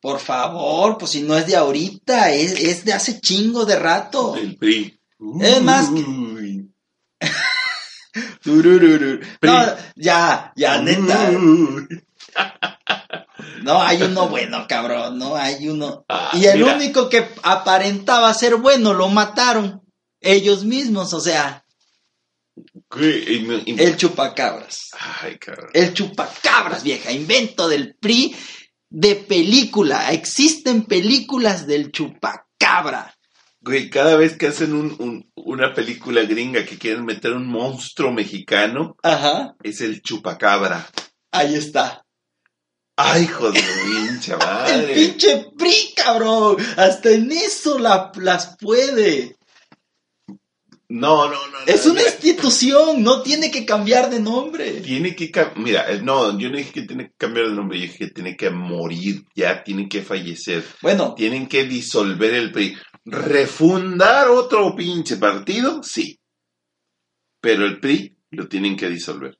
por 0.00 0.20
favor, 0.20 0.96
pues 0.96 1.10
si 1.10 1.22
no 1.22 1.36
es 1.36 1.44
de 1.48 1.56
ahorita, 1.56 2.30
es, 2.32 2.52
es 2.52 2.84
de 2.84 2.92
hace 2.92 3.20
chingo 3.20 3.64
de 3.66 3.76
rato. 3.80 4.36
el 4.36 4.56
PRI. 4.56 4.96
Es 5.42 5.60
más 5.60 5.88
que-. 5.90 6.02
PRI. 6.04 6.35
No, 9.42 9.76
ya, 9.96 10.52
ya, 10.56 10.80
neta. 10.80 11.30
No, 13.62 13.82
hay 13.82 14.02
uno 14.02 14.28
bueno, 14.28 14.66
cabrón, 14.68 15.18
no 15.18 15.36
hay 15.36 15.68
uno. 15.68 16.04
Ah, 16.08 16.30
Y 16.34 16.44
el 16.46 16.60
mira. 16.60 16.76
único 16.76 17.08
que 17.08 17.28
aparentaba 17.42 18.32
ser 18.34 18.56
bueno 18.56 18.94
lo 18.94 19.08
mataron 19.08 19.82
ellos 20.20 20.64
mismos, 20.64 21.12
o 21.12 21.20
sea, 21.20 21.64
el 23.78 23.96
chupacabras. 23.96 24.90
Ay, 25.22 25.38
cabrón. 25.38 25.70
El 25.72 25.92
chupacabras, 25.94 26.82
vieja, 26.82 27.10
invento 27.12 27.68
del 27.68 27.96
PRI 27.96 28.34
de 28.88 29.16
película. 29.16 30.12
Existen 30.12 30.84
películas 30.84 31.66
del 31.66 31.90
chupacabra. 31.90 33.15
Güey, 33.66 33.90
cada 33.90 34.16
vez 34.16 34.36
que 34.38 34.46
hacen 34.46 34.72
un, 34.74 34.94
un- 35.00 35.30
una 35.34 35.74
película 35.74 36.22
gringa 36.22 36.64
que 36.64 36.78
quieren 36.78 37.04
meter 37.04 37.32
un 37.32 37.46
monstruo 37.48 38.12
mexicano, 38.12 38.96
Ajá, 39.02 39.56
es 39.62 39.80
el 39.80 40.00
chupacabra. 40.02 40.86
ahí 41.32 41.54
está. 41.56 42.04
Ay, 42.96 43.24
hijo 43.24 43.50
de 43.50 43.60
pinche 43.60 44.32
El 44.38 44.38
madre. 44.38 44.94
pinche 44.94 45.46
PRI, 45.58 45.92
cabrón. 45.96 46.56
Hasta 46.78 47.10
en 47.10 47.30
eso 47.32 47.78
la- 47.78 48.10
las 48.16 48.56
puede. 48.58 49.36
No, 50.88 51.26
no, 51.28 51.34
no. 51.48 51.58
Es 51.66 51.84
no, 51.84 51.92
una 51.92 52.00
mira. 52.02 52.12
institución, 52.12 53.02
no 53.02 53.22
tiene 53.22 53.50
que 53.50 53.66
cambiar 53.66 54.08
de 54.08 54.20
nombre. 54.20 54.80
Tiene 54.80 55.16
que 55.16 55.30
cambiar. 55.32 55.58
Mira, 55.58 56.02
no, 56.02 56.38
yo 56.38 56.48
no 56.48 56.56
dije 56.56 56.70
que 56.72 56.82
tiene 56.82 57.08
que 57.08 57.14
cambiar 57.18 57.48
de 57.48 57.54
nombre, 57.54 57.78
yo 57.80 57.86
dije 57.86 57.98
que 58.06 58.10
tiene 58.12 58.36
que 58.36 58.50
morir, 58.50 59.24
ya 59.34 59.64
tiene 59.64 59.88
que 59.88 60.02
fallecer. 60.02 60.64
Bueno, 60.82 61.14
Tienen 61.14 61.48
que 61.48 61.64
disolver 61.64 62.32
el 62.34 62.52
PRI. 62.52 62.76
¿Refundar 63.06 64.28
otro 64.28 64.74
pinche 64.76 65.16
partido? 65.16 65.82
Sí. 65.82 66.20
Pero 67.40 67.64
el 67.64 67.78
PRI 67.80 68.18
lo 68.30 68.48
tienen 68.48 68.76
que 68.76 68.88
disolver. 68.88 69.38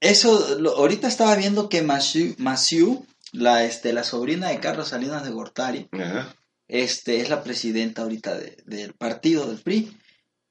eso, 0.00 0.58
lo- 0.60 0.76
ahorita 0.76 1.08
estaba 1.08 1.34
viendo 1.34 1.68
que 1.68 1.82
Masiu, 1.82 2.34
Masiu, 2.38 3.04
la, 3.32 3.64
este, 3.64 3.92
la 3.92 4.04
sobrina 4.04 4.48
de 4.48 4.60
Carlos 4.60 4.88
Salinas 4.90 5.24
de 5.24 5.30
Gortari, 5.30 5.88
Ajá. 5.90 6.32
este, 6.68 7.20
es 7.20 7.28
la 7.28 7.42
presidenta 7.42 8.02
ahorita 8.02 8.36
de- 8.38 8.62
del 8.64 8.94
partido 8.94 9.46
del 9.48 9.58
PRI. 9.60 9.98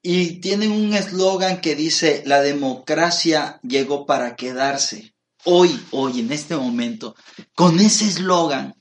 Y 0.01 0.41
tienen 0.41 0.71
un 0.71 0.93
eslogan 0.93 1.61
que 1.61 1.75
dice, 1.75 2.23
la 2.25 2.41
democracia 2.41 3.59
llegó 3.63 4.05
para 4.05 4.35
quedarse. 4.35 5.15
Hoy, 5.45 5.79
hoy, 5.91 6.19
en 6.19 6.31
este 6.33 6.57
momento, 6.57 7.15
con 7.55 7.79
ese 7.79 8.05
eslogan, 8.05 8.75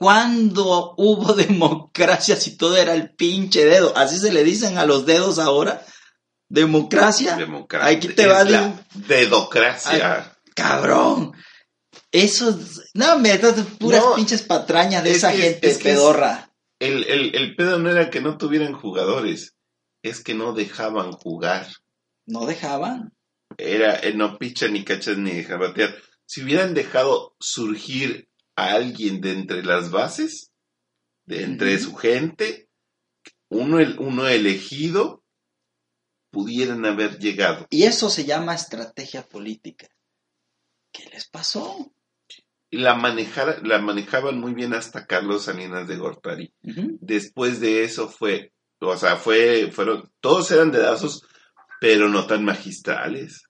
¿cuándo 0.00 0.94
hubo 0.96 1.34
democracia 1.34 2.34
si 2.36 2.56
todo 2.56 2.76
era 2.78 2.94
el 2.94 3.14
pinche 3.14 3.66
dedo? 3.66 3.94
Así 3.96 4.18
se 4.18 4.32
le 4.32 4.42
dicen 4.42 4.78
a 4.78 4.86
los 4.86 5.04
dedos 5.04 5.38
ahora. 5.38 5.84
¿Democracia? 6.48 7.36
Democracia. 7.36 7.96
Aquí 7.96 8.08
te 8.08 8.26
va 8.26 8.42
la 8.44 8.68
de- 8.94 9.16
dedocracia. 9.16 10.36
Cabrón. 10.54 11.32
Eso 12.10 12.48
es... 12.50 12.90
No, 12.94 13.18
me 13.18 13.36
das 13.38 13.54
puras 13.78 14.02
No, 14.02 14.14
pinches 14.16 14.42
patrañas 14.42 15.04
de 15.04 15.10
es 15.12 15.16
esa 15.18 15.32
que- 15.32 15.38
gente 15.38 15.70
es 15.70 15.78
que 15.78 15.90
es- 15.90 15.94
pedorra. 15.96 16.50
El, 16.80 17.04
el, 17.04 17.36
el 17.36 17.54
pedo 17.56 17.78
no 17.78 17.90
era 17.90 18.08
que 18.08 18.22
no 18.22 18.38
tuvieran 18.38 18.72
jugadores, 18.72 19.54
es 20.02 20.24
que 20.24 20.32
no 20.34 20.54
dejaban 20.54 21.12
jugar. 21.12 21.66
No 22.26 22.46
dejaban. 22.46 23.12
Era 23.58 23.96
eh, 23.98 24.14
no 24.14 24.38
picha 24.38 24.66
ni 24.66 24.82
cachas 24.82 25.18
ni 25.18 25.30
dejar 25.32 25.58
batear. 25.58 25.94
Si 26.24 26.42
hubieran 26.42 26.72
dejado 26.72 27.36
surgir 27.38 28.29
a 28.60 28.74
alguien 28.74 29.20
de 29.20 29.32
entre 29.32 29.62
las 29.62 29.90
bases, 29.90 30.52
de 31.24 31.44
entre 31.44 31.78
su 31.78 31.94
gente, 31.94 32.68
uno, 33.48 33.78
uno 33.98 34.26
elegido, 34.28 35.22
pudieran 36.30 36.84
haber 36.86 37.18
llegado. 37.18 37.66
Y 37.70 37.84
eso 37.84 38.08
se 38.08 38.24
llama 38.24 38.54
estrategia 38.54 39.22
política. 39.22 39.88
¿Qué 40.92 41.08
les 41.12 41.28
pasó? 41.28 41.92
La, 42.70 42.94
la 43.62 43.78
manejaban 43.80 44.38
muy 44.38 44.54
bien 44.54 44.74
hasta 44.74 45.06
Carlos 45.06 45.44
Salinas 45.44 45.88
de 45.88 45.96
Gortari. 45.96 46.52
Después 46.62 47.60
de 47.60 47.82
eso 47.82 48.08
fue 48.08 48.52
O 48.78 48.96
sea, 48.96 49.16
fue, 49.16 49.70
fueron, 49.72 50.10
todos 50.20 50.50
eran 50.52 50.70
dedazos, 50.70 51.24
pero 51.80 52.08
no 52.08 52.26
tan 52.26 52.44
magistrales. 52.44 53.42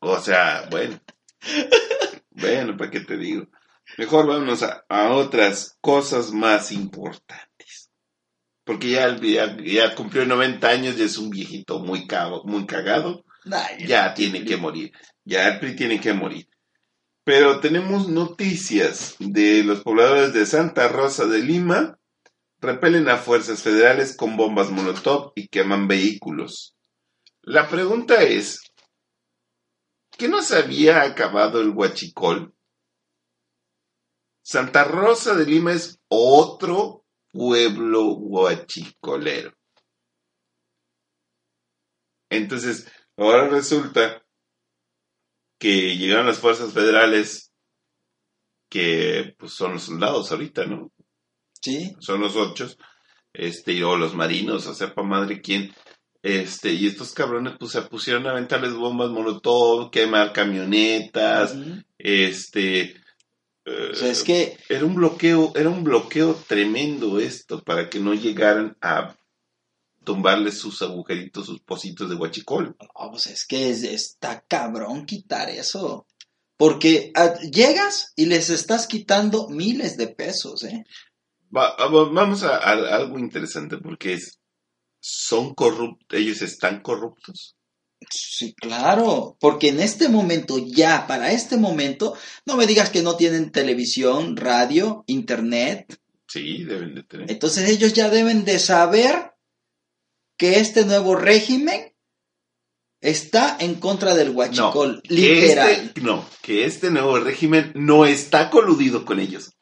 O 0.00 0.20
sea, 0.20 0.68
bueno. 0.70 1.00
Bueno, 2.34 2.76
¿para 2.76 2.90
qué 2.90 3.00
te 3.00 3.16
digo? 3.16 3.46
Mejor 3.96 4.26
vámonos 4.26 4.62
a, 4.62 4.84
a 4.88 5.10
otras 5.12 5.78
cosas 5.80 6.32
más 6.32 6.72
importantes. 6.72 7.90
Porque 8.64 8.90
ya, 8.90 9.16
ya, 9.20 9.56
ya 9.62 9.94
cumplió 9.94 10.24
90 10.24 10.68
años 10.68 10.98
y 10.98 11.02
es 11.02 11.18
un 11.18 11.30
viejito 11.30 11.80
muy, 11.80 12.06
cago, 12.06 12.42
muy 12.44 12.66
cagado. 12.66 13.24
Ay, 13.50 13.86
Ya 13.86 14.14
tiene 14.14 14.44
que 14.44 14.56
morir. 14.56 14.92
Ya 15.24 15.48
el 15.48 15.60
PRI 15.60 15.76
tiene 15.76 16.00
que 16.00 16.12
morir. 16.14 16.48
Pero 17.24 17.60
tenemos 17.60 18.08
noticias 18.08 19.16
de 19.18 19.64
los 19.64 19.80
pobladores 19.80 20.32
de 20.32 20.46
Santa 20.46 20.88
Rosa 20.88 21.26
de 21.26 21.40
Lima. 21.40 21.98
Repelen 22.58 23.08
a 23.08 23.18
fuerzas 23.18 23.62
federales 23.62 24.16
con 24.16 24.36
bombas 24.36 24.70
Molotov 24.70 25.32
y 25.34 25.48
queman 25.48 25.86
vehículos. 25.86 26.74
La 27.42 27.68
pregunta 27.68 28.22
es, 28.22 28.63
¿qué 30.18 30.28
no 30.28 30.42
se 30.42 30.56
había 30.56 31.02
acabado 31.02 31.60
el 31.60 31.70
huachicol? 31.70 32.54
Santa 34.42 34.84
Rosa 34.84 35.34
de 35.34 35.46
Lima 35.46 35.72
es 35.72 36.00
otro 36.08 37.04
pueblo 37.32 38.14
huachicolero. 38.14 39.52
Entonces, 42.30 42.90
ahora 43.16 43.48
resulta 43.48 44.24
que 45.58 45.96
llegaron 45.96 46.26
las 46.26 46.38
fuerzas 46.38 46.72
federales, 46.72 47.52
que 48.68 49.34
pues 49.38 49.52
son 49.52 49.74
los 49.74 49.84
soldados 49.84 50.30
ahorita, 50.30 50.66
¿no? 50.66 50.92
Sí. 51.60 51.94
Son 52.00 52.20
los 52.20 52.36
ocho, 52.36 52.68
este, 53.32 53.82
o 53.82 53.96
los 53.96 54.14
marinos, 54.14 54.66
o 54.66 54.74
sepa 54.74 55.02
madre 55.02 55.40
quién. 55.40 55.74
Este, 56.24 56.72
y 56.72 56.86
estos 56.86 57.12
cabrones 57.12 57.52
pues 57.58 57.72
se 57.72 57.82
pusieron 57.82 58.26
a 58.26 58.30
aventarles 58.30 58.72
bombas 58.72 59.10
molotov, 59.10 59.90
quemar 59.90 60.32
camionetas, 60.32 61.54
este, 61.98 62.80
eh, 63.66 63.90
O 63.92 63.94
sea, 63.94 64.10
es 64.10 64.22
que 64.22 64.56
era 64.70 64.86
un 64.86 64.94
bloqueo, 64.94 65.52
era 65.54 65.68
un 65.68 65.84
bloqueo 65.84 66.34
tremendo 66.48 67.18
esto, 67.20 67.62
para 67.62 67.90
que 67.90 68.00
no 68.00 68.14
llegaran 68.14 68.74
a 68.80 69.14
tumbarles 70.02 70.56
sus 70.58 70.80
agujeritos, 70.80 71.44
sus 71.44 71.60
pocitos 71.60 72.08
de 72.08 72.16
huachicol. 72.16 72.74
No, 72.80 73.10
pues 73.10 73.26
es 73.26 73.46
que 73.46 73.68
es- 73.68 73.82
está 73.84 74.40
cabrón 74.48 75.04
quitar 75.04 75.50
eso. 75.50 76.06
Porque 76.56 77.10
ah, 77.16 77.34
llegas 77.52 78.12
y 78.16 78.26
les 78.26 78.48
estás 78.48 78.86
quitando 78.86 79.48
miles 79.50 79.98
de 79.98 80.08
pesos, 80.08 80.64
¿eh? 80.64 80.84
Va- 81.54 81.76
va- 81.76 82.08
vamos 82.10 82.42
a, 82.44 82.56
a 82.56 82.70
algo 82.96 83.18
interesante, 83.18 83.76
porque 83.76 84.14
es, 84.14 84.38
son 85.06 85.54
corruptos, 85.54 86.18
ellos 86.18 86.40
están 86.40 86.80
corruptos. 86.80 87.56
Sí, 88.10 88.54
claro. 88.54 89.36
Porque 89.38 89.68
en 89.68 89.80
este 89.80 90.08
momento, 90.08 90.56
ya, 90.58 91.06
para 91.06 91.30
este 91.32 91.58
momento, 91.58 92.16
no 92.46 92.56
me 92.56 92.66
digas 92.66 92.88
que 92.88 93.02
no 93.02 93.14
tienen 93.14 93.52
televisión, 93.52 94.34
radio, 94.34 95.04
internet. 95.06 96.00
Sí, 96.26 96.64
deben 96.64 96.94
de 96.94 97.02
tener. 97.02 97.30
Entonces 97.30 97.68
ellos 97.68 97.92
ya 97.92 98.08
deben 98.08 98.46
de 98.46 98.58
saber 98.58 99.34
que 100.38 100.58
este 100.58 100.86
nuevo 100.86 101.16
régimen 101.16 101.94
está 103.02 103.58
en 103.60 103.74
contra 103.74 104.14
del 104.14 104.30
huachicol. 104.30 105.02
que 105.02 105.14
literal. 105.14 105.70
este- 105.70 106.00
no, 106.00 106.26
que 106.40 106.64
este 106.64 106.90
nuevo 106.90 107.18
régimen 107.18 107.72
no 107.74 108.06
está 108.06 108.48
coludido 108.48 109.04
con 109.04 109.20
ellos. 109.20 109.53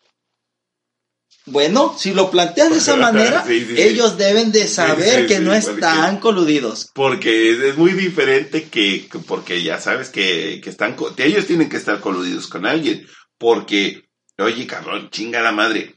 Bueno, 1.46 1.96
si 1.98 2.14
lo 2.14 2.30
planteas 2.30 2.70
de 2.70 2.76
esa 2.78 2.94
manera, 2.96 3.44
Sí, 3.44 3.60
sí, 3.64 3.74
sí. 3.76 3.82
ellos 3.82 4.16
deben 4.16 4.52
de 4.52 4.68
saber 4.68 5.26
que 5.26 5.40
no 5.40 5.52
están 5.52 6.20
coludidos. 6.20 6.90
Porque 6.94 7.68
es, 7.68 7.76
muy 7.76 7.92
diferente 7.92 8.68
que, 8.68 9.08
que- 9.08 9.18
porque 9.18 9.62
ya 9.62 9.80
sabes 9.80 10.08
que, 10.10 10.60
que 10.62 10.70
están, 10.70 10.94
que 11.16 11.24
ellos 11.26 11.46
tienen 11.46 11.68
que 11.68 11.76
estar 11.78 12.00
coludidos 12.00 12.46
con 12.46 12.64
alguien. 12.66 13.06
Porque, 13.38 14.08
oye, 14.38 14.66
cabrón, 14.68 15.10
chinga 15.10 15.40
la 15.42 15.50
madre. 15.52 15.94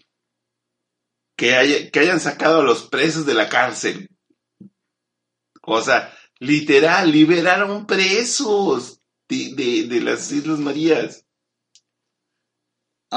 Que, 1.37 1.55
haya- 1.55 1.91
que 1.91 1.99
hayan 1.99 2.19
sacado 2.19 2.61
a 2.61 2.63
los 2.63 2.83
presos 2.83 3.25
de 3.25 3.33
la 3.35 3.47
cárcel. 3.49 4.09
O 5.61 5.81
sea, 5.81 6.11
literal, 6.39 7.11
liberaron 7.11 7.85
presos 7.85 8.99
de, 9.27 9.53
de, 9.55 9.83
de 9.87 10.01
las 10.01 10.31
Islas 10.31 10.59
Marías. 10.59 11.24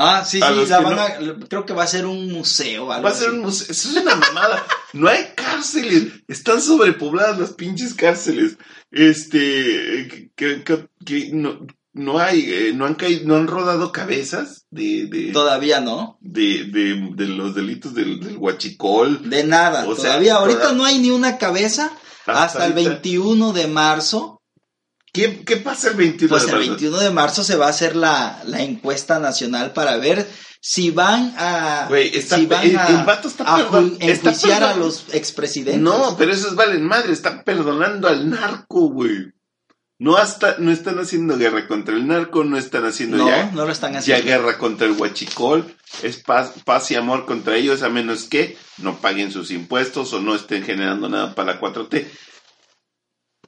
Ah, 0.00 0.24
sí, 0.24 0.40
sí, 0.40 0.66
la 0.68 0.80
van 0.80 0.96
no- 0.96 1.02
a- 1.02 1.48
creo 1.48 1.66
que 1.66 1.72
va 1.72 1.82
a 1.82 1.86
ser 1.88 2.06
un 2.06 2.30
museo. 2.32 2.92
algo 2.92 3.04
Va 3.04 3.10
a 3.10 3.14
ser 3.14 3.28
así. 3.28 3.36
un 3.36 3.42
museo. 3.42 3.66
Eso 3.70 3.88
es 3.90 3.96
una 4.02 4.14
mamada. 4.14 4.64
No 4.92 5.08
hay 5.08 5.26
cárceles. 5.34 6.04
Están 6.28 6.60
sobrepobladas 6.62 7.38
las 7.38 7.52
pinches 7.54 7.94
cárceles. 7.94 8.56
Este, 8.90 10.30
que, 10.36 10.62
que- 10.64 10.88
que 11.04 11.30
no, 11.32 11.66
no 11.94 12.18
hay, 12.18 12.44
eh, 12.48 12.72
no 12.74 12.86
han 12.86 12.94
caído, 12.94 13.22
no 13.26 13.36
han 13.36 13.46
rodado 13.48 13.90
cabezas 13.92 14.66
de, 14.70 15.06
de, 15.06 15.32
Todavía 15.32 15.80
no. 15.80 16.18
de, 16.20 16.64
de, 16.64 17.10
de 17.14 17.26
los 17.26 17.54
delitos 17.54 17.94
del, 17.94 18.20
del 18.20 18.36
huachicol. 18.36 19.28
De 19.28 19.44
nada. 19.44 19.86
O 19.88 19.94
sea, 19.94 20.10
todavía, 20.12 20.36
ahorita 20.36 20.60
toda- 20.60 20.72
no 20.74 20.84
hay 20.84 20.98
ni 20.98 21.10
una 21.10 21.38
cabeza 21.38 21.90
hasta, 22.26 22.66
el 22.66 22.72
ahorita. 22.72 22.90
21 22.90 23.52
de 23.52 23.66
marzo. 23.66 24.37
¿Qué, 25.18 25.44
qué 25.44 25.56
pasa 25.58 25.88
el 25.90 25.96
21 25.96 26.28
Pues 26.30 26.42
de 26.46 26.48
el 26.52 26.56
marzo? 26.56 26.70
21 26.70 26.98
de 27.00 27.10
marzo 27.10 27.44
se 27.44 27.56
va 27.56 27.66
a 27.66 27.70
hacer 27.70 27.96
la, 27.96 28.40
la 28.46 28.62
encuesta 28.62 29.18
nacional 29.18 29.72
para 29.72 29.96
ver 29.96 30.26
si 30.60 30.90
van 30.90 31.34
a, 31.36 31.86
Güey, 31.88 32.16
está- 32.16 32.36
si 32.36 32.46
van 32.46 32.66
el- 32.66 32.78
a, 32.78 32.86
el 32.88 33.04
vato 33.04 33.28
está 33.28 33.44
a 33.44 33.58
perdon- 33.58 33.96
está 34.00 34.30
a 34.30 34.32
perdon- 34.34 34.76
los 34.78 35.04
expresidentes. 35.12 35.80
No, 35.82 36.16
pero 36.18 36.32
esos 36.32 36.54
valen 36.54 36.84
madre, 36.84 37.12
están 37.12 37.42
perdonando 37.44 38.08
al 38.08 38.28
narco, 38.28 38.88
güey. 38.90 39.32
No 40.00 40.16
hasta, 40.16 40.56
no 40.58 40.70
están 40.70 41.00
haciendo 41.00 41.36
guerra 41.36 41.66
contra 41.66 41.96
el 41.96 42.06
narco, 42.06 42.44
no 42.44 42.56
están 42.56 42.84
haciendo 42.86 43.16
no, 43.16 43.26
ya, 43.28 43.50
no 43.52 43.64
lo 43.66 43.72
están 43.72 43.94
ya 43.94 43.98
haciendo. 43.98 44.24
guerra 44.26 44.56
contra 44.56 44.86
el 44.86 44.92
huachicol, 44.92 45.74
es 46.04 46.18
paz, 46.18 46.52
paz 46.64 46.88
y 46.92 46.94
amor 46.94 47.26
contra 47.26 47.56
ellos, 47.56 47.82
a 47.82 47.88
menos 47.88 48.22
que 48.24 48.56
no 48.76 48.98
paguen 49.00 49.32
sus 49.32 49.50
impuestos 49.50 50.12
o 50.12 50.20
no 50.20 50.36
estén 50.36 50.62
generando 50.62 51.08
nada 51.08 51.34
para 51.34 51.54
la 51.54 51.60
4T. 51.60 52.06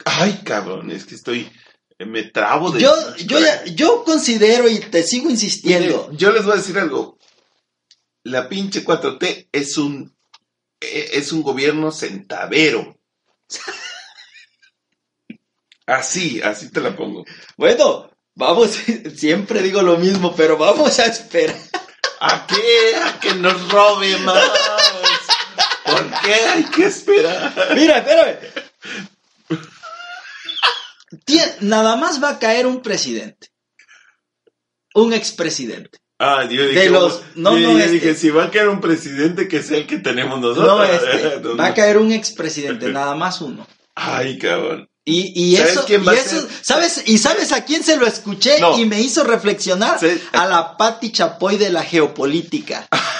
Ay, 0.05 0.41
cabrón, 0.45 0.91
es 0.91 1.05
que 1.05 1.15
estoy, 1.15 1.51
me 1.99 2.25
trabo 2.25 2.71
de... 2.71 2.81
Yo, 2.81 3.17
yo, 3.19 3.39
ya- 3.41 3.65
yo 3.67 4.05
considero 4.05 4.69
y 4.69 4.79
te 4.81 5.03
sigo 5.03 5.25
Mire, 5.25 5.33
insistiendo. 5.35 6.11
yo 6.13 6.33
les 6.33 6.45
voy 6.45 6.55
a 6.55 6.57
decir 6.57 6.79
algo. 6.79 7.19
La 8.25 8.49
pinche 8.49 8.85
4T 8.85 9.49
es 9.53 9.79
un 9.79 10.15
eh, 10.81 11.11
es 11.15 11.33
un 11.33 11.43
gobierno 11.43 11.91
centavero. 11.93 12.99
Así, 15.87 16.41
así 16.41 16.71
te 16.71 16.81
la 16.81 16.95
pongo. 16.95 17.25
Bueno, 17.57 18.11
vamos, 18.37 18.79
siempre 19.17 19.61
digo 19.63 19.83
lo 19.83 19.97
mismo, 19.99 20.35
pero 20.37 20.57
vamos 20.57 20.99
a 21.01 21.07
esperar. 21.07 21.57
¿A 22.21 22.47
qué? 22.47 22.97
¿A 22.97 23.19
que 23.19 23.35
nos 23.35 23.71
robe 23.73 24.17
más? 24.19 24.45
¿Por 25.85 26.21
qué 26.21 26.35
hay 26.35 26.63
que 26.65 26.85
esperar? 26.87 27.73
Mira, 27.75 27.99
espérame. 27.99 28.39
Tien- 31.25 31.55
nada 31.61 31.97
más 31.97 32.23
va 32.23 32.31
a 32.31 32.39
caer 32.39 32.67
un 32.67 32.81
presidente. 32.83 33.49
Un 34.95 35.13
expresidente. 35.13 35.99
Ah, 36.19 36.45
yo 36.45 36.67
dije, 36.67 36.81
De 36.81 36.91
los- 36.91 37.23
no, 37.35 37.57
yo- 37.59 37.69
no, 37.69 37.73
yo 37.73 37.79
este. 37.79 37.93
dije, 37.93 38.15
si 38.15 38.31
va 38.31 38.45
a 38.45 38.51
caer 38.51 38.69
un 38.69 38.81
presidente 38.81 39.49
que 39.49 39.63
sea 39.63 39.79
el 39.79 39.87
que 39.87 39.99
tenemos 39.99 40.41
nosotros. 40.41 40.67
No, 40.67 40.85
este, 40.85 41.41
No, 41.43 41.57
va 41.57 41.67
a 41.67 41.75
caer 41.75 41.97
un 41.99 42.13
expresidente, 42.13 42.89
nada 42.93 43.15
más 43.15 43.41
uno. 43.41 43.67
Ay, 43.95 44.39
cabrón. 44.39 44.89
Y, 45.05 45.33
y 45.35 45.57
¿Sabes 45.57 45.73
eso, 45.73 45.85
quién 45.87 46.07
va 46.07 46.15
y 46.15 46.19
a 46.19 46.21
eso- 46.21 46.41
ser? 46.43 46.51
¿sabes? 46.63 47.03
¿Y 47.07 47.19
sabes 47.19 47.53
a 47.53 47.65
quién 47.65 47.83
se 47.83 47.97
lo 47.97 48.07
escuché 48.07 48.61
No. 48.61 48.79
y 48.79 48.85
me 48.85 49.01
hizo 49.01 49.25
reflexionar? 49.25 49.99
Sí. 49.99 50.21
A 50.33 50.47
la 50.47 50.77
Patti 50.77 51.11
Chapoy 51.11 51.57
de 51.57 51.71
la 51.71 51.83
geopolítica. 51.83 52.87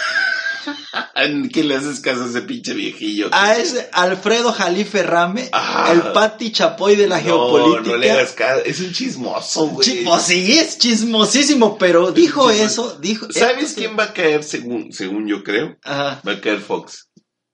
¿En 1.15 1.49
qué 1.49 1.65
le 1.65 1.75
haces 1.77 2.01
caso 2.01 2.25
a 2.25 2.27
ese 2.29 2.43
pinche 2.43 2.73
viejillo? 2.73 3.29
A 3.33 3.57
ese 3.57 3.89
Alfredo 3.93 4.53
Jalife 4.53 5.03
Rame, 5.03 5.49
Ah. 5.53 5.91
el 5.93 6.13
Patti 6.13 6.53
Chapoy 6.53 6.95
de 6.97 7.09
la 7.09 7.19
No, 7.19 7.25
geopolítica. 7.25 7.91
no 7.91 7.97
le 7.97 8.11
hagas 8.13 8.33
caso. 8.33 8.63
Es 8.65 8.81
un 8.81 8.93
chismoso, 8.93 9.67
güey. 9.69 9.89
Sí, 9.89 10.03
pues 10.05 10.23
sí, 10.23 10.59
es 10.59 10.79
chismosísimo, 10.79 11.77
pero 11.79 12.13
dijo 12.13 12.51
eso, 12.51 12.97
dijo. 13.01 13.27
¿Sabes 13.33 13.65
esto- 13.71 13.81
quién 13.81 13.97
va 13.99 14.05
a 14.05 14.13
caer 14.13 14.45
según, 14.45 14.93
según 14.93 15.27
yo 15.27 15.43
creo? 15.43 15.77
Ajá. 15.83 16.23
Va 16.27 16.33
a 16.33 16.41
caer 16.41 16.61
Fox. 16.61 17.09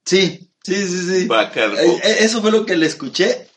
Sí, 0.05 0.51
sí, 0.63 0.75
sí, 0.75 1.21
sí. 1.21 1.27
Va 1.27 1.41
a 1.41 1.51
caer 1.51 1.73
Eh, 1.79 1.87
Fox. 1.87 2.05
eh, 2.05 2.17
Eso 2.21 2.43
fue 2.43 2.51
lo 2.53 2.67
que 2.67 2.77
le 2.77 2.87
escuché 2.87 3.49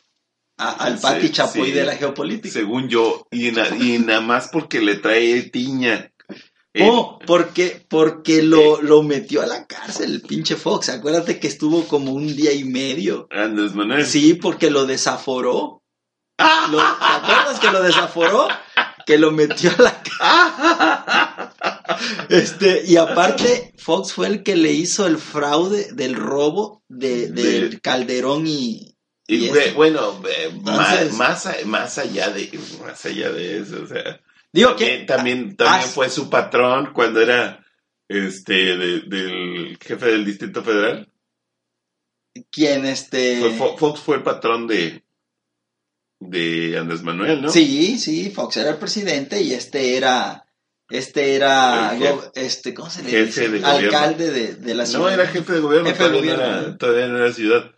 a- 0.58 0.72
al 0.72 0.96
Sí, 0.96 1.02
Pati 1.02 1.30
Chapoy 1.30 1.66
sí. 1.66 1.72
de 1.72 1.84
la 1.84 1.96
geopolítica. 1.96 2.52
Según 2.52 2.88
yo. 2.88 3.26
Y, 3.30 3.50
na- 3.52 3.68
y 3.78 3.98
nada 3.98 4.20
más 4.20 4.48
porque 4.52 4.80
le 4.80 4.96
trae 4.96 5.42
tiña. 5.42 6.09
Eh, 6.72 6.88
Oh, 6.88 7.18
porque, 7.26 7.84
porque 7.88 8.42
lo, 8.42 8.80
lo 8.80 9.02
metió 9.02 9.42
a 9.42 9.46
la 9.46 9.66
cárcel 9.66 10.12
el 10.12 10.20
pinche 10.22 10.54
Fox. 10.56 10.88
Acuérdate 10.88 11.40
que 11.40 11.48
estuvo 11.48 11.84
como 11.88 12.12
un 12.12 12.36
día 12.36 12.52
y 12.52 12.64
medio. 12.64 13.26
Andrés 13.30 13.74
Manuel. 13.74 14.06
Sí, 14.06 14.34
porque 14.34 14.70
lo 14.70 14.86
desaforó. 14.86 15.82
¡Ah! 16.38 16.68
Lo- 16.70 16.78
¿Te 16.78 16.84
acuerdas 17.32 17.60
que 17.60 17.70
lo 17.70 17.82
desaforó? 17.82 18.48
Que 19.04 19.18
lo 19.18 19.30
metió 19.32 19.70
a 19.78 19.82
la 19.82 20.02
cárcel. 20.02 21.46
Este, 22.30 22.82
y 22.86 22.96
aparte, 22.96 23.74
Fox 23.76 24.12
fue 24.12 24.28
el 24.28 24.42
que 24.42 24.56
le 24.56 24.72
hizo 24.72 25.06
el 25.06 25.18
fraude 25.18 25.92
del 25.92 26.14
robo 26.14 26.82
de, 26.88 27.28
del 27.28 27.70
De- 27.70 27.80
Calderón 27.80 28.46
y. 28.46 28.96
Y, 29.26 29.44
y 29.44 29.48
güey, 29.48 29.72
bueno, 29.74 30.22
eh, 30.28 30.48
Entonces- 30.52 31.12
más, 31.14 31.44
más, 31.46 31.66
más 31.66 31.98
allá 31.98 32.30
de 32.30 32.50
más 32.82 33.04
allá 33.04 33.30
de 33.30 33.58
eso, 33.58 33.82
o 33.82 33.86
sea, 33.86 34.20
Digo 34.52 34.70
también, 34.70 35.00
que. 35.00 35.06
también, 35.06 35.56
también 35.56 35.84
Ah, 35.84 35.92
fue 35.92 36.08
su 36.10 36.28
patrón 36.30 36.92
cuando 36.92 37.20
era 37.20 37.64
este 38.08 38.76
de- 38.76 39.00
del 39.02 39.78
jefe 39.80 40.06
del 40.06 40.24
Distrito 40.24 40.62
Federal. 40.64 41.08
Quien 42.50 42.86
este. 42.86 43.40
Fue- 43.56 43.76
Fox 43.76 44.00
fue 44.00 44.16
el 44.16 44.22
patrón 44.22 44.66
de 44.66 45.04
de 46.22 46.76
Andrés 46.78 47.02
Manuel, 47.02 47.40
¿no? 47.40 47.48
Sí, 47.48 47.98
sí, 47.98 48.30
Fox 48.30 48.58
era 48.58 48.70
el 48.70 48.76
presidente 48.76 49.40
y 49.40 49.52
este 49.54 49.96
era. 49.96 50.46
Este 50.90 51.34
era. 51.36 51.94
Go- 51.98 52.32
este, 52.34 52.74
¿Cómo 52.74 52.90
se 52.90 53.02
le 53.04 53.10
jefe 53.10 53.26
dice? 53.26 53.48
de. 53.48 53.64
Alcalde 53.64 54.30
de, 54.30 54.54
de 54.56 54.74
la 54.74 54.84
ciudad. 54.84 55.04
No, 55.04 55.08
era 55.08 55.26
jefe 55.28 55.52
de 55.54 55.60
gobierno, 55.60 55.88
Jefe 55.88 56.02
de 56.02 56.08
todavía, 56.10 56.32
no 56.32 56.38
gobierno. 56.42 56.66
era, 56.68 56.76
todavía 56.78 57.06
no 57.06 57.18
era 57.18 57.32
ciudad. 57.32 57.70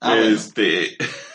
Ah, 0.00 0.14
bueno. 0.14 0.38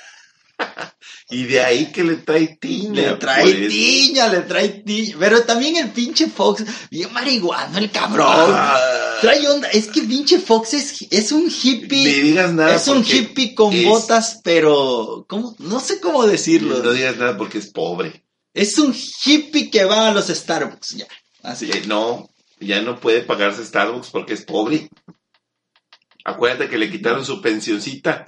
y 1.29 1.43
de 1.43 1.61
ahí 1.61 1.91
que 1.91 2.03
le 2.03 2.15
trae 2.17 2.57
tiña. 2.59 3.11
Le 3.11 3.15
trae 3.17 3.43
pues. 3.43 3.67
tiña, 3.69 4.27
le 4.27 4.41
trae 4.41 4.69
tiña. 4.69 5.15
Pero 5.19 5.43
también 5.43 5.77
el 5.77 5.91
pinche 5.91 6.27
Fox, 6.27 6.63
bien 6.89 7.11
marihuano 7.13 7.77
el 7.77 7.91
cabrón. 7.91 8.27
Ah, 8.53 9.17
Trae 9.21 9.47
onda, 9.47 9.69
es 9.69 9.87
que 9.87 10.01
pinche 10.01 10.39
Fox 10.39 10.73
es, 10.73 11.05
es 11.09 11.31
un 11.31 11.45
ni 11.47 11.53
hippie. 11.63 12.21
digas 12.21 12.53
nada. 12.53 12.75
Es 12.75 12.87
un 12.87 13.03
hippie 13.05 13.55
con 13.55 13.73
es- 13.73 13.85
botas, 13.85 14.41
pero 14.43 15.25
¿cómo? 15.27 15.55
no 15.59 15.79
sé 15.79 15.99
cómo 15.99 16.25
decirlo. 16.27 16.81
No 16.83 16.91
digas 16.91 17.17
nada 17.17 17.37
porque 17.37 17.57
es 17.59 17.67
pobre. 17.67 18.25
Es 18.53 18.77
un 18.77 18.93
hippie 18.93 19.69
que 19.69 19.83
va 19.85 20.07
a 20.09 20.13
los 20.13 20.27
Starbucks, 20.27 20.91
ya. 20.91 21.07
Así. 21.43 21.69
Eh, 21.71 21.83
no, 21.87 22.29
ya 22.59 22.81
no 22.81 22.99
puede 22.99 23.21
pagarse 23.21 23.65
Starbucks 23.65 24.09
porque 24.11 24.33
es 24.33 24.43
pobre. 24.43 24.89
Acuérdate 26.23 26.69
que 26.69 26.77
le 26.77 26.89
quitaron 26.89 27.25
su 27.25 27.41
pensioncita 27.41 28.25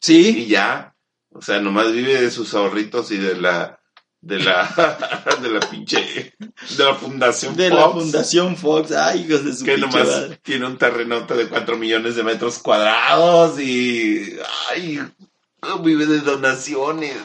Sí, 0.00 0.44
y 0.44 0.46
ya. 0.46 0.94
O 1.38 1.42
sea, 1.42 1.60
nomás 1.60 1.92
vive 1.92 2.20
de 2.20 2.30
sus 2.30 2.52
ahorritos 2.54 3.12
y 3.12 3.18
de 3.18 3.36
la 3.36 3.78
de 4.20 4.40
la 4.40 5.36
de 5.42 5.48
la 5.48 5.60
pinche 5.60 6.34
de 6.76 6.84
la 6.84 6.94
fundación 6.96 7.56
de 7.56 7.70
la 7.70 7.84
Fox, 7.84 7.94
Fundación 7.94 8.56
Fox. 8.56 8.92
Ay, 8.92 9.22
hijos 9.22 9.44
de 9.44 9.54
su 9.54 9.64
que 9.64 9.78
nomás 9.78 10.06
madre. 10.06 10.40
tiene 10.42 10.66
un 10.66 10.76
terrenote 10.76 11.34
de 11.34 11.48
4 11.48 11.76
millones 11.76 12.16
de 12.16 12.24
metros 12.24 12.58
cuadrados 12.58 13.60
y 13.60 14.36
ay, 14.70 15.00
vive 15.82 16.06
de 16.06 16.20
donaciones. 16.20 17.16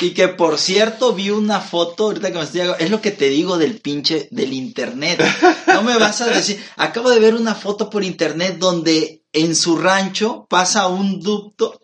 Y 0.00 0.14
que 0.14 0.28
por 0.28 0.58
cierto 0.58 1.12
vi 1.12 1.30
una 1.30 1.60
foto, 1.60 2.04
ahorita 2.04 2.30
que 2.30 2.38
me 2.38 2.44
estoy 2.44 2.60
es 2.78 2.90
lo 2.90 3.00
que 3.02 3.10
te 3.10 3.28
digo 3.28 3.58
del 3.58 3.80
pinche 3.80 4.28
del 4.30 4.52
internet. 4.52 5.20
No 5.66 5.82
me 5.82 5.98
vas 5.98 6.20
a 6.20 6.28
decir, 6.28 6.64
acabo 6.76 7.10
de 7.10 7.18
ver 7.18 7.34
una 7.34 7.54
foto 7.54 7.90
por 7.90 8.04
internet 8.04 8.56
donde 8.58 9.24
en 9.32 9.54
su 9.54 9.76
rancho 9.76 10.46
pasa 10.48 10.86
un 10.86 11.20
ducto 11.20 11.80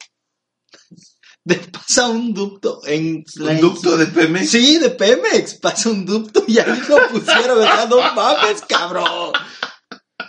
pasa 1.73 2.09
un 2.09 2.33
ducto 2.33 2.81
en 2.87 3.25
la- 3.37 3.53
Un 3.53 3.61
ducto 3.61 3.97
de 3.97 4.07
Pemex. 4.07 4.51
Sí, 4.51 4.79
de 4.79 4.91
Pemex, 4.91 5.55
pasa 5.61 5.91
un 5.91 6.05
ducto 6.07 6.43
y 6.47 6.59
ahí 6.59 6.81
lo 6.89 7.09
pusieron, 7.09 7.61
sea, 7.63 7.87
no 7.89 7.97
mames, 8.15 8.63
cabrón. 8.69 9.33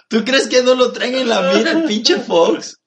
¿Tú 0.10 0.24
crees 0.24 0.48
que 0.48 0.62
no 0.62 0.76
lo 0.76 0.92
traen 0.92 1.16
en 1.16 1.30
la 1.30 1.54
mira 1.54 1.72
el 1.72 1.84
pinche 1.86 2.18
Fox? 2.20 2.78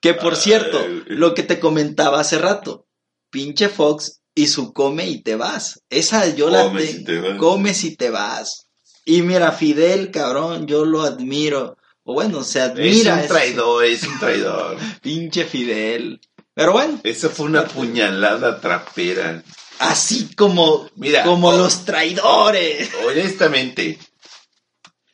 Que 0.00 0.14
por 0.14 0.36
cierto, 0.36 0.80
lo 1.06 1.34
que 1.34 1.42
te 1.42 1.58
comentaba 1.60 2.20
hace 2.20 2.38
rato, 2.38 2.86
pinche 3.30 3.68
Fox 3.68 4.20
y 4.34 4.46
su 4.46 4.72
come 4.72 5.06
y 5.08 5.22
te 5.22 5.36
vas. 5.36 5.82
Esa 5.90 6.34
yo 6.34 6.48
la 6.50 6.64
Comes 6.64 6.84
te- 6.84 7.00
y 7.00 7.04
te 7.04 7.20
vas. 7.20 7.38
comes 7.38 7.84
y 7.84 7.96
te 7.96 8.10
vas. 8.10 8.66
Y 9.04 9.22
mira, 9.22 9.52
Fidel, 9.52 10.10
cabrón, 10.10 10.66
yo 10.66 10.84
lo 10.84 11.02
admiro. 11.02 11.76
O 12.04 12.14
bueno, 12.14 12.42
se 12.44 12.60
Es 12.60 12.64
admira 12.66 13.14
un 13.14 13.18
ese 13.20 13.28
traidor, 13.28 13.84
es 13.84 14.02
un 14.04 14.18
traidor. 14.18 14.76
pinche 15.02 15.44
Fidel. 15.44 16.20
Pero 16.58 16.72
bueno, 16.72 17.00
Esa 17.04 17.28
fue 17.28 17.46
una 17.46 17.68
puñalada 17.68 18.60
trapera. 18.60 19.44
así 19.78 20.34
como, 20.34 20.90
Mira, 20.96 21.22
como 21.22 21.50
oh. 21.50 21.56
los 21.56 21.84
traidores. 21.84 22.90
Honestamente, 23.06 23.96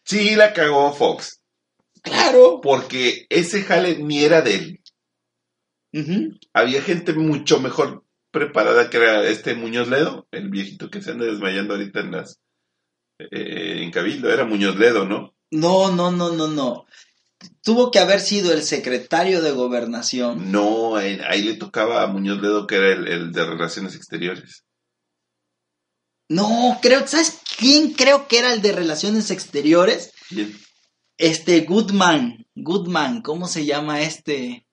sí 0.04 0.36
la 0.36 0.54
cagó 0.54 0.94
Fox. 0.94 1.42
Claro. 2.00 2.62
Porque 2.62 3.26
ese 3.28 3.62
jale 3.62 3.98
ni 3.98 4.24
era 4.24 4.40
de 4.40 4.54
él. 4.54 4.80
Había 6.54 6.80
gente 6.80 7.12
mucho 7.12 7.60
mejor 7.60 8.04
preparada 8.30 8.88
que 8.88 8.96
era 8.96 9.22
este 9.28 9.54
Muñoz 9.54 9.88
Ledo, 9.88 10.26
el 10.30 10.48
viejito 10.48 10.88
que 10.88 11.02
se 11.02 11.10
anda 11.10 11.26
desmayando 11.26 11.74
ahorita 11.74 12.00
en 12.00 12.10
las 12.12 12.40
eh, 13.18 13.82
en 13.82 13.90
Cabildo. 13.90 14.32
Era 14.32 14.46
Muñoz 14.46 14.76
Ledo, 14.76 15.04
¿no? 15.04 15.34
No, 15.50 15.92
no, 15.92 16.10
no, 16.10 16.32
no, 16.32 16.48
no. 16.48 16.86
Tuvo 17.62 17.90
que 17.90 17.98
haber 17.98 18.20
sido 18.20 18.52
el 18.52 18.62
secretario 18.62 19.40
de 19.42 19.50
gobernación. 19.52 20.50
No, 20.52 20.96
ahí 20.96 21.42
le 21.42 21.54
tocaba 21.54 22.02
a 22.02 22.06
Muñoz 22.06 22.40
Ledo 22.42 22.66
que 22.66 22.76
era 22.76 22.92
el, 22.92 23.08
el 23.08 23.32
de 23.32 23.44
Relaciones 23.44 23.94
Exteriores. 23.94 24.64
No, 26.28 26.78
creo, 26.80 27.06
¿sabes 27.06 27.38
quién 27.58 27.92
creo 27.92 28.26
que 28.28 28.38
era 28.38 28.52
el 28.54 28.62
de 28.62 28.72
relaciones 28.72 29.30
exteriores? 29.30 30.12
¿Quién? 30.28 30.58
Este 31.18 31.60
Goodman, 31.60 32.46
Goodman, 32.54 33.20
¿cómo 33.22 33.46
se 33.46 33.64
llama 33.66 34.00
este? 34.00 34.66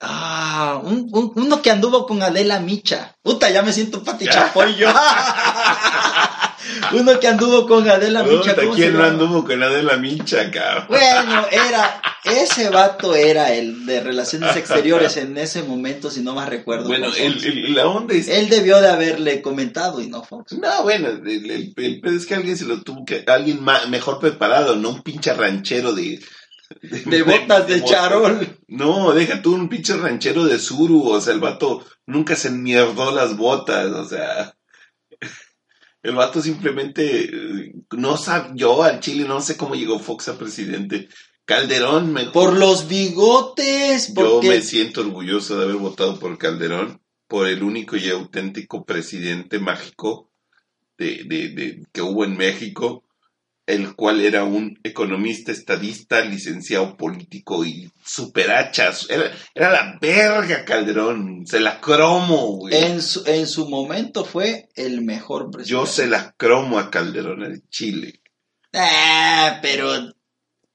Ah, 0.00 0.80
un- 0.84 1.08
un- 1.12 1.32
uno 1.36 1.62
que 1.62 1.70
anduvo 1.70 2.06
con 2.06 2.22
Adela 2.22 2.60
Micha. 2.60 3.16
Puta, 3.22 3.50
ya 3.50 3.62
me 3.62 3.72
siento 3.72 4.02
Pati 4.02 4.26
Chapoy 4.30 4.76
yo. 4.76 4.88
uno 6.92 7.18
que 7.20 7.28
anduvo 7.28 7.66
con 7.66 7.88
Adela 7.88 8.22
Micha. 8.22 8.54
¿cómo 8.54 8.74
¿Quién 8.74 8.94
no 8.94 9.04
anduvo 9.04 9.44
con 9.44 9.58
la 9.60 9.68
de 9.68 9.82
la 9.82 9.96
mincha, 9.96 10.50
cabrón? 10.50 10.86
Bueno, 10.88 11.46
era, 11.50 12.00
ese 12.24 12.68
vato 12.70 13.14
era 13.14 13.52
el 13.52 13.84
de 13.86 14.00
relaciones 14.00 14.56
exteriores 14.56 15.16
en 15.16 15.36
ese 15.38 15.62
momento, 15.62 16.10
si 16.10 16.22
no 16.22 16.34
más 16.34 16.48
recuerdo. 16.48 16.86
Bueno, 16.88 17.08
el, 17.16 17.44
el- 17.44 17.74
la 17.74 17.86
onda 17.86 18.14
es... 18.14 18.28
Él 18.28 18.48
debió 18.48 18.80
de 18.80 18.88
haberle 18.88 19.42
comentado 19.42 20.00
y 20.00 20.08
no 20.08 20.22
Fox. 20.22 20.52
No, 20.52 20.82
bueno, 20.82 21.08
el, 21.08 21.74
el- 21.76 22.00
es 22.04 22.26
que 22.26 22.34
alguien 22.34 22.56
se 22.56 22.64
lo 22.64 22.82
tuvo 22.82 23.04
que... 23.04 23.24
Alguien 23.26 23.62
ma- 23.62 23.86
mejor 23.86 24.18
preparado, 24.18 24.76
no 24.76 24.90
un 24.90 25.02
pinche 25.02 25.32
ranchero 25.32 25.92
de... 25.92 26.20
De 26.80 27.22
botas 27.22 27.66
de 27.66 27.84
charol. 27.84 28.58
No, 28.66 29.12
deja 29.12 29.42
tú 29.42 29.54
un 29.54 29.68
pinche 29.68 29.94
ranchero 29.96 30.44
de 30.46 30.58
Suru, 30.58 31.06
o 31.10 31.20
sea, 31.20 31.34
el 31.34 31.40
vato 31.40 31.84
nunca 32.06 32.34
se 32.34 32.50
mierdó 32.50 33.12
las 33.12 33.36
botas, 33.36 33.86
o 33.92 34.08
sea... 34.08 34.54
El 36.02 36.14
vato 36.16 36.42
simplemente 36.42 37.24
eh, 37.24 37.72
no 37.92 38.16
sabe, 38.16 38.50
yo 38.54 38.82
al 38.82 39.00
Chile 39.00 39.24
no 39.26 39.40
sé 39.40 39.56
cómo 39.56 39.74
llegó 39.74 39.98
Fox 39.98 40.28
a 40.28 40.38
presidente. 40.38 41.08
Calderón 41.44 42.12
me 42.12 42.26
Por 42.26 42.56
los 42.56 42.88
bigotes, 42.88 44.12
Yo 44.14 44.40
me 44.42 44.62
siento 44.62 45.00
orgulloso 45.02 45.56
de 45.58 45.64
haber 45.64 45.76
votado 45.76 46.18
por 46.18 46.38
Calderón, 46.38 47.00
por 47.28 47.48
el 47.48 47.62
único 47.62 47.96
y 47.96 48.08
auténtico 48.10 48.84
presidente 48.84 49.58
mágico 49.58 50.30
de, 50.98 51.24
de- 51.24 51.48
de- 51.50 51.86
que 51.92 52.02
hubo 52.02 52.24
en 52.24 52.36
México, 52.36 53.04
el 53.66 53.94
cual 53.94 54.20
era 54.20 54.44
un 54.44 54.78
economista, 54.82 55.52
estadista, 55.52 56.20
licenciado 56.20 56.96
político 56.96 57.64
y 57.64 57.90
superhachas. 58.04 59.08
Era, 59.08 59.32
era 59.54 59.70
la 59.70 59.98
verga 60.00 60.64
Calderón, 60.64 61.46
se 61.46 61.60
la 61.60 61.80
cromo, 61.80 62.56
güey. 62.56 62.74
en 62.74 63.00
su, 63.02 63.22
en 63.26 63.46
su 63.46 63.68
momento 63.68 64.24
fue 64.24 64.68
el 64.74 65.02
mejor 65.02 65.50
presidente. 65.50 65.70
Yo 65.70 65.86
se 65.86 66.06
la 66.06 66.32
cromo 66.36 66.78
a 66.78 66.90
Calderón 66.90 67.44
en 67.44 67.62
Chile. 67.68 68.20
Ah, 68.72 69.58
pero... 69.62 69.92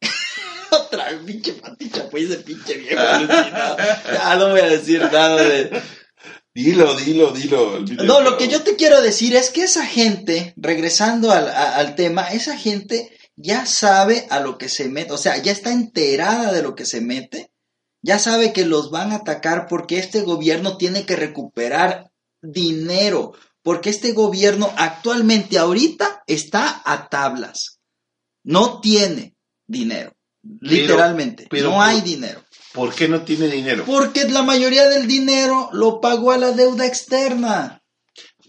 Otra 0.69 1.07
pinche 1.25 1.53
Pati 1.53 1.89
Chapoy, 1.89 2.23
ese 2.23 2.37
pinche 2.37 2.77
viejo. 2.77 3.01
Ya 4.13 4.35
no 4.35 4.49
voy 4.49 4.61
a 4.61 4.67
decir 4.67 5.01
nada 5.01 5.41
de... 5.41 5.81
Dilo, 6.57 6.95
dilo, 6.95 7.31
dilo. 7.33 7.83
No, 8.03 8.21
lo 8.21 8.35
que 8.37 8.47
yo 8.47 8.63
te 8.63 8.75
quiero 8.75 8.99
decir 9.01 9.35
es 9.35 9.51
que 9.51 9.61
esa 9.63 9.85
gente, 9.85 10.53
regresando 10.57 11.31
al, 11.31 11.47
a- 11.49 11.75
al 11.75 11.93
tema, 11.93 12.29
esa 12.31 12.57
gente 12.57 13.15
ya 13.35 13.67
sabe 13.67 14.25
a 14.31 14.39
lo 14.39 14.57
que 14.57 14.67
se 14.67 14.89
mete, 14.89 15.11
o 15.13 15.17
sea, 15.19 15.37
ya 15.37 15.51
está 15.51 15.71
enterada 15.71 16.51
de 16.51 16.63
lo 16.63 16.73
que 16.73 16.85
se 16.85 16.99
mete, 16.99 17.51
ya 18.01 18.17
sabe 18.17 18.53
que 18.53 18.65
los 18.65 18.89
van 18.89 19.11
a 19.11 19.17
atacar 19.17 19.67
porque 19.69 19.99
este 19.99 20.21
gobierno 20.21 20.77
tiene 20.77 21.05
que 21.05 21.15
recuperar 21.15 22.09
dinero, 22.41 23.33
porque 23.61 23.91
este 23.91 24.13
gobierno 24.13 24.73
actualmente 24.77 25.59
ahorita 25.59 26.23
está 26.25 26.81
a 26.85 27.07
tablas, 27.09 27.79
no 28.43 28.81
tiene 28.81 29.35
dinero, 29.67 30.15
literalmente, 30.61 31.45
pero 31.49 31.69
no 31.69 31.81
hay 31.83 32.01
dinero. 32.01 32.41
¿Por 32.77 32.93
qué 32.95 33.07
no 33.09 33.21
tiene 33.23 33.47
dinero? 33.47 33.83
Porque 33.85 34.23
la 34.29 34.43
mayoría 34.43 34.87
del 34.87 35.07
dinero 35.07 35.69
lo 35.73 35.99
pagó 35.99 36.31
a 36.31 36.37
la 36.37 36.51
deuda 36.51 36.85
externa. 36.85 37.81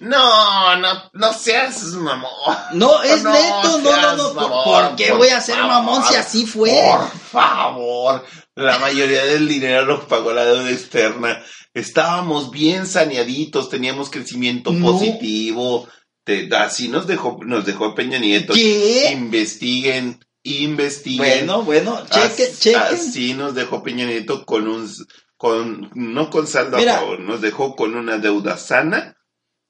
No, 0.00 0.76
no, 0.76 1.10
no 1.12 1.32
seas 1.32 1.82
mamón. 1.94 2.30
No, 2.74 3.02
es 3.02 3.22
No 3.24 3.32
neto, 3.32 3.78
no, 3.82 4.00
no, 4.00 4.16
no. 4.16 4.24
¿Por, 4.26 4.34
mamón, 4.34 4.64
por 4.64 4.96
qué 4.96 5.08
por 5.08 5.18
voy 5.18 5.28
a 5.30 5.40
ser 5.40 5.56
favor. 5.56 5.70
mamón 5.72 6.04
si 6.04 6.14
así 6.14 6.46
fue? 6.46 6.70
Por 6.70 7.08
favor, 7.32 8.24
la 8.54 8.78
mayoría 8.78 9.24
del 9.24 9.48
dinero 9.48 9.84
lo 9.86 10.06
pagó 10.06 10.32
la 10.32 10.44
deuda 10.44 10.70
externa. 10.70 11.42
Estábamos 11.74 12.50
bien 12.52 12.86
saneaditos, 12.86 13.68
teníamos 13.70 14.10
crecimiento 14.10 14.70
No. 14.72 14.92
positivo, 14.92 15.88
Te- 16.24 16.48
así 16.54 16.88
nos 16.88 17.06
dejó, 17.06 17.38
nos 17.46 17.64
dejó 17.64 17.94
Peña 17.94 18.18
Nieto. 18.18 18.52
¿Qué? 18.52 19.10
Investiguen, 19.12 20.24
investiguen. 20.42 21.46
Bueno, 21.46 21.62
bueno, 21.62 22.04
chequen, 22.10 22.46
As- 22.52 22.58
chequen. 22.60 22.82
Así 22.82 23.34
nos 23.34 23.54
dejó 23.54 23.82
Peña 23.82 24.06
Nieto 24.06 24.44
con 24.44 24.68
un, 24.68 24.88
con, 25.36 25.90
no 25.94 26.30
con 26.30 26.46
saldo 26.46 26.76
Mira. 26.78 26.96
a 26.96 27.00
favor, 27.00 27.20
nos 27.20 27.40
dejó 27.40 27.76
con 27.76 27.94
una 27.94 28.18
deuda 28.18 28.56
sana 28.56 29.16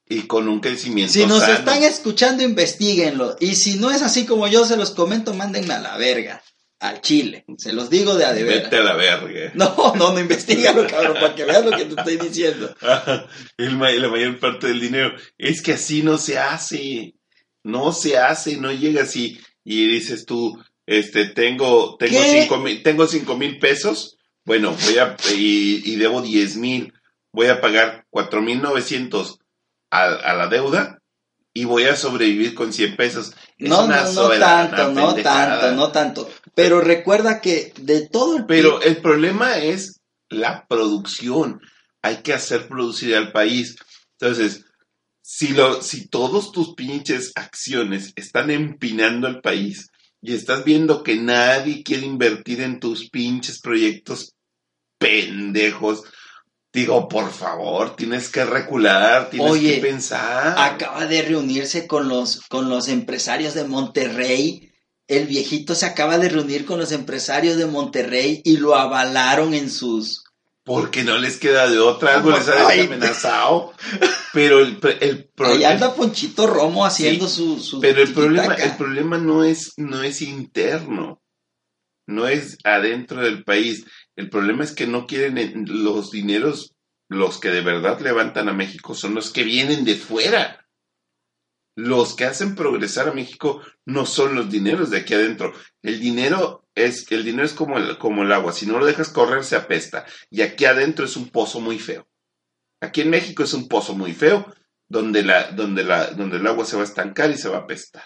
y 0.07 0.21
con 0.23 0.47
un 0.49 0.59
crecimiento 0.59 1.13
Si 1.13 1.25
nos 1.25 1.41
sano. 1.41 1.53
están 1.53 1.83
escuchando, 1.83 2.43
investiguenlo. 2.43 3.35
Y 3.39 3.55
si 3.55 3.75
no 3.79 3.91
es 3.91 4.01
así 4.01 4.25
como 4.25 4.47
yo 4.47 4.65
se 4.65 4.77
los 4.77 4.91
comento, 4.91 5.33
mándenme 5.33 5.73
a 5.73 5.79
la 5.79 5.97
verga. 5.97 6.41
Al 6.81 7.01
chile. 7.01 7.43
Se 7.57 7.73
los 7.73 7.89
digo 7.89 8.15
de 8.15 8.23
a 8.23 8.31
de 8.31 8.43
Vete 8.45 8.77
a 8.77 8.83
la 8.83 8.93
verga. 8.95 9.51
No, 9.55 9.93
no, 9.97 10.13
no 10.13 10.19
investigalo, 10.19 10.87
cabrón, 10.87 11.17
para 11.19 11.35
que 11.35 11.43
veas 11.43 11.65
lo 11.65 11.71
que 11.71 11.83
te 11.85 11.93
estoy 11.99 12.15
diciendo. 12.17 12.73
El 13.57 13.77
la 13.77 14.07
mayor 14.07 14.39
parte 14.39 14.67
del 14.67 14.79
dinero. 14.79 15.11
Es 15.37 15.61
que 15.61 15.73
así 15.73 16.03
no 16.03 16.17
se 16.17 16.39
hace. 16.39 17.15
No 17.63 17.91
se 17.91 18.17
hace, 18.17 18.55
no 18.55 18.71
llega 18.71 19.03
así. 19.03 19.37
Y 19.63 19.87
dices 19.87 20.25
tú, 20.25 20.57
este, 20.85 21.25
tengo, 21.25 21.95
tengo 21.97 22.19
¿Qué? 22.21 22.41
cinco 22.41 22.57
mil, 22.57 22.83
tengo 22.83 23.07
cinco 23.07 23.37
mil 23.37 23.59
pesos. 23.59 24.17
Bueno, 24.45 24.75
voy 24.85 24.97
a, 24.97 25.15
y, 25.35 25.81
y 25.91 25.95
debo 25.97 26.21
diez 26.21 26.55
mil. 26.55 26.93
Voy 27.31 27.47
a 27.47 27.61
pagar 27.61 28.05
cuatro 28.09 28.41
mil 28.41 28.61
novecientos 28.61 29.39
a, 29.91 30.05
a 30.05 30.33
la 30.35 30.47
deuda 30.47 30.99
y 31.53 31.65
voy 31.65 31.83
a 31.85 31.95
sobrevivir 31.95 32.55
con 32.55 32.71
100 32.71 32.95
pesos. 32.95 33.33
Es 33.57 33.69
No, 33.69 33.85
una 33.85 34.03
no, 34.03 34.13
no 34.13 34.29
tanto, 34.29 34.91
no 34.91 35.15
tanto, 35.15 35.71
no 35.73 35.91
tanto. 35.91 36.29
Pero 36.55 36.79
recuerda 36.81 37.41
que 37.41 37.73
de 37.81 38.07
todo 38.07 38.37
el 38.37 38.45
Pero 38.45 38.81
el 38.81 38.97
problema 38.97 39.57
es 39.57 39.99
la 40.29 40.65
producción. 40.67 41.59
Hay 42.01 42.17
que 42.17 42.33
hacer 42.33 42.67
producir 42.67 43.15
al 43.15 43.31
país. 43.31 43.75
Entonces, 44.19 44.65
si, 45.31 45.49
lo, 45.49 45.83
si 45.83 46.07
todos 46.07 46.51
tus 46.51 46.73
pinches 46.73 47.31
acciones 47.35 48.13
están 48.15 48.49
empinando 48.49 49.27
al 49.27 49.41
país 49.41 49.91
y 50.19 50.33
estás 50.33 50.65
viendo 50.65 51.03
que 51.03 51.17
nadie 51.17 51.83
quiere 51.83 52.07
invertir 52.07 52.61
en 52.61 52.79
tus 52.79 53.11
pinches 53.11 53.61
proyectos 53.61 54.33
pendejos, 54.97 56.01
digo, 56.73 57.07
por 57.07 57.31
favor, 57.31 57.95
tienes 57.95 58.29
que 58.29 58.43
recular, 58.43 59.29
tienes 59.29 59.51
Oye, 59.51 59.75
que 59.75 59.81
pensar. 59.81 60.55
acaba 60.57 61.05
de 61.05 61.21
reunirse 61.21 61.85
con 61.85 62.09
los, 62.09 62.41
con 62.47 62.67
los 62.67 62.87
empresarios 62.87 63.53
de 63.53 63.65
Monterrey. 63.65 64.71
El 65.07 65.27
viejito 65.27 65.75
se 65.75 65.85
acaba 65.85 66.17
de 66.17 66.29
reunir 66.29 66.65
con 66.65 66.79
los 66.79 66.91
empresarios 66.91 67.55
de 67.55 67.67
Monterrey 67.67 68.41
y 68.43 68.57
lo 68.57 68.75
avalaron 68.75 69.53
en 69.53 69.69
sus... 69.69 70.23
Porque 70.69 71.03
no 71.03 71.17
les 71.17 71.37
queda 71.37 71.67
de 71.67 71.79
otra, 71.79 72.13
algo 72.17 72.29
les 72.29 72.47
ha 72.47 72.69
amenazado. 72.69 73.73
Pero 74.33 74.59
el, 74.59 74.77
el 75.01 75.15
Ahí 75.15 75.29
problema. 75.35 75.69
anda 75.71 75.95
Ponchito 75.95 76.45
Romo 76.45 76.85
haciendo 76.85 77.27
su, 77.27 77.59
su 77.59 77.79
Pero 77.79 78.03
el 78.03 78.13
problema, 78.13 78.53
el 78.53 78.77
problema 78.77 79.17
no 79.17 79.43
es, 79.43 79.73
no 79.77 80.03
es 80.03 80.21
interno, 80.21 81.23
no 82.07 82.27
es 82.27 82.59
adentro 82.63 83.21
del 83.23 83.43
país. 83.43 83.83
El 84.15 84.29
problema 84.29 84.63
es 84.63 84.71
que 84.73 84.85
no 84.85 85.07
quieren 85.07 85.39
en- 85.39 85.65
los 85.83 86.11
dineros, 86.11 86.75
los 87.09 87.39
que 87.39 87.49
de 87.49 87.61
verdad 87.61 87.99
levantan 88.01 88.47
a 88.47 88.53
México 88.53 88.93
son 88.93 89.15
los 89.15 89.31
que 89.31 89.43
vienen 89.43 89.83
de 89.85 89.95
fuera. 89.95 90.67
Los 91.75 92.13
que 92.15 92.25
hacen 92.25 92.53
progresar 92.53 93.07
a 93.09 93.13
México 93.13 93.61
no 93.87 94.05
son 94.05 94.35
los 94.35 94.51
dineros 94.51 94.91
de 94.91 94.97
aquí 94.99 95.15
adentro. 95.15 95.51
El 95.81 95.99
dinero 95.99 96.67
es, 96.85 97.11
el 97.11 97.23
dinero 97.23 97.45
es 97.45 97.53
como 97.53 97.77
el, 97.77 97.97
como 97.97 98.23
el 98.23 98.31
agua. 98.31 98.53
Si 98.53 98.65
no 98.65 98.79
lo 98.79 98.85
dejas 98.85 99.09
correr, 99.09 99.43
se 99.43 99.55
apesta. 99.55 100.05
Y 100.29 100.41
aquí 100.41 100.65
adentro 100.65 101.05
es 101.05 101.15
un 101.15 101.29
pozo 101.29 101.59
muy 101.59 101.79
feo. 101.79 102.07
Aquí 102.81 103.01
en 103.01 103.09
México 103.09 103.43
es 103.43 103.53
un 103.53 103.67
pozo 103.67 103.93
muy 103.93 104.13
feo 104.13 104.45
donde, 104.87 105.23
la, 105.23 105.51
donde, 105.51 105.83
la, 105.83 106.07
donde 106.11 106.37
el 106.37 106.47
agua 106.47 106.65
se 106.65 106.75
va 106.75 106.81
a 106.83 106.85
estancar 106.85 107.29
y 107.31 107.37
se 107.37 107.49
va 107.49 107.57
a 107.57 107.61
apestar. 107.61 108.03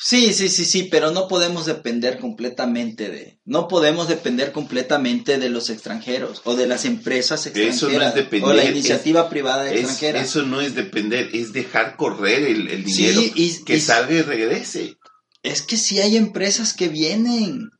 Sí, 0.00 0.32
sí, 0.32 0.48
sí, 0.48 0.64
sí, 0.64 0.84
pero 0.84 1.10
no 1.10 1.26
podemos 1.26 1.66
depender 1.66 2.20
completamente 2.20 3.08
de, 3.10 3.40
no 3.44 3.66
podemos 3.66 4.06
depender 4.06 4.52
completamente 4.52 5.38
de 5.38 5.48
los 5.48 5.70
extranjeros 5.70 6.40
o 6.44 6.54
de 6.54 6.68
las 6.68 6.84
empresas 6.84 7.44
Eso 7.46 7.56
no 7.56 7.60
es 7.64 7.66
extranjeras 7.72 8.14
depender, 8.14 8.48
o 8.48 8.52
la 8.52 8.62
es- 8.62 8.70
iniciativa 8.70 9.28
privada 9.28 9.68
Es- 9.68 9.80
extranjera. 9.80 10.20
eso 10.20 10.42
no 10.44 10.60
es 10.60 10.76
depender, 10.76 11.30
es 11.32 11.52
dejar 11.52 11.96
correr 11.96 12.44
el, 12.44 12.68
el 12.68 12.84
Sí, 12.86 13.08
dinero, 13.08 13.22
y- 13.34 13.64
que 13.64 13.76
y- 13.76 13.80
salga 13.80 14.12
y 14.14 14.22
regrese. 14.22 14.97
Es 15.48 15.62
que 15.62 15.76
sí 15.76 16.00
hay 16.00 16.16
empresas 16.16 16.74
que 16.74 16.88
vienen. 16.88 17.70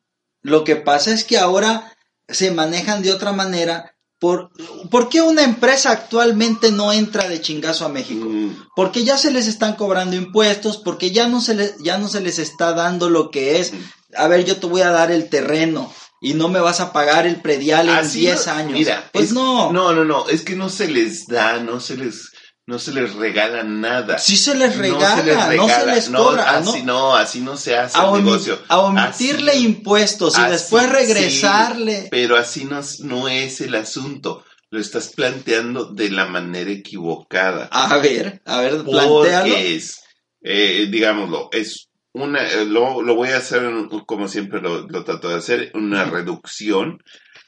Lo 0.43 0.65
que 0.65 0.77
pasa 0.77 1.13
es 1.13 1.25
que 1.25 1.39
ahora 1.39 1.93
se 2.29 2.51
manejan 2.51 3.03
de 3.03 3.13
otra 3.13 3.33
manera. 3.33 3.93
¿Por, 4.21 4.51
¿por 4.91 5.09
qué 5.09 5.21
una 5.21 5.45
empresa 5.45 5.93
actualmente 5.93 6.73
no 6.73 6.93
entra 6.93 7.29
de 7.29 7.41
chingazo 7.41 7.85
a 7.85 7.89
México? 7.89 8.27
Mm, 8.29 8.51
Porque 8.75 9.05
ya 9.05 9.17
se 9.17 9.31
les 9.31 9.47
están 9.47 9.75
cobrando 9.77 10.17
impuestos, 10.17 10.79
porque 10.79 11.13
ya 11.13 11.29
no 11.29 11.41
se 11.41 11.55
les, 11.55 11.77
ya 11.85 11.99
no 11.99 12.09
se 12.09 12.21
les 12.21 12.41
está 12.41 12.73
dando 12.73 13.11
lo 13.11 13.31
que 13.31 13.61
es. 13.61 13.73
A 14.17 14.27
ver, 14.27 14.45
yo 14.45 14.57
te 14.57 14.67
voy 14.67 14.81
a 14.81 14.91
dar 14.91 15.13
el 15.13 15.29
terreno 15.29 15.93
y 16.21 16.35
no 16.35 16.49
me 16.49 16.59
vas 16.59 16.81
a 16.81 16.93
pagar 16.93 17.29
el 17.29 17.41
predial 17.41 17.89
en 17.89 17.95
así 17.95 18.21
10 18.21 18.47
no- 18.49 18.53
años. 18.55 18.73
Mira, 18.73 19.09
pues 19.13 19.27
es- 19.27 19.33
no. 19.33 19.73
No, 19.73 19.93
no, 19.93 20.05
no, 20.05 20.29
es 20.29 20.43
que 20.43 20.57
no 20.57 20.69
se 20.69 20.89
les 20.89 21.27
da, 21.29 21.61
no 21.61 21.79
se 21.79 21.97
les, 21.97 22.31
no 22.69 22.79
se 22.79 22.93
les 22.93 23.15
regala 23.15 23.63
nada. 23.65 24.19
Sí 24.19 24.37
se 24.37 24.55
les 24.55 24.77
regala, 24.77 25.17
no 25.17 25.17
se 25.17 25.25
les, 25.25 25.37
regala, 25.49 26.09
no, 26.11 26.19
cobra. 26.25 26.43
¿no? 26.61 26.71
Así 26.71 26.83
no, 26.83 27.17
así 27.17 27.41
no 27.41 27.57
se 27.57 27.77
hace 27.79 27.99
A, 27.99 28.11
el 28.15 28.23
negocio. 28.25 28.59
a 28.69 28.79
omitirle 28.81 29.53
Así- 29.53 29.65
impuestos 29.65 30.37
y 30.37 30.41
así, 30.43 30.51
después 30.53 30.85
sí, 30.85 30.91
regresarle. 30.91 32.09
pero 32.11 32.37
así 32.37 32.67
no, 32.67 32.79
es- 32.81 33.01
no 33.01 33.27
es 33.27 33.63
el 33.63 33.75
asunto. 33.75 34.45
Lo 34.71 34.79
estás 34.81 35.09
planteando 35.17 35.87
de 35.87 36.11
la 36.11 36.27
manera 36.27 36.71
equivocada. 36.71 37.71
A 37.73 37.97
ver, 37.97 38.43
a 38.45 38.61
ver, 38.61 38.85
plantealo. 38.85 39.47
Porque 39.49 39.75
es, 39.77 40.03
eh, 40.43 40.89
digámoslo, 40.91 41.49
es 41.53 41.89
una, 42.13 42.47
eh, 42.47 42.67
lo, 42.67 43.01
lo 43.01 43.15
voy 43.15 43.31
a 43.31 43.39
hacer 43.39 43.63
como 44.05 44.29
siempre 44.29 44.61
lo, 44.61 44.87
lo 44.87 45.05
trato 45.05 45.31
de 45.31 45.37
hacer, 45.37 45.71
una 45.73 46.05
reducción 46.05 47.03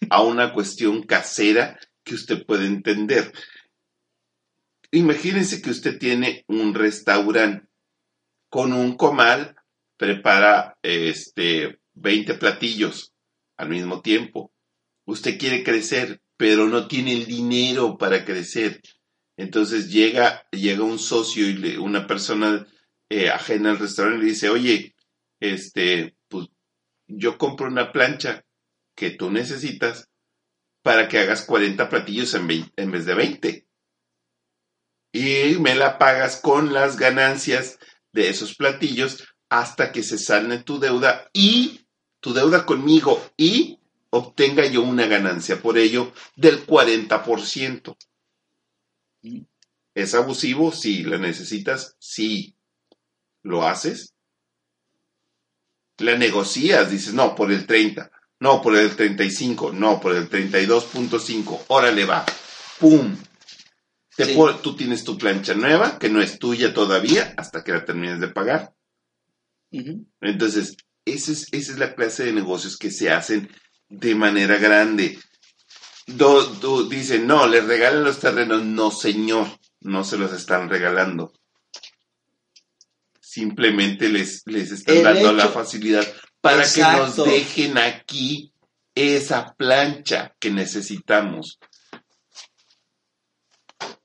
a 0.09 0.23
una 0.23 0.55
cuestión 0.55 1.03
casera 1.03 1.79
que 2.05 2.15
usted 2.15 2.47
puede 2.47 2.65
entender. 2.65 3.31
Imagínense 4.93 5.63
que 5.63 5.71
usted 5.71 5.99
tiene 5.99 6.45
un 6.49 6.75
restaurante 6.75 7.67
con 8.51 8.73
un 8.73 8.97
comal, 8.97 9.57
prepara 9.97 10.79
este 10.83 11.81
20 11.95 12.35
platillos 12.35 13.13
al 13.57 13.69
mismo 13.69 14.01
tiempo. 14.01 14.53
Usted 15.07 15.39
quiere 15.39 15.63
crecer, 15.63 16.21
pero 16.37 16.67
no 16.67 16.89
tiene 16.89 17.13
el 17.13 17.27
dinero 17.27 17.99
para 17.99 18.25
crecer. 18.25 18.81
Entonces 19.37 19.91
llega, 19.91 20.47
llega 20.51 20.83
un 20.85 20.99
socio 20.99 21.49
y 21.49 21.55
le- 21.55 21.79
una 21.79 22.07
persona 22.07 22.67
eh, 23.09 23.29
ajena 23.31 23.71
al 23.71 23.79
restaurante 23.79 24.21
le 24.25 24.31
dice, 24.31 24.51
oye, 24.51 24.95
este, 25.41 26.15
pues 26.29 26.49
yo 27.09 27.39
compro 27.39 27.69
una 27.69 27.93
plancha 27.93 28.45
que 28.97 29.11
tú 29.11 29.31
necesitas 29.31 30.09
para 30.83 31.09
que 31.09 31.19
hagas 31.19 31.45
40 31.45 31.89
platillos 31.89 32.35
en, 32.35 32.49
en 32.77 32.91
vez 32.91 33.07
de 33.07 33.15
20. 33.15 33.67
Y 35.13 35.57
me 35.59 35.75
la 35.75 35.99
pagas 35.99 36.37
con 36.37 36.73
las 36.73 36.97
ganancias 36.97 37.79
de 38.13 38.29
esos 38.29 38.55
platillos 38.55 39.25
hasta 39.49 39.93
que 39.93 40.03
se 40.03 40.19
sane 40.19 40.59
tu 40.59 40.79
deuda 40.79 41.29
y 41.33 41.87
tu 42.21 42.33
deuda 42.33 42.65
conmigo 42.65 43.21
y 43.37 43.79
obtenga 44.11 44.67
yo 44.67 44.83
una 44.83 45.07
ganancia 45.07 45.61
por 45.61 45.79
ello 45.79 46.13
del 46.37 46.67
40%. 46.67 47.97
¿Es 49.95 50.15
abusivo? 50.15 50.73
Sí. 50.73 51.03
¿La 51.05 51.19
necesitas? 51.19 51.97
Sí. 51.99 52.57
¿Lo 53.43 53.67
haces? 53.67 54.15
La 55.99 56.17
negocias, 56.17 56.91
dices, 56.91 57.13
no, 57.13 57.35
por 57.35 57.53
el 57.53 57.67
30, 57.67 58.11
no, 58.41 58.63
por 58.63 58.75
el 58.77 58.97
35, 58.97 59.73
no, 59.73 60.01
por 60.01 60.17
el 60.17 60.31
32.5, 60.31 61.65
órale 61.69 62.07
va, 62.07 62.25
¡pum! 62.79 63.15
Te 64.21 64.27
Sí. 64.27 64.35
pon- 64.35 64.61
tú 64.61 64.77
tienes 64.77 65.03
tu 65.03 65.17
plancha 65.17 65.55
nueva, 65.55 65.99
que 65.99 66.11
no 66.11 66.21
es 66.21 66.39
tuya 66.39 66.75
todavía, 66.75 67.33
hasta 67.39 67.65
que 67.65 67.73
la 67.73 67.87
termines 67.87 68.21
de 68.21 68.29
pagar. 68.29 68.75
Entonces, 70.21 70.77
esa 71.07 71.33
es, 71.33 71.47
esa 71.53 71.73
es 71.73 71.79
la 71.79 71.95
clase 71.95 72.25
de 72.25 72.33
negocios 72.35 72.77
que 72.77 72.91
se 72.91 73.11
hacen 73.11 73.49
de 73.89 74.15
manera 74.15 74.59
grande. 74.59 75.19
Do- 76.07 76.45
do- 76.57 76.85
dicen, 76.85 77.27
no, 77.27 77.47
les 77.47 77.65
regalan 77.65 78.05
los 78.05 78.19
terrenos. 78.19 78.63
No, 78.63 78.91
señor, 78.91 79.47
no 79.81 80.05
se 80.05 80.19
los 80.19 80.33
están 80.35 80.69
regalando. 80.69 81.33
Simplemente 83.21 84.09
les, 84.09 84.43
les 84.47 84.73
están 84.73 84.97
El 84.99 85.05
dando 85.05 85.33
la 85.33 85.49
facilidad 85.49 86.07
para 86.41 86.63
Exacto. 86.65 87.15
que 87.15 87.21
nos 87.23 87.29
dejen 87.33 87.79
aquí 87.79 88.53
esa 88.95 89.55
plancha 89.55 90.35
que 90.39 90.51
necesitamos. 90.51 91.59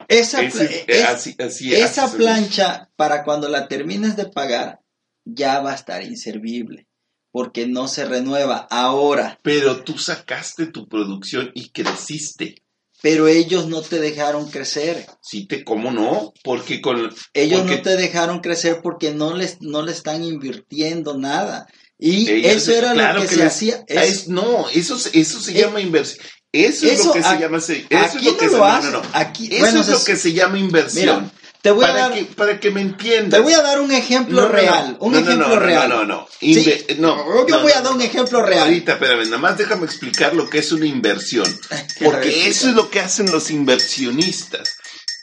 Esa, 0.07 0.41
eh, 0.43 0.85
es- 0.87 1.03
así- 1.05 1.35
así- 1.39 1.73
esa 1.73 2.05
así 2.05 2.17
plancha, 2.17 2.89
para 2.95 3.23
cuando 3.23 3.47
la 3.49 3.67
termines 3.67 4.15
de 4.15 4.25
pagar, 4.27 4.79
ya 5.25 5.59
va 5.59 5.71
a 5.71 5.75
estar 5.75 6.03
inservible. 6.03 6.87
Porque 7.31 7.67
no 7.67 7.89
se 7.89 8.05
renueva 8.05 8.65
ahora. 8.69 9.39
Pero 9.43 9.83
tú 9.83 9.97
sacaste 9.97 10.67
tu 10.67 10.87
producción 10.87 11.51
y 11.53 11.69
creciste. 11.71 12.61
pero 13.01 13.27
ellos 13.27 13.67
no 13.67 13.81
te 13.81 13.99
dejaron 13.99 14.49
crecer. 14.49 15.05
Sí, 15.21 15.45
te, 15.45 15.63
¿cómo 15.63 15.91
no? 15.91 16.33
Porque 16.43 16.81
con... 16.81 17.13
Ellos 17.33 17.59
porque 17.61 17.75
no 17.75 17.81
te 17.83 17.97
dejaron 17.97 18.39
crecer 18.39 18.79
porque 18.81 19.11
no 19.13 19.35
les 19.35 19.61
no 19.61 19.83
le 19.83 19.91
están 19.91 20.23
invirtiendo 20.23 21.15
nada. 21.17 21.67
Y 21.99 22.27
ellos- 22.31 22.53
eso 22.53 22.71
era 22.71 22.93
claro 22.93 23.19
lo 23.19 23.21
que, 23.23 23.27
que 23.27 23.35
se 23.35 23.43
les- 23.43 23.53
hacía. 23.53 23.85
Ah, 23.95 24.03
Es- 24.05 24.27
no, 24.27 24.69
eso, 24.69 24.97
se- 24.97 25.19
eso 25.19 25.39
se 25.39 25.51
Eh, 25.51 25.61
llama 25.61 25.81
inversión. 25.81 26.25
Eso, 26.63 26.85
es 26.87 27.05
lo 27.05 27.13
que 27.13 27.21
se 27.21 27.27
a- 27.27 27.39
llama... 27.39 27.59
se- 27.59 27.85
Eso 27.89 27.99
aquí 28.05 28.17
es 28.19 28.23
lo 28.25 28.37
que 28.37 28.49
se, 28.49 28.57
no, 28.57 28.91
no. 28.91 29.01
aquí- 29.13 29.47
Eso 29.51 29.59
bueno, 29.59 29.81
es 29.81 29.87
lo 29.89 30.03
que 30.03 30.15
se 30.15 30.33
llama 30.33 30.57
inversión. 30.59 31.23
Mira, 31.23 31.31
te 31.61 31.71
voy 31.71 31.83
a 31.83 31.87
para, 31.87 31.99
dar 32.09 32.13
que, 32.13 32.23
para 32.25 32.59
que 32.59 32.69
me 32.71 32.81
entiendas. 32.81 33.31
te 33.31 33.39
voy 33.39 33.53
a 33.53 33.61
dar 33.63 33.81
un 33.81 33.91
ejemplo 33.91 34.47
real, 34.47 34.97
un 34.99 35.13
No, 35.13 35.19
no, 35.19 35.25
ejemplo 35.25 35.47
no, 35.49 35.55
no, 35.55 35.59
real. 35.61 35.89
No, 35.89 35.95
no, 35.97 36.05
no. 36.05 36.27
Sí, 36.39 36.73
no, 36.99 37.47
yo 37.47 37.61
voy 37.61 37.71
a 37.71 37.81
dar 37.81 37.91
un 37.91 38.01
ejemplo 38.01 38.43
real. 38.43 38.67
Ahorita, 38.67 38.93
espérame, 38.93 39.23
nada 39.25 39.37
más 39.39 39.57
déjame 39.57 39.85
explicar 39.85 40.35
lo 40.35 40.47
que 40.49 40.59
es 40.59 40.71
una 40.71 40.85
inversión. 40.85 41.45
Porque 42.03 42.47
eso 42.47 42.69
es 42.69 42.75
lo 42.75 42.89
que 42.91 42.99
hacen 42.99 43.31
los 43.31 43.49
inversionistas. 43.49 44.75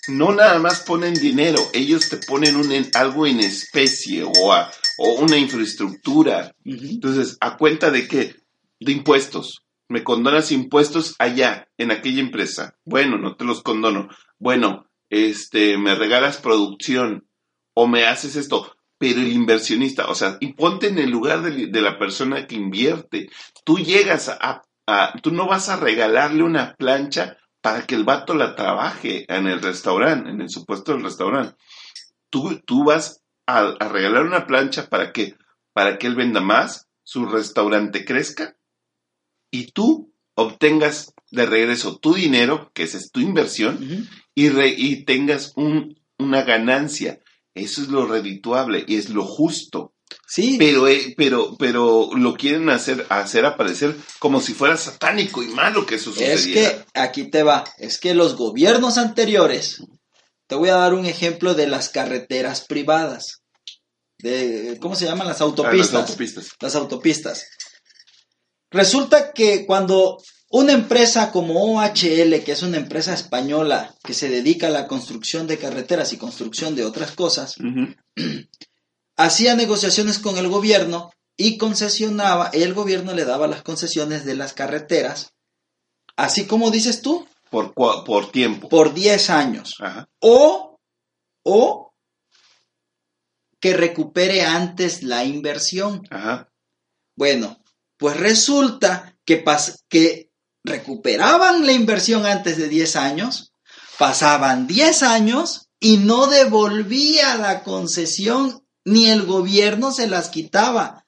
No 0.09 0.33
nada 0.35 0.59
más 0.59 0.81
ponen 0.81 1.15
dinero, 1.15 1.71
ellos 1.73 2.09
te 2.09 2.17
ponen 2.17 2.57
un, 2.57 2.73
en- 2.73 2.91
algo 2.95 3.25
en 3.25 3.39
especie 3.39 4.25
o, 4.25 4.53
a- 4.53 4.69
o 4.99 5.13
una 5.21 5.39
infraestructura. 5.39 6.53
Entonces, 6.65 7.37
¿a 7.41 7.57
cuenta 7.57 7.91
de 7.93 8.09
qué? 8.09 8.35
De 8.81 8.91
impuestos. 8.91 9.62
Me 9.93 10.03
condonas 10.05 10.53
impuestos 10.53 11.17
allá, 11.19 11.69
en 11.77 11.91
aquella 11.91 12.23
empresa. 12.23 12.79
Bueno, 12.87 13.19
no 13.19 13.37
te 13.37 13.45
los 13.45 13.63
condono. 13.63 14.09
Bueno, 14.39 14.87
este, 15.11 15.77
me 15.77 15.95
regalas 15.95 16.39
producción 16.39 17.29
o 17.75 17.87
me 17.87 18.07
haces 18.07 18.37
esto. 18.37 18.75
Pero 18.97 19.21
el 19.21 19.31
inversionista, 19.31 20.07
o 20.09 20.15
sea, 20.15 20.39
y 20.41 20.55
ponte 20.55 20.87
en 20.87 20.97
el 20.99 21.11
lugar 21.11 21.43
de, 21.43 21.81
la 21.83 21.99
persona 21.99 22.47
que 22.47 22.55
invierte. 22.55 23.29
Tú 23.67 23.77
llegas 23.81 24.31
a, 24.31 24.63
a- 24.87 25.13
tú 25.23 25.31
no 25.31 25.47
vas 25.47 25.69
a 25.69 25.77
regalarle 25.77 26.43
una 26.43 26.75
plancha 26.77 27.37
para 27.61 27.87
que 27.87 27.95
el 27.95 28.05
vato 28.05 28.35
la 28.35 28.55
trabaje 28.57 29.27
en 29.29 29.47
el 29.47 29.61
restaurante, 29.61 30.31
en 30.31 30.41
el 30.41 30.49
supuesto 30.49 30.93
del 30.95 31.03
restaurante. 31.03 31.55
Tú, 32.31 32.59
tú 32.65 32.85
vas 32.85 33.23
a, 33.47 33.75
a 33.79 33.89
regalar 33.91 34.25
una 34.25 34.47
plancha 34.47 34.89
para 34.89 35.13
que, 35.13 35.35
para 35.75 35.99
que 35.99 36.07
él 36.07 36.15
venda 36.15 36.41
más, 36.41 36.89
su 37.03 37.27
restaurante 37.27 38.07
crezca 38.07 38.57
y 39.53 39.71
tú 39.71 40.13
obtengas 40.35 41.13
de 41.31 41.47
regreso 41.47 41.99
tu 41.99 42.15
dinero, 42.15 42.73
que 42.75 42.83
esa 42.83 42.99
es 42.99 43.13
tu 43.13 43.21
inversión, 43.21 44.09
y, 44.35 44.49
re- 44.49 44.75
y 44.77 45.05
tengas 45.05 45.53
un, 45.55 46.01
una 46.19 46.43
ganancia. 46.43 47.21
Eso 47.55 47.83
es 47.83 47.89
lo 47.89 48.07
redituable 48.07 48.85
y 48.89 48.97
es 48.97 49.11
lo 49.11 49.25
justo. 49.25 49.95
Sí, 50.27 50.57
Pero, 50.59 50.89
eh, 50.89 51.15
pero, 51.17 51.57
pero 51.59 52.11
lo 52.15 52.35
quieren 52.35 52.69
hacer, 52.71 53.07
hacer 53.11 53.45
aparecer 53.47 53.95
como 54.19 54.41
si 54.41 54.53
fuera 54.55 54.77
satánico 54.77 55.43
y 55.43 55.49
malo 55.49 55.85
que 55.87 55.95
eso 55.97 56.13
sucediera. 56.13 56.35
Es 56.35 56.47
que 56.47 56.85
aquí 56.95 57.31
te 57.31 57.43
va, 57.43 57.65
es 57.79 57.99
que 57.99 58.15
los 58.15 58.37
gobiernos 58.37 58.97
anteriores, 58.99 59.83
te 60.47 60.55
voy 60.55 60.69
a 60.71 60.75
dar 60.77 60.93
un 60.95 61.07
ejemplo 61.07 61.55
de 61.55 61.67
las 61.67 61.89
carreteras 61.91 62.63
privadas, 62.67 63.43
de, 64.19 64.79
¿cómo 64.81 64.95
se 64.97 65.07
llaman? 65.07 65.27
Las 65.29 65.41
Ah, 65.41 65.45
autopistas. 65.45 65.93
las 65.93 66.03
autopistas. 66.09 66.49
Las 66.61 66.75
autopistas. 66.77 67.47
Resulta 68.73 69.33
que 69.33 69.67
cuando 69.67 70.19
una 70.51 70.73
empresa 70.73 71.31
como 71.31 71.79
OHL, 71.79 72.43
que 72.45 72.53
es 72.53 72.63
una 72.63 72.79
empresa 72.79 73.15
española 73.15 73.95
que 74.03 74.15
se 74.15 74.29
dedica 74.29 74.67
a 74.67 74.71
la 74.71 74.87
construcción 74.87 75.47
de 75.47 75.59
carreteras 75.59 76.13
y 76.13 76.19
construcción 76.19 76.75
de 76.75 76.85
otras 76.85 77.13
cosas, 77.13 77.57
hacía 79.17 79.55
negociaciones 79.55 80.19
con 80.19 80.39
el 80.39 80.49
gobierno 80.49 81.11
y 81.37 81.57
concesionaba, 81.59 82.51
el 82.53 82.75
gobierno 82.75 83.15
le 83.15 83.25
daba 83.25 83.47
las 83.47 83.63
concesiones 83.63 84.25
de 84.25 84.35
las 84.35 84.53
carreteras, 84.53 85.33
así 86.17 86.47
como 86.47 86.71
dices 86.71 87.01
tú, 87.03 87.27
Por, 87.51 87.73
por 87.75 88.31
tiempo. 88.31 88.69
por 88.69 88.93
10 88.93 89.31
años. 89.31 89.75
Ajá. 89.81 90.07
O, 90.21 90.79
o 91.45 91.93
que 93.61 93.75
recupere 93.75 94.43
antes 94.43 95.03
la 95.03 95.25
inversión. 95.25 96.03
Ajá. 96.11 96.51
Bueno, 97.17 97.62
pues 98.03 98.17
resulta 98.19 99.17
que, 99.25 99.45
pas- 99.45 99.79
que 99.89 100.31
recuperaban 100.65 101.65
la 101.65 101.73
inversión 101.73 102.27
antes 102.27 102.57
de 102.59 102.69
10 102.69 102.97
años, 102.97 103.53
pasaban 103.99 104.67
10 104.67 105.03
años 105.05 105.69
y 105.81 105.97
no 105.99 106.27
devolvía 106.27 107.37
la 107.37 107.63
concesión 107.63 108.67
ni 108.85 109.07
el 109.07 109.23
gobierno 109.25 109.93
se 109.93 110.09
las 110.09 110.29
quitaba. 110.29 111.07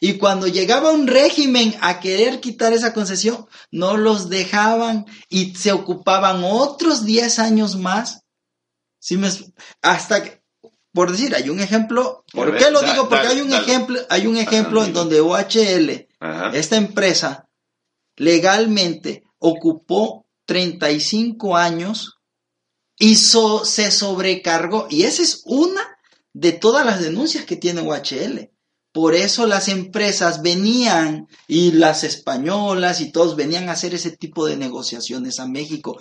Y 0.00 0.14
cuando 0.18 0.46
llegaba 0.46 0.90
un 0.92 1.06
régimen 1.06 1.74
a 1.80 2.00
querer 2.00 2.40
quitar 2.40 2.74
esa 2.74 2.92
concesión, 2.92 3.46
no 3.70 3.96
los 3.96 4.28
dejaban 4.28 5.06
y 5.30 5.54
se 5.54 5.72
ocupaban 5.72 6.42
otros 6.44 7.04
10 7.06 7.38
años 7.38 7.76
más. 7.76 8.20
¿Sí 9.00 9.16
me 9.16 9.30
hasta 9.80 10.22
que, 10.22 10.42
por 10.92 11.12
decir, 11.12 11.34
hay 11.34 11.48
un 11.48 11.60
ejemplo, 11.60 12.24
¿por 12.32 12.52
ver, 12.52 12.62
qué 12.64 12.70
lo 12.70 12.82
da- 12.82 12.90
digo? 12.92 13.08
Porque 13.08 13.28
hay 13.28 13.40
un 13.40 13.52
ejemplo, 13.54 13.98
hay 14.10 14.26
un 14.26 14.36
ejemplo 14.36 14.84
en 14.84 14.92
donde 14.92 15.20
OHL, 15.20 16.05
Ajá. 16.20 16.50
esta 16.56 16.76
empresa, 16.76 17.48
legalmente 18.16 19.24
ocupó 19.38 20.26
35 20.46 21.56
años 21.56 22.18
y 22.98 23.16
so- 23.16 23.64
se 23.64 23.90
sobrecargó. 23.90 24.86
Y 24.90 25.02
esa 25.04 25.22
es 25.22 25.42
una 25.44 25.82
de 26.32 26.52
todas 26.52 26.84
las 26.86 27.00
denuncias 27.00 27.44
que 27.44 27.56
tiene 27.56 27.80
OHL. 27.82 28.50
Por 28.92 29.14
eso 29.14 29.46
las 29.46 29.68
empresas 29.68 30.40
venían 30.40 31.28
y 31.46 31.72
las 31.72 32.02
españolas 32.04 33.00
y 33.02 33.12
todos 33.12 33.36
venían 33.36 33.68
a 33.68 33.72
hacer 33.72 33.94
ese 33.94 34.16
tipo 34.16 34.46
de 34.46 34.56
negociaciones 34.56 35.38
a 35.38 35.46
México. 35.46 36.00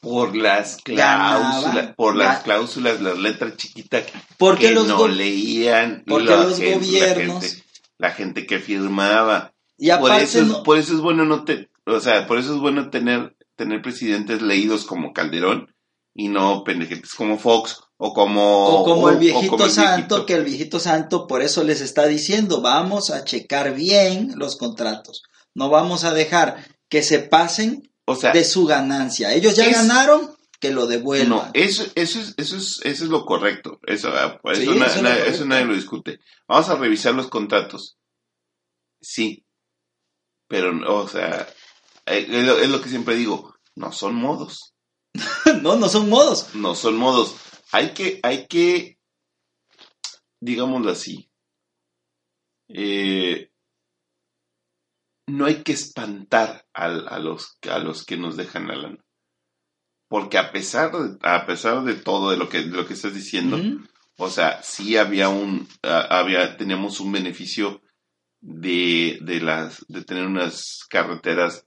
Por 0.00 0.34
las 0.36 0.78
Ganaba, 0.84 1.60
cláusulas, 1.60 1.94
por 1.96 2.16
las 2.16 2.42
cláusulas, 2.42 3.00
las 3.00 3.18
letras 3.18 3.56
chiquitas 3.56 4.04
Porque 4.38 4.68
que 4.68 4.74
los 4.74 4.86
no 4.86 5.08
leían. 5.08 6.04
porque 6.06 6.24
la 6.30 6.36
los 6.44 6.56
gente- 6.56 6.74
gobiernos- 6.78 7.62
La 8.00 8.10
gente, 8.12 8.46
que 8.46 8.58
firmaba. 8.58 9.52
Y 9.78 9.90
por, 9.92 10.10
eso 10.12 10.40
es, 10.40 10.46
no- 10.46 10.62
por 10.62 10.78
eso 10.78 10.94
es 10.94 11.00
bueno 11.00 11.24
no 11.24 11.44
te, 11.44 11.70
o 11.86 12.00
sea, 12.00 12.26
por 12.26 12.38
eso 12.38 12.54
es 12.54 12.60
bueno 12.60 12.90
tener, 12.90 13.36
tener 13.56 13.80
presidentes 13.82 14.42
leídos 14.42 14.84
como 14.84 15.12
Calderón 15.12 15.74
y 16.14 16.28
no 16.28 16.64
pendejetes 16.64 17.14
como 17.14 17.38
Fox 17.38 17.80
o 17.96 18.12
como 18.14 18.66
O 18.66 18.84
como 18.84 19.08
el 19.10 19.16
viejito 19.18 19.52
como 19.52 19.64
el 19.66 19.70
santo, 19.70 19.90
viejito. 20.16 20.26
que 20.26 20.34
el 20.34 20.44
viejito 20.44 20.80
santo 20.80 21.26
por 21.26 21.42
eso 21.42 21.62
les 21.64 21.80
está 21.80 22.06
diciendo, 22.06 22.60
vamos 22.62 23.10
a 23.10 23.24
checar 23.24 23.74
bien 23.74 24.32
los 24.36 24.56
contratos. 24.56 25.22
No 25.54 25.68
vamos 25.68 26.04
a 26.04 26.12
dejar 26.14 26.56
que 26.88 27.02
se 27.02 27.18
pasen 27.20 27.90
o 28.06 28.16
sea, 28.16 28.32
de 28.32 28.44
su 28.44 28.66
ganancia. 28.66 29.32
Ellos 29.34 29.54
ya 29.56 29.66
es- 29.66 29.72
ganaron, 29.76 30.30
que 30.60 30.70
lo 30.70 30.86
devuelvan. 30.86 31.28
no, 31.30 31.50
eso, 31.54 31.84
eso 31.94 32.20
es, 32.20 32.34
eso 32.36 32.56
es, 32.56 32.80
eso 32.84 33.04
es 33.04 33.10
lo 33.10 33.24
correcto. 33.24 33.80
Eso, 33.86 34.10
ah, 34.14 34.38
pues, 34.42 34.58
Sí, 34.58 34.64
eso, 34.64 34.74
na- 35.02 35.16
eso 35.18 35.44
na- 35.44 35.54
nadie 35.56 35.66
lo 35.66 35.74
discute. 35.74 36.20
Vamos 36.46 36.68
a 36.68 36.76
revisar 36.76 37.14
los 37.14 37.28
contratos. 37.28 37.98
Sí. 39.00 39.44
Pero, 40.48 40.72
o 40.94 41.08
sea, 41.08 41.48
eh, 42.06 42.26
es 42.28 42.46
lo, 42.46 42.58
es 42.58 42.68
lo 42.68 42.80
que 42.82 42.88
siempre 42.90 43.14
digo, 43.14 43.56
no 43.74 43.90
son 43.92 44.14
modos. 44.14 44.74
no, 45.62 45.76
no 45.76 45.88
son 45.88 46.08
modos. 46.08 46.54
no 46.54 46.74
son 46.74 46.96
modos. 46.96 47.36
Hay 47.72 47.94
que, 47.94 48.20
hay 48.22 48.46
que, 48.46 48.98
digámoslo 50.40 50.90
así, 50.90 51.30
eh, 52.68 53.50
no 55.26 55.46
hay 55.46 55.62
que 55.62 55.72
espantar 55.72 56.66
a, 56.72 56.88
los, 57.18 57.58
a 57.70 57.78
los 57.78 58.04
que 58.04 58.16
nos 58.16 58.36
dejan 58.36 58.66
la 58.68 58.76
lana. 58.76 59.04
Porque 60.10 60.38
a 60.38 60.50
pesar 60.50 60.90
de, 60.90 61.16
a 61.22 61.46
pesar 61.46 61.84
de 61.84 61.94
todo 61.94 62.32
de 62.32 62.36
lo 62.36 62.48
que, 62.48 62.62
de 62.62 62.76
lo 62.76 62.84
que 62.84 62.94
estás 62.94 63.14
diciendo, 63.14 63.60
o 64.18 64.28
sea, 64.28 64.60
sí 64.60 64.96
había 64.96 65.28
un, 65.28 65.68
ah, 65.84 66.04
había, 66.10 66.56
teníamos 66.56 66.98
un 66.98 67.12
beneficio 67.12 67.80
de, 68.40 69.20
de 69.22 69.40
las, 69.40 69.84
de 69.86 70.02
tener 70.02 70.26
unas 70.26 70.84
carreteras 70.90 71.64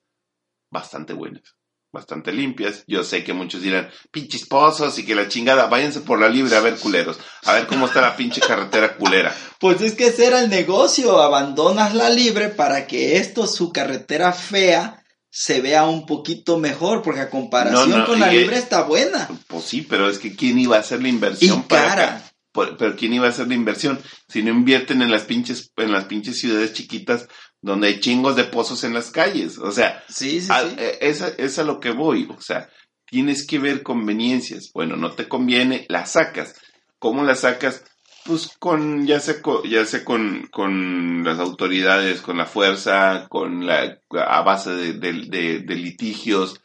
bastante 0.69 1.13
buenas, 1.13 1.55
bastante 1.93 2.33
limpias. 2.33 2.83
Yo 2.85 3.05
sé 3.05 3.23
que 3.23 3.31
muchos 3.31 3.61
dirán, 3.61 3.89
pinches 4.11 4.45
pozos 4.45 4.99
y 4.99 5.05
que 5.05 5.15
la 5.15 5.29
chingada, 5.29 5.67
váyanse 5.67 6.01
por 6.01 6.19
la 6.19 6.27
libre 6.27 6.53
a 6.57 6.59
ver 6.59 6.75
culeros, 6.75 7.17
a 7.45 7.53
ver 7.53 7.65
cómo 7.65 7.85
está 7.85 8.01
la 8.01 8.17
pinche 8.17 8.41
carretera 8.41 8.97
culera. 8.97 9.33
Pues 9.57 9.79
es 9.79 9.95
que 9.95 10.07
ese 10.07 10.25
era 10.25 10.41
el 10.41 10.49
negocio, 10.49 11.21
abandonas 11.21 11.95
la 11.95 12.09
libre 12.09 12.49
para 12.49 12.87
que 12.87 13.15
esto, 13.19 13.47
su 13.47 13.71
carretera 13.71 14.33
fea, 14.33 15.02
se 15.35 15.61
vea 15.61 15.85
un 15.87 16.05
poquito 16.05 16.59
mejor, 16.59 17.01
porque 17.01 17.21
a 17.21 17.29
comparación 17.31 17.89
No, 17.89 17.97
no, 17.97 18.05
con 18.05 18.19
la 18.19 18.31
y- 18.31 18.37
libre 18.37 18.57
está 18.57 18.83
buena. 18.83 19.27
Pues 19.47 19.63
sí, 19.65 19.81
pero 19.81 20.07
es 20.07 20.19
que 20.19 20.35
¿quién 20.35 20.59
iba 20.59 20.77
a 20.77 20.81
hacer 20.81 21.01
la 21.01 21.07
Y 21.07 21.11
inversión 21.11 21.63
para 21.63 21.87
cara. 21.87 22.03
acá? 22.17 22.31
Por- 22.51 22.77
pero 22.77 22.95
¿quién 22.95 23.13
iba 23.13 23.25
a 23.25 23.29
hacer 23.31 23.47
la 23.47 23.55
inversión? 23.55 23.99
Si 24.29 24.43
no 24.43 24.51
invierten 24.51 25.01
en 25.01 25.09
las 25.09 25.23
pinches, 25.23 25.71
en 25.75 25.91
las 25.91 26.05
pinches 26.05 26.37
ciudades 26.37 26.73
chiquitas 26.73 27.27
donde 27.63 27.87
hay 27.87 27.99
chingos 27.99 28.35
de 28.35 28.43
pozos 28.43 28.83
en 28.83 28.93
las 28.93 29.09
calles. 29.09 29.57
O 29.57 29.71
sea, 29.71 30.03
Sí, 30.07 30.39
sí, 30.39 30.47
a- 30.51 30.61
sí. 30.61 30.75
eh, 30.77 30.99
esa 31.01 31.29
es 31.29 31.57
a 31.57 31.63
lo 31.63 31.79
que 31.79 31.89
voy. 31.89 32.27
O 32.29 32.39
sea, 32.39 32.69
tienes 33.07 33.47
que 33.47 33.57
ver 33.57 33.81
conveniencias. 33.81 34.69
Bueno, 34.71 34.97
no 34.97 35.13
te 35.13 35.27
conviene, 35.27 35.87
la 35.89 36.05
sacas. 36.05 36.53
¿Cómo 36.99 37.23
la 37.23 37.35
sacas? 37.35 37.83
Pues 38.25 38.49
con, 38.57 39.05
ya 39.05 39.19
sea, 39.19 39.41
con, 39.41 39.63
ya 39.69 39.85
sea 39.85 40.05
con, 40.05 40.47
con 40.51 41.23
las 41.25 41.39
autoridades, 41.39 42.21
con 42.21 42.37
la 42.37 42.45
fuerza, 42.45 43.27
con 43.29 43.65
la, 43.65 43.99
a 44.11 44.41
base 44.43 44.71
de, 44.71 44.93
de- 44.93 45.25
de- 45.27 45.59
de 45.59 45.75
litigios, 45.75 46.61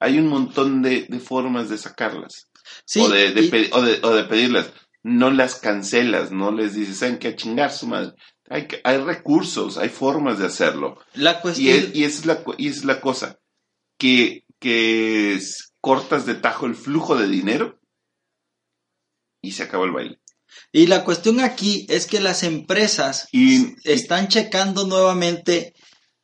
hay 0.00 0.18
un 0.18 0.28
montón 0.28 0.80
de, 0.82 1.02
de 1.08 1.20
formas 1.20 1.68
de 1.68 1.76
sacarlas. 1.78 2.48
Sí, 2.86 3.00
o, 3.00 3.08
de, 3.10 3.28
y- 3.28 3.70
o, 3.72 3.82
de, 3.82 4.00
o 4.02 4.14
de 4.14 4.24
pedirlas. 4.24 4.72
No 5.02 5.30
las 5.30 5.56
cancelas, 5.56 6.30
no 6.32 6.50
les 6.50 6.74
dices, 6.74 6.98
¿saben 6.98 7.18
qué? 7.18 7.28
A 7.28 7.36
chingar 7.36 7.70
su 7.70 7.86
madre. 7.86 8.12
Hay, 8.48 8.66
hay 8.84 8.96
recursos, 8.98 9.76
hay 9.76 9.90
formas 9.90 10.38
de 10.38 10.46
hacerlo. 10.46 10.98
la 11.14 11.32
Y, 11.38 11.42
cuestión... 11.42 11.78
es, 11.78 11.94
y 11.94 12.04
esa 12.04 12.20
es 12.20 12.26
la, 12.26 12.42
y 12.56 12.68
esa 12.68 12.78
es 12.80 12.84
la 12.86 13.00
cosa, 13.02 13.38
que, 13.98 14.44
que 14.58 15.34
es- 15.34 15.74
cortas 15.82 16.24
de 16.24 16.34
tajo 16.36 16.64
el 16.64 16.74
flujo 16.74 17.14
de 17.16 17.28
dinero 17.28 17.78
y 19.42 19.52
se 19.52 19.64
acaba 19.64 19.84
el 19.84 19.92
baile. 19.92 20.18
Y 20.72 20.86
la 20.86 21.04
cuestión 21.04 21.40
aquí 21.40 21.86
es 21.88 22.06
que 22.06 22.20
las 22.20 22.42
empresas 22.42 23.28
Y- 23.32 23.74
están 23.84 24.28
checando 24.28 24.86
nuevamente 24.86 25.74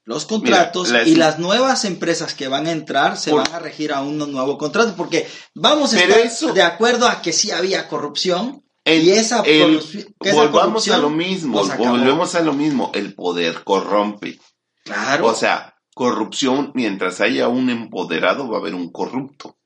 los 0.04 0.26
contratos 0.26 0.88
Mira, 0.90 1.04
y 1.06 1.14
las 1.14 1.38
nuevas 1.38 1.84
empresas 1.84 2.34
que 2.34 2.48
van 2.48 2.66
a 2.66 2.72
entrar 2.72 3.16
se 3.16 3.30
Por- 3.30 3.44
van 3.44 3.54
a 3.54 3.58
regir 3.60 3.92
a 3.92 4.00
un 4.00 4.18
nuevo 4.18 4.58
contrato 4.58 4.94
porque 4.96 5.28
vamos 5.54 5.92
a 5.94 5.98
Pero 5.98 6.14
estar 6.14 6.26
eso- 6.26 6.52
de 6.52 6.62
acuerdo 6.62 7.06
a 7.06 7.22
que 7.22 7.32
sí 7.32 7.50
había 7.52 7.86
corrupción 7.86 8.64
El- 8.84 9.04
y 9.04 9.10
esa, 9.10 9.42
el- 9.42 9.78
esa 10.20 10.34
volvamos 10.34 10.88
a 10.88 10.98
lo 10.98 11.10
mismo, 11.10 11.60
acabó. 11.60 11.90
volvemos 11.90 12.34
a 12.34 12.40
lo 12.40 12.52
mismo, 12.54 12.90
el 12.94 13.14
poder 13.14 13.62
corrompe. 13.62 14.40
Claro. 14.84 15.26
O 15.26 15.34
sea, 15.34 15.74
corrupción, 15.94 16.72
mientras 16.74 17.20
haya 17.20 17.46
un 17.48 17.70
empoderado, 17.70 18.48
va 18.48 18.56
a 18.56 18.60
haber 18.60 18.74
un 18.74 18.90
corrupto. 18.90 19.58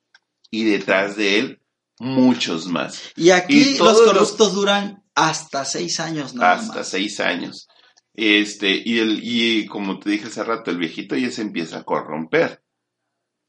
Y 0.51 0.65
detrás 0.65 1.17
de 1.17 1.39
él, 1.39 1.61
muchos 1.99 2.67
más. 2.67 3.01
y 3.17 3.31
aquí 3.31 3.75
y 3.75 3.79
todos 3.79 3.99
los 3.99 4.07
los- 4.07 4.13
corruptos 4.15 4.55
duran 4.55 5.03
hasta 5.15 5.65
seis 5.65 6.01
años 6.01 6.35
nada 6.35 6.55
hasta 6.55 6.75
más. 6.79 6.89
seis 6.89 7.21
años. 7.21 7.69
Este, 8.17 8.81
y 8.85 8.99
el, 9.01 9.21
y 9.23 9.67
como 9.67 9.99
te 9.99 10.11
dije 10.11 10.27
hace 10.29 10.45
rato, 10.45 10.71
el 10.71 10.79
viejito 10.79 11.17
ya 11.17 11.31
se 11.31 11.43
empieza 11.43 11.79
a 11.79 11.85
corromper. 11.85 12.63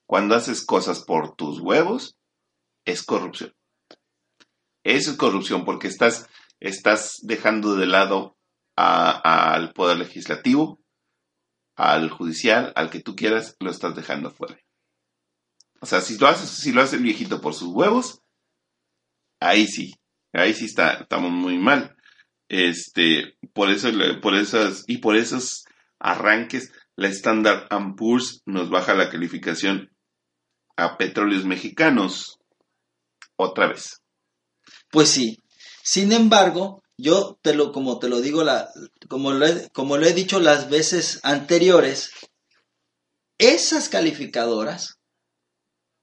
Cuando 0.07 0.35
haces 0.35 0.63
cosas 0.65 1.01
por 1.01 1.35
tus 1.35 1.59
huevos, 1.59 2.17
es 2.85 3.03
corrupción. 3.03 3.53
Eso 4.83 5.11
es 5.11 5.17
corrupción 5.17 5.65
porque 5.65 5.87
estás, 5.87 6.27
estás 6.59 7.17
dejando 7.23 7.75
de 7.75 7.87
lado 7.87 8.37
a- 8.75 9.53
al 9.53 9.73
poder 9.73 9.97
legislativo, 9.97 10.79
al 11.75 12.09
judicial, 12.09 12.71
al 12.75 12.89
que 12.89 12.99
tú 13.01 13.15
quieras, 13.15 13.55
lo 13.59 13.71
estás 13.71 13.95
dejando 13.95 14.31
fuera. 14.31 14.59
O 15.81 15.85
sea, 15.85 16.01
si 16.01 16.17
lo 16.17 16.27
haces, 16.27 16.49
si 16.49 16.71
lo 16.71 16.81
hace 16.81 16.95
el 16.97 17.03
viejito 17.03 17.41
por 17.41 17.53
sus 17.53 17.69
huevos, 17.69 18.21
ahí 19.45 19.67
sí, 19.67 19.93
ahí 20.33 20.53
sí 20.53 20.65
está, 20.65 20.93
estamos 20.93 21.31
muy 21.31 21.57
mal. 21.57 21.95
Este, 22.49 23.37
por 23.53 23.69
eso, 23.69 23.89
por 24.21 24.35
esas, 24.35 24.83
y 24.87 24.97
por 24.97 25.15
esos 25.15 25.65
arranques, 25.99 26.71
la 26.95 27.07
Standard 27.09 27.67
Poor's 27.95 28.41
nos 28.45 28.69
baja 28.69 28.93
la 28.93 29.09
calificación 29.09 29.91
a 30.77 30.97
petróleos 30.97 31.45
mexicanos 31.45 32.39
otra 33.37 33.67
vez. 33.67 34.01
Pues 34.91 35.09
sí. 35.09 35.39
Sin 35.83 36.11
embargo, 36.11 36.83
yo 36.97 37.37
te 37.41 37.53
lo, 37.53 37.71
como 37.71 37.99
te 37.99 38.09
lo 38.09 38.21
digo, 38.21 38.43
la, 38.43 38.69
como, 39.07 39.31
lo 39.31 39.45
como 39.73 39.97
lo 39.97 40.05
he 40.05 40.13
dicho 40.13 40.39
las 40.39 40.69
veces 40.69 41.19
anteriores, 41.23 42.11
esas 43.37 43.89
calificadoras, 43.89 44.99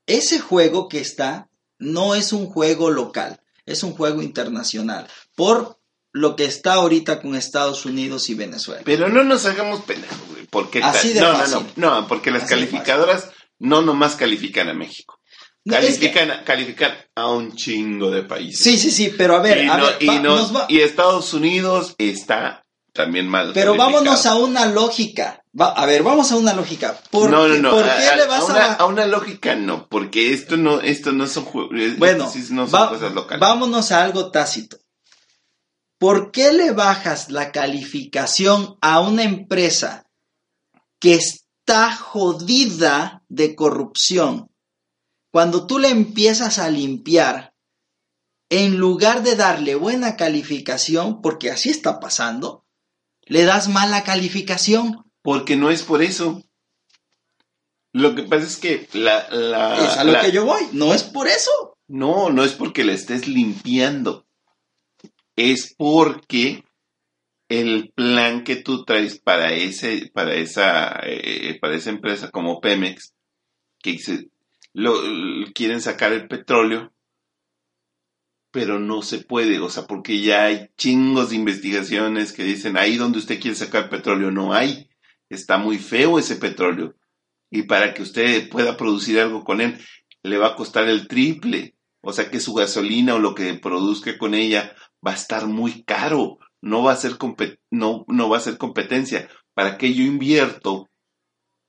ese 0.06 0.38
juego 0.38 0.88
que 0.88 1.00
está, 1.00 1.48
no 1.82 2.14
es 2.14 2.32
un 2.32 2.46
juego 2.46 2.90
local, 2.90 3.40
es 3.66 3.82
un 3.82 3.92
juego 3.92 4.22
internacional. 4.22 5.06
Por 5.34 5.78
lo 6.12 6.36
que 6.36 6.44
está 6.44 6.74
ahorita 6.74 7.20
con 7.22 7.34
Estados 7.34 7.84
Unidos 7.86 8.28
y 8.30 8.34
Venezuela. 8.34 8.82
Pero 8.84 9.08
no 9.08 9.24
nos 9.24 9.46
hagamos 9.46 9.82
pendejos, 9.82 10.18
güey, 10.30 10.46
porque 10.50 10.82
Así 10.82 11.12
de 11.12 11.20
no, 11.20 11.32
fácil. 11.34 11.54
no, 11.76 11.90
no, 11.90 12.00
no, 12.02 12.08
porque 12.08 12.30
las 12.30 12.42
Así 12.44 12.50
calificadoras 12.54 13.30
no 13.58 13.80
nomás 13.82 14.16
califican 14.16 14.68
a 14.68 14.74
México. 14.74 15.18
No, 15.64 15.76
es 15.76 15.96
que- 15.98 16.10
Califican, 16.10 16.30
a- 16.32 16.44
califican 16.44 16.92
a 17.14 17.30
un 17.30 17.54
chingo 17.54 18.10
de 18.10 18.24
países. 18.24 18.62
sí, 18.62 18.76
sí, 18.78 18.90
sí, 18.90 19.14
pero 19.16 19.36
a 19.36 19.40
ver, 19.40 19.64
y, 19.64 19.68
a 19.68 19.76
no- 19.78 19.84
ver, 19.86 19.96
y 20.00 20.06
va- 20.08 20.14
no- 20.18 20.36
nos 20.36 20.54
va- 20.54 20.66
y 20.68 20.80
Estados 20.80 21.32
Unidos 21.34 21.94
está 21.98 22.64
también 22.92 23.28
mal. 23.28 23.52
pero 23.54 23.74
vámonos 23.76 24.26
a 24.26 24.34
una 24.34 24.66
lógica. 24.66 25.41
Va- 25.58 25.72
a 25.72 25.84
ver, 25.86 26.02
vamos 26.02 26.32
a 26.32 26.36
una 26.36 26.54
lógica. 26.54 26.98
¿Por, 27.10 27.30
no, 27.30 27.44
qué, 27.44 27.58
no, 27.58 27.70
no. 27.70 27.70
¿por 27.72 27.84
a, 27.88 27.96
qué 27.98 28.08
a- 28.08 28.16
le 28.16 28.26
vas 28.26 28.40
a 28.40 28.52
una, 28.52 28.72
a 28.74 28.86
una 28.86 29.06
lógica 29.06 29.54
no, 29.54 29.86
porque 29.88 30.32
esto 30.32 30.56
no, 30.56 30.80
esto 30.80 31.12
no 31.12 31.26
son 31.26 31.44
juegos. 31.44 31.70
Bueno, 31.98 32.24
no 32.50 32.66
son 32.66 32.74
va- 32.80 32.88
cosas 32.90 33.12
locales. 33.12 33.40
vámonos 33.40 33.92
a 33.92 34.02
algo 34.02 34.30
tácito. 34.30 34.78
¿Por 35.98 36.32
qué 36.32 36.52
le 36.52 36.72
bajas 36.72 37.30
la 37.30 37.52
calificación 37.52 38.76
a 38.80 39.00
una 39.00 39.22
empresa 39.22 40.06
que 40.98 41.14
está 41.14 41.94
jodida 41.94 43.22
de 43.28 43.54
corrupción? 43.54 44.50
Cuando 45.30 45.66
tú 45.66 45.78
le 45.78 45.88
empiezas 45.90 46.58
a 46.58 46.68
limpiar, 46.70 47.54
en 48.50 48.76
lugar 48.78 49.22
de 49.22 49.36
darle 49.36 49.76
buena 49.76 50.16
calificación, 50.16 51.22
porque 51.22 51.50
así 51.50 51.70
está 51.70 52.00
pasando, 52.00 52.66
le 53.24 53.44
das 53.44 53.68
mala 53.68 54.02
calificación. 54.02 55.01
Porque 55.22 55.56
no 55.56 55.70
es 55.70 55.82
por 55.82 56.02
eso. 56.02 56.42
Lo 57.92 58.14
que 58.14 58.22
pasa 58.24 58.46
es 58.46 58.56
que 58.56 58.88
la, 58.94 59.28
la- 59.30 59.76
es 59.84 59.96
a 59.98 60.04
lo 60.04 60.12
la- 60.12 60.20
que 60.22 60.32
yo 60.32 60.44
voy. 60.44 60.62
No 60.72 60.92
es 60.94 61.02
por 61.02 61.28
eso. 61.28 61.76
No, 61.88 62.30
no 62.30 62.42
es 62.44 62.52
porque 62.52 62.84
la 62.84 62.92
estés 62.92 63.28
limpiando. 63.28 64.26
Es 65.36 65.74
porque 65.76 66.64
el 67.48 67.92
plan 67.94 68.44
que 68.44 68.56
tú 68.56 68.84
traes 68.84 69.18
para 69.20 69.52
ese, 69.52 70.10
para 70.14 70.34
esa, 70.34 71.00
eh, 71.04 71.58
para 71.60 71.74
esa 71.76 71.90
empresa 71.90 72.30
como 72.30 72.60
Pemex, 72.60 73.14
que 73.78 73.98
se- 73.98 74.28
lo, 74.72 74.94
quieren 75.54 75.82
sacar 75.82 76.12
el 76.14 76.28
petróleo, 76.28 76.92
pero 78.50 78.78
no 78.78 79.02
se 79.02 79.18
puede, 79.18 79.58
o 79.60 79.68
sea, 79.70 79.86
porque 79.86 80.20
ya 80.22 80.44
hay 80.46 80.68
chingos 80.76 81.30
de 81.30 81.36
investigaciones 81.36 82.32
que 82.32 82.42
dicen 82.44 82.76
ahí 82.76 82.96
donde 82.96 83.18
usted 83.18 83.40
quiere 83.40 83.56
sacar 83.56 83.88
petróleo 83.90 84.30
no 84.30 84.52
hay, 84.54 84.88
está 85.34 85.58
muy 85.58 85.78
feo 85.78 86.18
ese 86.18 86.36
petróleo. 86.36 86.94
Y 87.50 87.64
para 87.64 87.94
que 87.94 88.02
usted 88.02 88.48
pueda 88.48 88.76
producir 88.76 89.20
algo 89.20 89.44
con 89.44 89.60
él, 89.60 89.78
le 90.22 90.38
va 90.38 90.48
a 90.48 90.56
costar 90.56 90.88
el 90.88 91.08
triple. 91.08 91.76
O 92.02 92.12
sea 92.12 92.30
que 92.30 92.40
su 92.40 92.54
gasolina 92.54 93.14
o 93.14 93.18
lo 93.18 93.34
que 93.34 93.54
produzca 93.54 94.16
con 94.18 94.34
ella 94.34 94.74
va 95.06 95.12
a 95.12 95.16
estar 95.16 95.46
muy 95.46 95.84
caro. 95.84 96.38
No 96.60 96.82
va 96.82 96.92
a 96.92 96.96
ser, 96.96 97.12
no, 97.70 98.04
no 98.08 98.28
va 98.28 98.36
a 98.36 98.40
ser 98.40 98.58
competencia. 98.58 99.28
¿Para 99.54 99.78
qué 99.78 99.92
yo 99.92 100.04
invierto 100.04 100.90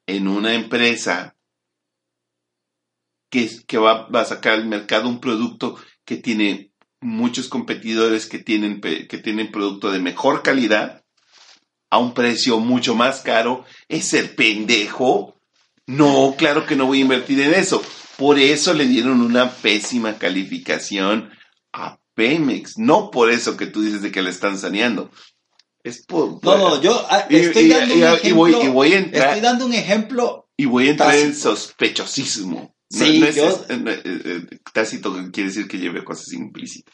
en 0.08 0.28
una 0.28 0.54
empresa 0.54 1.36
que, 3.30 3.50
que 3.68 3.78
va, 3.78 4.08
va 4.10 4.22
a 4.22 4.26
sacar 4.26 4.54
al 4.54 4.68
mercado 4.68 5.10
un 5.10 5.20
producto 5.20 5.78
que 6.06 6.18
tiene 6.18 6.72
muchos 7.02 7.50
competidores 7.50 8.28
que 8.28 8.40
tienen, 8.40 8.80
que 8.82 9.18
tienen 9.18 9.52
producto 9.52 9.92
de 9.92 10.00
mejor 10.00 10.44
calidad 10.44 11.03
a 11.94 12.00
un 12.00 12.14
precio 12.14 12.60
mucho 12.60 12.96
más 12.96 13.22
caro? 13.22 13.66
¿Es 13.88 14.06
ser 14.10 14.36
pendejo? 14.36 15.36
No, 15.86 16.34
claro 16.38 16.66
que 16.66 16.76
no 16.76 16.88
voy 16.88 17.00
a 17.00 17.02
invertir 17.02 17.40
en 17.42 17.54
eso. 17.54 17.84
Por 18.18 18.40
eso 18.40 18.74
le 18.74 18.86
dieron 18.86 19.22
una 19.22 19.52
pésima 19.52 20.18
calificación 20.18 21.30
a 21.72 22.00
Pemex. 22.16 22.78
No 22.78 23.12
por 23.12 23.30
eso 23.30 23.58
que 23.58 23.68
tú 23.68 23.82
dices 23.84 24.02
de 24.02 24.12
que 24.12 24.22
le 24.22 24.30
están 24.32 24.58
saneando. 24.58 25.12
Es 25.84 26.06
por... 26.06 26.44
No, 26.44 26.58
no, 26.58 26.82
yo 26.82 27.06
estoy 27.30 27.68
dando 27.68 27.94
un 27.96 28.04
ejemplo. 28.04 28.64
y 28.64 28.68
voy 28.70 28.94
a 28.94 28.98
entrar- 29.00 29.28
Estoy 29.30 29.42
dando 29.42 29.66
un 29.66 29.74
ejemplo 29.74 30.48
Y 30.58 30.66
voy 30.66 30.88
a 30.88 30.92
entrar 30.92 31.16
en 31.16 31.36
sospechosismo. 31.36 32.74
No- 32.92 33.06
Sí, 33.06 33.20
no 33.20 33.26
es- 33.26 33.36
yo- 33.36 33.66
eh, 33.70 34.02
eh, 34.06 34.42
tácito 34.72 35.12
quiere 35.34 35.50
decir 35.50 35.68
que 35.68 35.80
lleve 35.80 36.04
cosas 36.04 36.32
implícitas. 36.32 36.94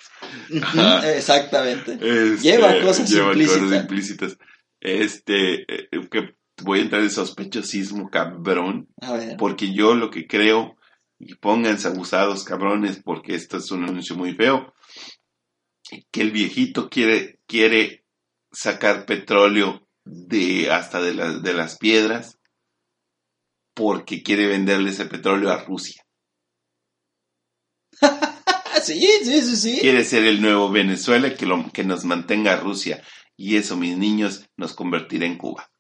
Ajá. 0.62 1.12
Exactamente. 1.14 1.94
Este, 1.94 2.38
Lleva 2.42 2.82
cosas 2.82 3.10
lleva 3.10 3.28
implícitas. 3.34 3.62
cosas 3.64 3.82
implícitas. 3.82 4.38
Este, 4.82 5.62
eh, 5.62 5.90
que 6.10 6.36
voy 6.64 6.80
a 6.80 6.82
entrar 6.84 7.02
en 7.02 7.12
sospechosismo, 7.12 8.10
cabrón. 8.10 8.88
A 9.02 9.14
ver. 9.14 9.38
Porque 9.38 9.74
yo 9.74 9.96
lo 9.96 10.10
que 10.10 10.28
creo, 10.28 10.78
y 11.18 11.36
pónganse 11.36 11.88
abusados, 11.88 12.44
cabrones, 12.44 13.02
porque 13.04 13.36
esto 13.36 13.58
es 13.58 13.72
un 13.72 13.84
anuncio 13.84 14.16
muy 14.16 14.34
feo, 14.34 14.74
que 16.12 16.22
el 16.22 16.32
viejito 16.32 16.90
quiere, 16.90 17.40
quiere 17.48 18.06
sacar 18.52 19.06
petróleo 19.06 19.88
de 20.06 20.72
hasta 20.72 21.02
de, 21.02 21.14
las 21.14 21.44
de 21.44 21.54
las 21.54 21.78
piedras 21.78 22.40
porque 23.74 24.24
quiere 24.24 24.48
venderle 24.48 24.90
ese 24.90 25.06
petróleo 25.06 25.52
a 25.52 25.64
Rusia. 25.64 26.06
Sí, 28.82 29.06
sí, 29.24 29.42
sí, 29.42 29.56
sí. 29.58 29.78
Quiere 29.82 30.06
ser 30.06 30.24
el 30.24 30.42
nuevo 30.42 30.72
Venezuela 30.72 31.36
que, 31.36 31.46
lo, 31.46 31.70
que 31.70 31.84
nos 31.84 32.06
mantenga 32.06 32.56
Rusia. 32.56 33.04
Y 33.42 33.56
eso, 33.56 33.78
mis 33.78 33.98
niños, 33.98 34.42
nos 34.58 34.74
convertirá 34.74 35.26
en 35.26 35.38
Cuba. 35.38 35.72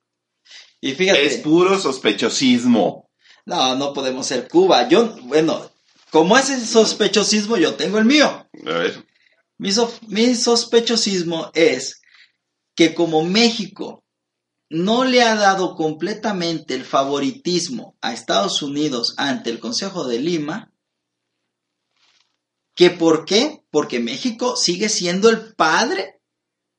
Y 0.79 0.93
fíjate, 0.93 1.25
Es 1.25 1.37
puro 1.39 1.77
sospechosismo. 1.77 3.09
no, 3.45 3.75
no 3.75 3.91
podemos 3.91 4.27
ser 4.27 4.47
Cuba. 4.47 4.87
Yo, 4.87 5.17
bueno, 5.23 5.69
como 6.09 6.37
es 6.37 6.49
el 6.51 6.65
sospechosismo, 6.65 7.57
yo 7.57 7.75
tengo 7.75 7.97
el 7.97 8.05
mío. 8.05 8.27
A 8.29 8.47
ver. 8.63 9.05
Mi, 9.57 9.73
so- 9.73 9.93
mi 10.07 10.35
sospechosismo 10.35 11.51
es 11.53 12.01
que 12.75 12.93
como 12.95 13.25
México 13.25 14.05
no 14.69 15.03
le 15.03 15.21
ha 15.21 15.35
dado 15.35 15.75
completamente 15.75 16.75
el 16.75 16.85
favoritismo 16.85 17.97
a 17.99 18.13
Estados 18.13 18.61
Unidos 18.61 19.15
ante 19.17 19.49
el 19.49 19.59
Consejo 19.59 20.07
de 20.07 20.19
Lima, 20.19 20.71
que 22.73 22.89
por 22.89 23.25
qué? 23.25 23.59
Porque 23.69 23.99
México 23.99 24.55
sigue 24.55 24.87
siendo 24.87 25.29
el 25.29 25.53
padre 25.55 26.18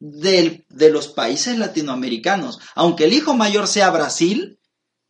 del- 0.01 0.65
de 0.71 0.91
los 0.91 1.09
países 1.09 1.57
latinoamericanos. 1.59 2.59
Aunque 2.75 3.05
el 3.05 3.13
hijo 3.13 3.35
mayor 3.37 3.69
sea 3.69 3.91
Brasil, 3.91 4.59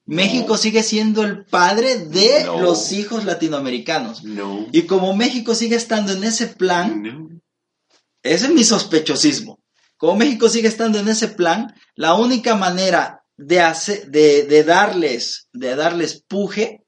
México 0.05 0.55
No. 0.55 0.57
sigue 0.59 0.83
siendo 0.83 1.23
el 1.23 1.45
padre 1.47 1.99
de 2.07 2.45
No. 2.45 2.61
los 2.61 2.91
hijos 2.93 3.25
latinoamericanos. 3.25 4.25
No. 4.25 4.67
Y 4.73 4.83
como 4.83 5.15
México 5.15 5.55
sigue 5.55 5.77
estando 5.77 6.13
en 6.13 6.25
ese 6.25 6.49
plan, 6.49 7.41
ese 8.23 8.47
es 8.47 8.53
mi 8.53 8.65
sospechosismo. 8.65 9.61
Como 9.97 10.17
México 10.17 10.49
sigue 10.49 10.67
estando 10.69 10.99
en 10.99 11.09
ese 11.09 11.29
plan, 11.29 11.73
la 11.95 12.15
única 12.15 12.57
manera 12.57 13.23
de, 13.37 13.61
hacer, 13.61 14.11
de, 14.11 14.45
de 14.45 14.65
darles, 14.65 15.49
de 15.53 15.77
darles 15.77 16.23
puje 16.27 16.85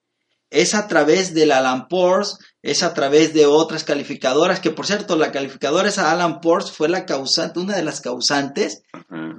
es 0.53 0.74
a 0.74 0.86
través 0.86 1.34
del 1.34 1.50
Alan 1.50 1.88
Poor's, 1.88 2.38
es 2.62 2.82
a 2.82 2.94
través 2.94 3.34
de 3.34 3.46
otras 3.46 3.84
calificadoras, 3.84 4.61
que 4.61 4.70
por 4.70 4.86
cierto, 4.86 5.16
la 5.16 5.32
calificadora 5.32 5.88
esa 5.88 6.12
Alan 6.12 6.40
Poor's 6.40 6.70
fue 6.70 6.88
la 6.88 7.07
causante, 7.07 7.59
una 7.59 7.74
de 7.76 7.82
las 7.82 8.00
causantes 8.00 8.82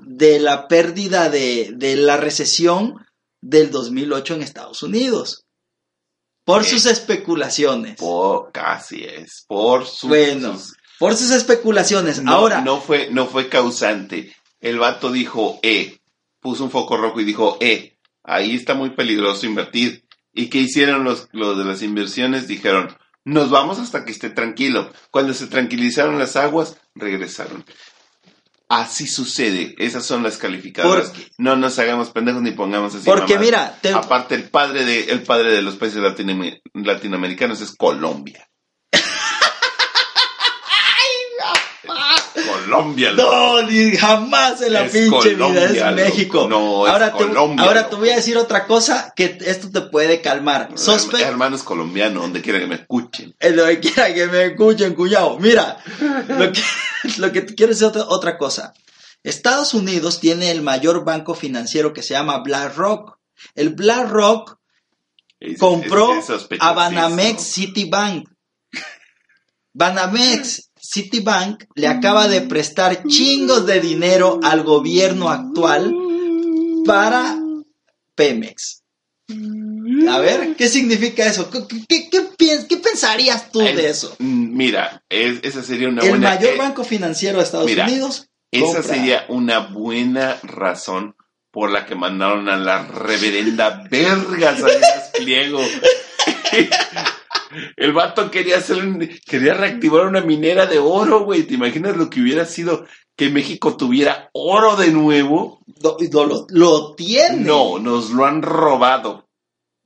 de 0.05 0.39
la 0.39 0.67
pérdida 0.67 1.29
de, 1.29 1.71
de 1.75 1.95
la 1.95 2.17
recesión 2.17 3.05
del 3.41 3.71
2008 3.71 4.35
en 4.35 4.41
Estados 4.41 4.83
Unidos. 4.83 5.45
Por 6.45 6.65
sus 6.65 6.85
especulaciones. 6.85 7.97
Por, 7.97 8.51
casi 8.51 9.03
es. 9.03 9.45
Por 9.47 9.85
sus. 9.85 10.09
Bueno, 10.09 10.59
Por 10.99 11.15
sus 11.15 11.31
especulaciones. 11.31 12.21
no, 12.21 12.33
Ahora, 12.33 12.61
No 12.61 12.81
fue, 12.81 13.09
no 13.11 13.27
fue 13.27 13.47
causante. 13.47 14.35
El 14.59 14.79
vato 14.79 15.11
dijo, 15.11 15.59
eh. 15.61 15.99
Puso 16.41 16.65
un 16.65 16.71
foco 16.71 16.97
rojo 16.97 17.21
y 17.21 17.23
dijo, 17.23 17.57
eh. 17.61 17.97
Ahí 18.23 18.55
está 18.55 18.73
muy 18.73 18.89
peligroso 18.89 19.45
invertir. 19.45 20.03
¿Y 20.33 20.49
qué 20.49 20.59
hicieron 20.59 21.03
los, 21.03 21.27
los 21.31 21.57
de 21.57 21.63
las 21.65 21.81
inversiones? 21.83 22.47
Dijeron, 22.47 22.95
nos 23.23 23.49
vamos 23.49 23.79
hasta 23.79 24.03
que 24.05 24.11
esté 24.11 24.29
tranquilo. 24.29 24.91
Cuando 25.11 25.33
se 25.33 25.47
tranquilizaron 25.47 26.17
las 26.19 26.35
aguas, 26.35 26.77
regresaron. 26.95 27.63
Así 28.69 29.05
sucede. 29.07 29.75
Esas 29.77 30.05
son 30.05 30.23
las 30.23 30.37
calificadoras. 30.37 31.09
Porque- 31.09 31.27
no 31.37 31.55
nos 31.55 31.77
hagamos 31.77 32.09
pendejos 32.09 32.41
ni 32.41 32.51
pongamos 32.51 32.95
así. 32.95 33.05
porque 33.05 33.21
mamadas. 33.35 33.41
mira, 33.41 33.77
te- 33.81 33.93
Aparte, 33.93 34.33
el 34.35 34.49
padre 34.49 34.83
de, 34.85 35.03
el 35.11 35.21
padre 35.21 35.51
de 35.51 35.61
los 35.61 35.75
países 35.75 35.99
latinoam- 36.01 36.59
latinoamericanos 36.73 37.61
es 37.61 37.75
Colombia. 37.75 38.49
Colombia. 42.63 43.11
no, 43.13 43.61
ni 43.63 43.95
jamás 43.95 44.61
en 44.61 44.73
la 44.73 44.85
Es 44.85 44.91
pinche 44.91 45.35
vida 45.35 45.47
Colombia, 45.47 45.89
es 45.89 45.95
México. 45.95 46.47
No, 46.49 46.85
es 46.87 46.91
ahora, 46.93 47.11
te, 47.11 47.25
Colombia, 47.25 47.65
ahora 47.65 47.81
loco. 47.81 47.89
te 47.91 47.95
voy 47.97 48.09
a 48.09 48.15
decir 48.15 48.37
otra 48.37 48.65
cosa 48.67 49.13
que 49.15 49.37
esto 49.41 49.69
te 49.71 49.81
puede 49.81 50.21
calmar. 50.21 50.69
Sospe 50.75 51.21
Hermanos 51.21 51.63
colombianos, 51.63 52.23
donde 52.23 52.41
quiera 52.41 52.59
que 52.59 52.67
me 52.67 52.75
escuchen. 52.75 53.35
Eh, 53.39 53.51
lo 53.51 53.65
que 53.65 53.79
quiera 53.79 54.13
que 54.13 54.27
me 54.27 54.45
escuchen, 54.45 54.93
cuñado. 54.95 55.37
Mira, 55.39 55.77
lo 56.27 56.51
que, 56.51 56.61
lo 57.17 57.31
que 57.31 57.41
te 57.41 57.55
quiero 57.55 57.71
decir 57.73 57.87
otra, 57.87 58.03
otra 58.07 58.37
cosa. 58.37 58.73
Estados 59.23 59.73
Unidos 59.73 60.19
tiene 60.19 60.51
el 60.51 60.61
mayor 60.61 61.05
banco 61.05 61.33
financiero 61.35 61.93
que 61.93 62.01
se 62.03 62.13
llama 62.13 62.39
BlackRock. 62.39 63.17
El 63.55 63.69
BlackRock 63.69 64.57
Es- 65.39 65.57
compró 65.59 66.13
es- 66.19 66.29
es 66.29 66.47
a. 66.59 66.73
Banamex 66.73 67.41
Citibank. 67.41 68.27
Banamex 69.73 70.69
Citibank 70.93 71.63
le 71.75 71.87
acaba 71.87 72.27
de 72.27 72.41
prestar 72.41 73.03
chingos 73.07 73.65
de 73.65 73.79
dinero 73.81 74.39
al 74.43 74.63
gobierno 74.63 75.29
actual 75.29 75.91
para 76.85 77.35
Pemex. 78.15 78.81
A 80.09 80.19
ver, 80.19 80.55
¿qué 80.55 80.67
significa 80.67 81.25
eso? 81.25 81.49
¿Qué, 81.49 81.59
qué- 81.87 82.09
qué 82.09 82.21
piens- 82.37 82.65
qué 82.67 82.77
pensarías 82.77 83.51
tú 83.51 83.61
El- 83.61 83.75
de 83.77 83.89
eso? 83.89 84.15
Mm, 84.19 84.55
Mira, 84.55 85.01
es- 85.09 85.39
esa 85.43 85.63
sería 85.63 85.87
una 85.89 86.03
El 86.03 86.09
buena... 86.09 86.29
mayor 86.35 86.53
eh, 86.53 86.57
banco 86.57 86.83
financiero 86.83 87.37
de 87.39 87.45
Estados 87.45 87.65
mira, 87.65 87.85
Unidos. 87.85 88.27
Esa 88.51 88.65
compra. 88.65 88.83
sería 88.83 89.25
una 89.29 89.59
buena 89.59 90.37
razón 90.43 91.15
por 91.51 91.71
la 91.71 91.85
que 91.87 91.95
mandaron 91.95 92.49
a 92.49 92.57
la 92.57 92.85
reverenda 92.85 93.83
verga 93.89 94.51
a 94.51 94.57
Salinas 94.57 95.09
Pliego. 95.17 95.61
El 97.75 97.93
vato 97.93 98.29
quería 98.31 98.57
hacer 98.57 98.77
un- 98.77 99.09
quería 99.25 99.53
reactivar 99.53 100.05
una 100.05 100.21
minera 100.21 100.65
de 100.65 100.79
oro, 100.79 101.23
güey. 101.25 101.43
¿Te 101.43 101.53
imaginas 101.55 101.95
lo 101.97 102.09
que 102.09 102.21
hubiera 102.21 102.45
sido 102.45 102.85
que 103.15 103.29
México 103.29 103.75
tuviera 103.77 104.29
oro 104.33 104.75
de 104.75 104.91
nuevo? 104.91 105.59
Lo, 105.81 105.97
lo- 106.11 106.25
lo- 106.25 106.47
lo 106.49 106.95
tiene. 106.95 107.37
No, 107.43 107.79
nos 107.79 108.09
lo 108.11 108.25
han 108.25 108.41
robado. 108.41 109.27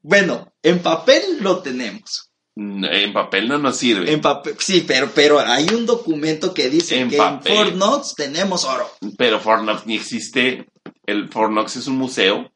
Bueno, 0.02 0.54
en 0.64 0.80
papel 0.80 1.22
lo 1.42 1.60
tenemos. 1.60 2.32
En 2.60 3.14
papel 3.14 3.48
no 3.48 3.60
nos 3.60 3.78
sirve. 3.78 4.12
En 4.12 4.20
papel, 4.20 4.56
sí, 4.58 4.84
pero, 4.88 5.12
pero 5.14 5.40
hay 5.40 5.68
un 5.70 5.86
documento 5.86 6.56
que 6.56 6.70
dice 6.72 7.00
En 7.00 7.10
que 7.10 7.18
papel. 7.18 7.52
en 7.52 7.58
Fort 7.58 7.74
Knox 7.76 8.16
tenemos 8.16 8.66
oro. 8.66 8.90
Pero 9.16 9.40
Fornox 9.40 9.86
ni 9.86 9.96
existe. 9.96 10.66
El 11.06 11.30
Fornox 11.30 11.76
es 11.76 11.86
un 11.88 11.98
museo. 11.98 12.52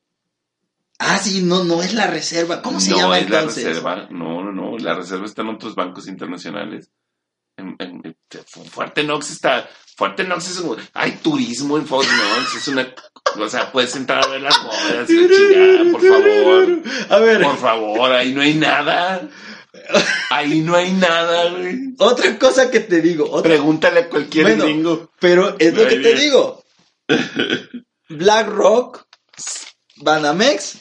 Ah, 0.97 1.17
sí, 1.17 1.41
no, 1.43 1.63
no 1.63 1.81
es 1.83 1.93
la 1.93 2.07
reserva. 2.07 2.61
¿Cómo 2.61 2.79
se 2.79 2.91
no 2.91 2.97
llama 2.97 3.17
es 3.19 3.25
entonces? 3.25 3.63
la 3.63 3.69
reserva. 3.69 4.07
No, 4.09 4.43
no, 4.43 4.51
no. 4.51 4.60
La 4.81 4.93
reserva 4.95 5.25
está 5.25 5.41
en 5.41 5.49
otros 5.49 5.75
bancos 5.75 6.07
internacionales. 6.07 6.91
En, 7.57 7.77
Fuerte 8.71 9.03
Knox 9.03 9.31
está. 9.31 9.69
Fuerte 9.97 10.23
Knox 10.25 10.49
es 10.49 10.59
un. 10.59 10.77
Hay 10.93 11.11
turismo 11.17 11.77
en 11.77 11.85
Fort 11.85 12.07
Knox. 12.07 12.55
Es 12.55 12.67
una. 12.69 12.93
O 13.39 13.47
sea, 13.49 13.71
puedes 13.71 13.95
entrar 13.95 14.23
a 14.25 14.27
ver 14.27 14.41
las 14.41 14.61
bodas. 14.63 15.07
chingada, 15.07 15.91
por 15.91 16.01
favor. 16.01 16.81
A 17.09 17.19
ver, 17.19 17.41
Por 17.43 17.57
favor, 17.57 18.11
ahí 18.11 18.33
no 18.33 18.41
hay 18.41 18.53
nada. 18.55 19.29
Ahí 20.31 20.59
no 20.61 20.75
hay 20.75 20.91
nada, 20.91 21.49
güey. 21.51 21.93
otra 21.99 22.37
cosa 22.37 22.69
que 22.71 22.79
te 22.81 23.01
digo. 23.01 23.25
otra- 23.29 23.49
Pregúntale 23.51 24.01
a 24.01 24.09
cualquier 24.09 24.45
Bueno, 24.47 24.63
gringo. 24.65 25.11
pero 25.19 25.55
es 25.59 25.73
lo 25.73 25.81
Muy 25.83 25.89
que 25.89 25.99
te 25.99 26.15
digo. 26.15 26.63
BlackRock, 28.09 29.05
Banamex, 29.97 30.77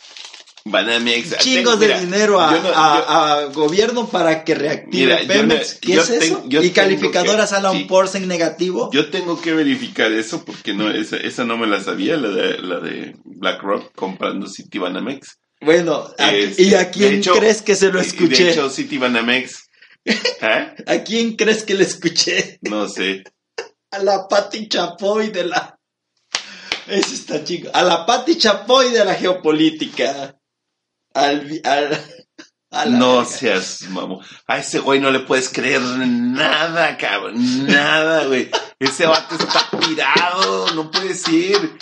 Banamex. 0.65 1.39
chingos 1.39 1.79
Mira, 1.79 1.99
de 1.99 2.05
dinero 2.07 2.41
a, 2.41 2.51
no- 2.51 2.59
a- 2.59 2.61
yo- 2.61 3.09
a 3.11 3.45
gobierno 3.53 4.09
para 4.09 4.45
que 4.45 4.55
reactive 4.55 5.05
Mira, 5.07 5.23
yo 5.23 5.29
Pemex. 5.29 5.75
no- 5.75 5.81
¿Qué 5.81 5.93
yo 5.95 6.03
es 6.03 6.11
eso? 6.11 6.45
y 6.49 6.71
calificadoras 6.71 7.51
que- 7.51 7.57
Alan 7.57 7.73
sí. 7.77 7.89
En 8.15 8.29
negativo. 8.29 8.91
Yo 8.93 9.11
tengo 9.11 9.41
que 9.41 9.53
verificar 9.55 10.13
eso 10.13 10.45
porque 10.45 10.75
no, 10.75 10.91
esa, 10.91 11.17
esa 11.17 11.45
no 11.45 11.57
me 11.57 11.67
la 11.67 11.83
sabía, 11.83 12.17
la 12.17 12.29
de, 12.29 12.59
la 12.59 12.81
de 12.81 13.17
BlackRock 13.25 13.95
comprando 13.95 14.49
Citibanamex. 14.49 15.39
Bueno, 15.63 16.09
¿a- 16.19 16.33
Este, 16.35 16.63
¿y 16.63 16.75
a 16.75 16.91
quién 16.91 17.15
hecho- 17.17 17.35
crees 17.35 17.63
que 17.63 17.75
se 17.75 17.91
lo 17.93 18.01
y- 18.01 18.05
y 18.05 18.07
escuché? 18.07 18.45
De 18.45 18.51
hecho, 18.53 18.71
Citibanamex. 18.71 19.65
¿eh? 20.05 20.75
¿A 20.87 20.99
quién 21.05 21.37
crees 21.37 21.63
que 21.65 21.75
le 21.75 21.85
escuché? 21.85 22.59
No 22.63 22.89
sé. 22.89 23.25
A 23.91 23.99
la 23.99 24.27
Pati 24.29 24.69
Chapoy 24.69 25.29
de 25.31 25.45
la. 25.45 25.79
Ese 26.87 27.15
está 27.15 27.45
chico. 27.45 27.69
A 27.75 27.83
la 27.83 28.07
Pati 28.07 28.37
Chapoy 28.37 28.91
de 28.91 29.05
la 29.05 29.15
geopolítica. 29.15 30.37
Al. 31.15 31.61
al- 31.65 32.01
a 32.73 32.85
la 32.87 32.99
No 32.99 33.17
verga. 33.19 33.31
seas 33.31 33.83
mamón. 33.91 34.21
A 34.47 34.59
ese 34.59 34.79
güey 34.79 35.01
no 35.01 35.11
le 35.11 35.21
puedes 35.21 35.49
creer 35.49 35.81
nada, 35.83 36.97
cabrón. 36.97 37.67
Nada, 37.67 38.27
güey. 38.27 38.49
Ese 38.79 39.07
vato 39.07 39.35
está 39.35 39.69
pirado. 39.79 40.73
No 40.75 40.91
puede 40.91 41.15
ser. 41.15 41.73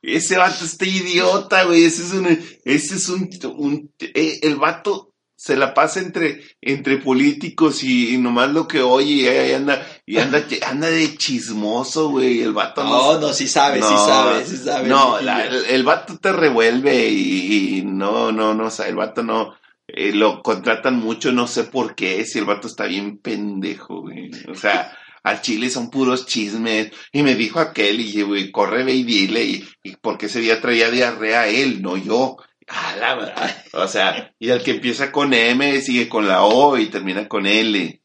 Ese 0.00 0.36
vato 0.38 0.64
está 0.64 0.84
idiota, 0.86 1.64
güey. 1.64 1.84
Ese 1.84 2.04
es 2.04 2.12
un. 2.12 2.26
Ese 2.64 2.94
es 2.94 3.08
un. 3.08 3.28
un- 3.56 3.92
eh, 3.98 4.38
el 4.42 4.56
vato 4.56 5.07
se 5.40 5.56
la 5.56 5.72
pasa 5.72 6.00
entre, 6.00 6.42
entre 6.60 6.96
políticos 6.96 7.84
y, 7.84 8.12
y 8.14 8.18
nomás 8.18 8.50
lo 8.52 8.66
que 8.66 8.82
oye 8.82 9.50
y 9.50 9.52
anda, 9.54 9.86
y 10.04 10.18
anda, 10.18 10.44
anda 10.66 10.90
de 10.90 11.16
chismoso, 11.16 12.10
güey. 12.10 12.40
El 12.42 12.52
vato 12.52 12.82
No, 12.82 13.20
no, 13.20 13.32
sí 13.32 13.46
sabe, 13.46 13.76
sí 13.76 13.82
No, 13.94 14.04
sabe, 14.06 14.44
sí 14.44 14.56
sabe. 14.56 14.88
No, 14.88 15.20
la- 15.20 15.46
el, 15.46 15.64
el 15.66 15.84
vato 15.84 16.18
te 16.18 16.32
revuelve 16.32 17.08
y, 17.08 17.78
y 17.78 17.82
no, 17.82 18.32
no, 18.32 18.52
no, 18.52 18.66
o 18.66 18.70
sea, 18.70 18.88
el 18.88 18.96
vato 18.96 19.22
no, 19.22 19.54
eh, 19.86 20.10
lo 20.12 20.42
contratan 20.42 20.96
mucho, 20.98 21.30
no 21.30 21.46
sé 21.46 21.62
por 21.62 21.94
qué, 21.94 22.24
si 22.24 22.40
el 22.40 22.44
vato 22.44 22.66
está 22.66 22.86
bien 22.86 23.18
pendejo, 23.18 24.00
güey. 24.00 24.32
O 24.50 24.56
sea, 24.56 24.90
al 25.22 25.40
chile 25.40 25.70
son 25.70 25.88
puros 25.88 26.26
chismes. 26.26 26.90
Y 27.12 27.22
me 27.22 27.36
dijo 27.36 27.60
aquel, 27.60 28.00
y 28.00 28.22
güey, 28.22 28.50
corre, 28.50 28.82
ve 28.82 28.92
y 28.94 29.04
dile, 29.04 29.44
y, 29.44 29.64
y 29.84 29.94
porque 30.02 30.26
ese 30.26 30.40
día 30.40 30.60
traía 30.60 30.90
diarrea 30.90 31.46
él, 31.46 31.80
no 31.80 31.96
yo. 31.96 32.38
A 32.68 32.96
la 32.96 33.16
madre. 33.16 33.34
O 33.72 33.88
sea, 33.88 34.34
y 34.38 34.50
el 34.50 34.62
que 34.62 34.72
empieza 34.72 35.10
con 35.12 35.32
M 35.32 35.80
sigue 35.80 36.08
con 36.08 36.28
la 36.28 36.42
O 36.42 36.76
y 36.78 36.86
termina 36.86 37.26
con 37.28 37.46
L. 37.46 38.02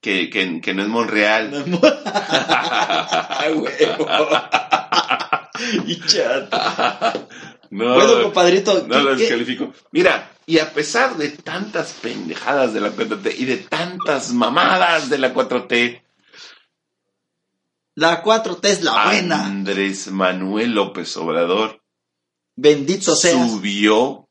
Que, 0.00 0.28
que, 0.30 0.60
que 0.60 0.74
no 0.74 0.82
es 0.82 0.88
Monreal. 0.88 1.64
Ah, 1.82 3.46
huevo. 3.54 4.08
y 5.86 6.00
chato. 6.00 6.58
No, 7.70 7.94
Bueno, 7.94 8.22
compadrito, 8.24 8.84
no 8.86 8.96
¿qué- 8.96 9.02
lo 9.02 9.16
descalifico. 9.16 9.72
Mira, 9.92 10.30
y 10.44 10.58
a 10.58 10.72
pesar 10.72 11.16
de 11.16 11.28
tantas 11.30 11.92
pendejadas 11.92 12.74
de 12.74 12.80
la 12.80 12.90
4T 12.90 13.34
y 13.38 13.44
de 13.44 13.58
tantas 13.58 14.32
mamadas 14.32 15.08
de 15.08 15.18
la 15.18 15.32
4T, 15.32 16.02
la 17.94 18.22
4T 18.24 18.64
es 18.68 18.82
la 18.82 19.04
buena. 19.06 19.46
Andrés 19.46 20.10
Manuel 20.10 20.72
López 20.72 21.16
Obrador 21.16 21.81
Bendito 22.56 23.16
seas. 23.16 23.50
subió 23.50 24.28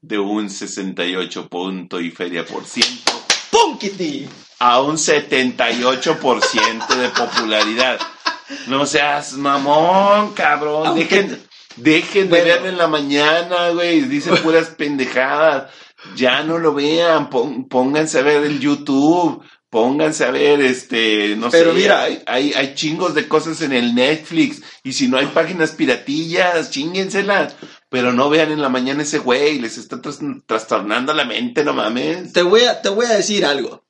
de 0.00 0.18
un 0.18 0.50
68 0.50 1.48
punto 1.48 2.00
y 2.00 2.10
feria 2.10 2.44
por 2.44 2.64
ciento 2.64 3.12
¡Pum, 3.50 3.78
Kitty! 3.78 4.28
a 4.60 4.80
un 4.82 4.96
78% 4.96 6.86
de 6.96 7.08
popularidad. 7.10 7.98
No 8.68 8.86
seas 8.86 9.34
mamón, 9.34 10.32
cabrón. 10.34 10.86
Aunque- 10.86 11.04
Dejen, 11.22 11.42
dejen 11.76 12.28
Bueno. 12.28 12.44
de 12.44 12.50
verlo 12.52 12.68
en 12.68 12.78
la 12.78 12.86
mañana, 12.86 13.70
güey. 13.70 14.02
Dicen 14.02 14.36
puras 14.42 14.68
pendejadas. 14.70 15.70
Ya 16.16 16.42
no 16.42 16.58
lo 16.58 16.74
vean. 16.74 17.28
pónganse 17.30 18.18
a 18.18 18.22
ver 18.22 18.44
el 18.44 18.60
YouTube. 18.60 19.42
Pónganse 19.74 20.24
a 20.24 20.30
ver, 20.30 20.60
este, 20.60 21.34
no 21.34 21.50
Pero 21.50 21.72
sé, 21.72 21.76
mira- 21.80 22.04
hay, 22.04 22.22
hay, 22.26 22.52
hay 22.52 22.76
chingos 22.76 23.12
de 23.12 23.26
cosas 23.26 23.60
en 23.60 23.72
el 23.72 23.92
Netflix. 23.92 24.62
Y 24.84 24.92
si 24.92 25.08
no 25.08 25.16
hay 25.18 25.26
páginas 25.26 25.72
piratillas, 25.72 26.70
chinguenselas. 26.70 27.56
Pero 27.88 28.12
no 28.12 28.30
vean 28.30 28.52
en 28.52 28.62
la 28.62 28.68
mañana 28.68 29.02
ese 29.02 29.18
güey. 29.18 29.58
Les 29.58 29.76
está 29.76 30.00
tras- 30.00 30.20
trastornando 30.46 31.12
la 31.12 31.24
mente, 31.24 31.64
no 31.64 31.72
mames. 31.72 32.32
Te 32.32 32.42
voy, 32.42 32.60
a, 32.62 32.80
te 32.82 32.88
voy 32.88 33.06
a 33.06 33.14
decir 33.16 33.44
algo. 33.44 33.84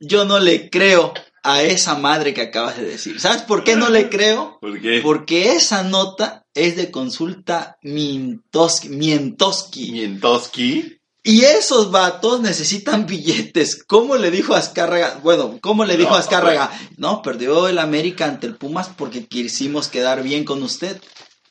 Yo 0.00 0.24
no 0.24 0.40
le 0.40 0.70
creo 0.70 1.14
a 1.44 1.62
esa 1.62 1.94
madre 1.96 2.34
que 2.34 2.40
acabas 2.42 2.76
de 2.76 2.86
decir. 2.86 3.20
¿Sabes 3.20 3.42
por 3.42 3.62
qué 3.62 3.76
no 3.76 3.88
le 3.90 4.08
creo? 4.10 4.58
¿Por 4.60 4.80
qué? 4.80 5.02
Porque 5.04 5.52
esa 5.52 5.84
nota 5.84 6.46
es 6.52 6.74
de 6.74 6.90
consulta 6.90 7.78
Mintoski. 7.82 8.88
Mientoski. 8.88 9.92
Mientoski. 9.92 10.95
Y 11.26 11.44
esos 11.44 11.90
vatos 11.90 12.40
necesitan 12.40 13.04
billetes. 13.06 13.82
¿Cómo 13.84 14.14
le 14.16 14.30
dijo 14.30 14.54
Azcárraga? 14.54 15.18
Bueno, 15.24 15.58
¿cómo 15.60 15.84
le 15.84 15.96
dijo 15.96 16.10
No, 16.10 16.16
Azcárraga? 16.16 16.70
No, 16.98 17.20
perdió 17.20 17.66
el 17.66 17.78
América 17.80 18.26
ante 18.26 18.46
el 18.46 18.54
Pumas 18.54 18.90
porque 18.96 19.26
quisimos 19.26 19.88
quedar 19.88 20.22
bien 20.22 20.44
con 20.44 20.62
usted. 20.62 21.00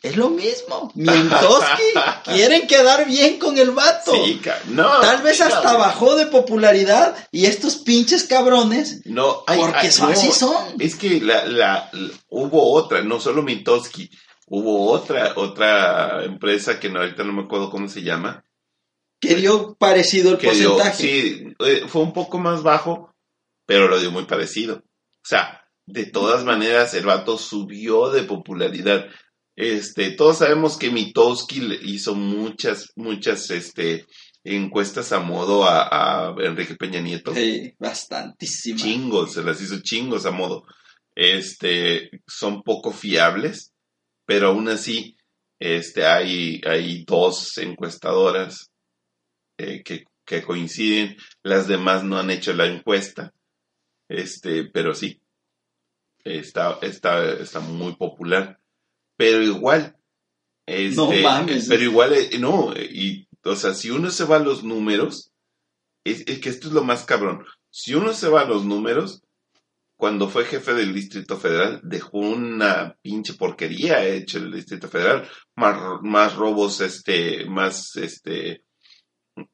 Es 0.01 0.15
lo 0.17 0.29
mismo. 0.29 0.91
Mientoski. 0.95 1.83
Quieren 2.25 2.67
quedar 2.67 3.05
bien 3.05 3.37
con 3.37 3.57
el 3.57 3.71
vato. 3.71 4.13
Sí, 4.13 4.39
no. 4.69 4.87
Tal 5.01 5.21
vez 5.23 5.41
hasta 5.41 5.73
bajó 5.75 6.15
de 6.15 6.27
popularidad 6.27 7.13
y 7.31 7.45
estos 7.47 7.75
pinches 7.77 8.23
cabrones, 8.23 9.01
No, 9.05 9.43
hay- 9.45 9.59
porque 9.59 9.77
hay- 9.87 9.91
son- 9.91 10.07
no, 10.07 10.13
así 10.13 10.31
son. 10.31 10.55
Es 10.79 10.95
que 10.95 11.19
la, 11.19 11.43
la, 11.45 11.89
la- 11.91 12.11
hubo 12.29 12.71
otra, 12.73 13.01
no 13.01 13.19
solo 13.19 13.41
Mintoski, 13.43 14.09
hubo 14.47 14.89
otra, 14.91 15.33
otra 15.35 16.23
empresa 16.23 16.79
que 16.79 16.87
no, 16.87 16.99
ahorita 16.99 17.23
no 17.25 17.33
me 17.33 17.41
acuerdo 17.43 17.69
cómo 17.69 17.89
se 17.89 18.01
llama. 18.03 18.44
Que 19.27 19.35
dio 19.35 19.75
parecido 19.75 20.31
el 20.31 20.37
Que 20.37 20.51
dio, 20.51 20.75
porcentaje. 20.75 21.03
sí, 21.03 21.53
eh, 21.59 21.83
fue 21.87 22.01
un 22.01 22.13
poco 22.13 22.37
más 22.37 22.63
bajo, 22.63 23.13
pero 23.65 23.87
lo 23.87 23.99
dio 23.99 24.11
muy 24.11 24.25
parecido. 24.25 24.77
O 24.77 25.27
sea, 25.27 25.65
de 25.85 26.05
todas 26.05 26.43
maneras, 26.43 26.93
el 26.93 27.05
vato 27.05 27.37
subió 27.37 28.09
de 28.09 28.23
popularidad. 28.23 29.07
Este, 29.55 30.11
todos 30.11 30.39
sabemos 30.39 30.77
que 30.77 30.91
Mitowski 30.91 31.61
le 31.61 31.75
hizo 31.75 32.15
muchas, 32.15 32.91
muchas, 32.95 33.49
este, 33.51 34.05
encuestas 34.43 35.11
a 35.11 35.19
modo 35.19 35.63
a, 35.65 36.27
a 36.29 36.35
Enrique 36.39 36.75
Peña 36.75 37.01
Nieto. 37.01 37.33
Sí, 37.33 37.73
bastantísima. 37.79 38.77
chingos, 38.77 39.33
se 39.33 39.43
las 39.43 39.61
hizo 39.61 39.79
chingos 39.81 40.25
a 40.25 40.31
modo. 40.31 40.65
Este, 41.15 42.09
son 42.27 42.61
poco 42.63 42.91
fiables, 42.91 43.71
pero 44.25 44.49
aún 44.49 44.67
así, 44.67 45.15
este, 45.59 46.05
hay, 46.05 46.61
hay 46.65 47.05
dos 47.05 47.57
encuestadoras 47.57 48.71
eh, 49.57 49.83
que, 49.83 50.05
que 50.25 50.43
coinciden, 50.43 51.17
las 51.43 51.67
demás 51.67 52.03
no 52.03 52.17
han 52.17 52.29
hecho 52.31 52.53
la 52.53 52.65
encuesta, 52.65 53.33
este, 54.09 54.65
pero 54.65 54.93
sí, 54.93 55.21
está, 56.23 56.79
está, 56.81 57.33
está 57.33 57.59
muy 57.59 57.95
popular, 57.95 58.59
pero 59.17 59.41
igual, 59.41 59.95
este, 60.65 60.95
No 60.95 61.11
mames. 61.11 61.67
pero 61.67 61.83
igual, 61.83 62.13
eh, 62.13 62.39
no, 62.39 62.73
y, 62.75 63.27
o 63.43 63.55
sea, 63.55 63.73
si 63.73 63.91
uno 63.91 64.09
se 64.09 64.25
va 64.25 64.37
a 64.37 64.39
los 64.39 64.63
números, 64.63 65.31
es, 66.03 66.23
es 66.27 66.39
que 66.39 66.49
esto 66.49 66.67
es 66.67 66.73
lo 66.73 66.83
más 66.83 67.05
cabrón. 67.05 67.45
Si 67.69 67.93
uno 67.93 68.13
se 68.13 68.29
va 68.29 68.41
a 68.41 68.45
los 68.45 68.65
números, 68.65 69.21
cuando 69.97 70.27
fue 70.27 70.45
jefe 70.45 70.73
del 70.73 70.93
Distrito 70.93 71.37
Federal, 71.37 71.79
dejó 71.83 72.17
una 72.19 72.97
pinche 73.01 73.33
porquería 73.35 74.05
hecho 74.05 74.39
el 74.39 74.51
Distrito 74.51 74.89
Federal. 74.89 75.27
Más, 75.55 76.01
más 76.01 76.35
robos, 76.35 76.81
este, 76.81 77.45
más, 77.45 77.95
este, 77.95 78.64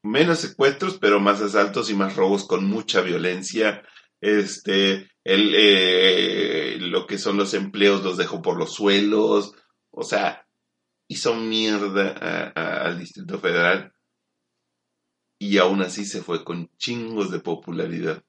menos 0.02 0.40
secuestros, 0.40 0.98
pero 0.98 1.20
más 1.20 1.40
asaltos 1.40 1.90
y 1.90 1.94
más 1.94 2.16
robos 2.16 2.46
con 2.46 2.64
mucha 2.64 3.00
violencia. 3.00 3.82
Este, 4.20 5.10
el, 5.24 5.54
eh, 5.56 6.78
lo 6.80 7.06
que 7.06 7.18
son 7.18 7.36
los 7.36 7.54
empleos 7.54 8.02
los 8.02 8.16
dejó 8.16 8.42
por 8.42 8.58
los 8.58 8.74
suelos. 8.74 9.54
O 9.90 10.02
sea, 10.02 10.46
hizo 11.08 11.34
mierda 11.34 12.52
al 12.54 12.98
Distrito 12.98 13.38
Federal. 13.38 13.92
Y 15.38 15.58
aún 15.58 15.82
así 15.82 16.04
se 16.04 16.22
fue 16.22 16.44
con 16.44 16.70
chingos 16.76 17.30
de 17.30 17.40
popularidad. 17.40 18.22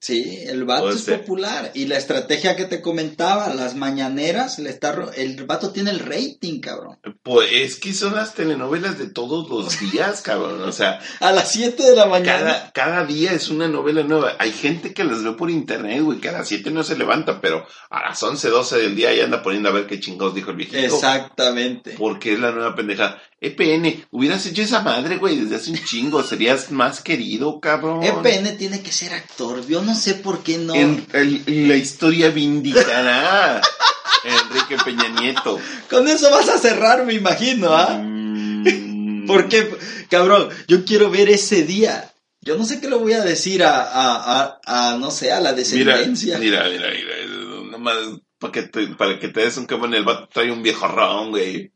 Sí, 0.00 0.44
el 0.46 0.64
vato 0.64 0.84
O 0.84 0.90
es 0.90 1.02
popular. 1.02 1.72
Y 1.74 1.84
la 1.86 1.98
estrategia 1.98 2.56
que 2.56 2.64
te 2.64 2.80
comentaba, 2.80 3.52
las 3.54 3.74
mañaneras, 3.76 4.58
le 4.58 4.70
está 4.70 4.92
ro- 4.92 5.12
el 5.14 5.44
vato 5.44 5.72
tiene 5.72 5.90
el 5.90 5.98
rating, 6.00 6.60
cabrón. 6.60 6.98
Pues 7.22 7.50
es 7.52 7.76
que 7.76 7.92
son 7.92 8.14
las 8.14 8.32
telenovelas 8.34 8.98
de 8.98 9.08
todos 9.10 9.48
los 9.50 9.78
días, 9.92 10.22
cabrón. 10.22 10.62
O 10.62 10.72
sea, 10.72 11.00
A 11.20 11.32
las 11.32 11.52
7 11.52 11.82
de 11.82 11.94
la 11.96 12.06
mañana. 12.06 12.38
cada, 12.38 12.72
cada 12.72 13.04
día 13.04 13.32
es 13.32 13.50
una 13.50 13.68
novela 13.68 14.02
nueva. 14.02 14.36
Hay 14.38 14.52
gente 14.52 14.94
que 14.94 15.04
las 15.04 15.22
ve 15.22 15.32
por 15.32 15.50
internet, 15.50 16.02
güey, 16.02 16.18
que 16.18 16.30
a 16.30 16.32
las 16.32 16.48
7 16.48 16.70
no 16.70 16.82
se 16.82 16.96
levanta, 16.96 17.40
pero 17.42 17.66
a 17.90 18.08
las 18.08 18.22
11, 18.22 18.48
12 18.48 18.78
del 18.78 18.96
día 18.96 19.12
ya 19.14 19.24
anda 19.24 19.42
poniendo 19.42 19.68
a 19.68 19.72
ver 19.72 19.86
qué 19.86 20.00
chingados 20.00 20.34
dijo 20.34 20.50
el 20.50 20.56
viejito. 20.56 20.78
Exactamente. 20.78 21.94
Porque 21.98 22.32
es 22.32 22.40
la 22.40 22.52
nueva 22.52 22.74
pendejada. 22.74 23.20
EPN, 23.42 24.06
hubieras 24.10 24.44
hecho 24.46 24.60
esa 24.62 24.80
madre, 24.80 25.16
güey, 25.16 25.36
desde 25.36 25.56
hace 25.56 25.70
un 25.70 25.78
chingo. 25.84 26.22
Serías 26.22 26.70
más 26.70 27.00
querido, 27.02 27.58
cabrón. 27.60 28.02
EPN 28.02 28.56
tiene 28.58 28.82
que 28.82 28.92
ser 28.92 29.14
actor. 29.14 29.66
Yo 29.66 29.80
no 29.90 29.94
sé 29.96 30.14
por 30.14 30.42
qué 30.42 30.58
no. 30.58 30.74
En, 30.74 31.06
el- 31.12 31.68
la 31.68 31.76
historia 31.76 32.30
vindicará 32.30 33.60
Enrique 34.24 34.76
Peña 34.84 35.08
Nieto. 35.08 35.58
Con 35.88 36.08
eso 36.08 36.30
vas 36.30 36.48
a 36.48 36.58
cerrar, 36.58 37.04
me 37.04 37.14
imagino, 37.14 37.72
¿ah? 37.74 37.98
Mm. 38.02 39.26
Porque, 39.26 39.76
cabrón, 40.10 40.48
yo 40.68 40.84
quiero 40.84 41.10
ver 41.10 41.28
ese 41.28 41.62
día. 41.64 42.10
Yo 42.42 42.56
no 42.56 42.64
sé 42.64 42.80
qué 42.80 42.88
le 42.88 42.96
voy 42.96 43.12
a 43.12 43.20
decir 43.22 43.62
a, 43.62 43.82
a, 43.82 44.58
a, 44.64 44.92
a, 44.92 44.96
no 44.96 45.10
sé, 45.10 45.30
a 45.30 45.40
la 45.40 45.50
Mira, 45.52 45.56
descendencia. 45.98 46.38
mira, 46.38 46.64
mira, 46.68 46.88
mira. 46.90 47.70
Nomás 47.70 47.96
para 48.38 48.52
que 48.52 48.62
te, 48.62 48.86
para 48.88 49.18
que 49.18 49.28
te 49.28 49.40
des 49.40 49.56
un 49.58 49.66
cabrón, 49.66 49.92
el 49.94 50.04
vato 50.04 50.26
trae 50.32 50.50
un 50.50 50.62
viejo 50.62 50.88
ron, 50.88 51.30
güey. 51.30 51.72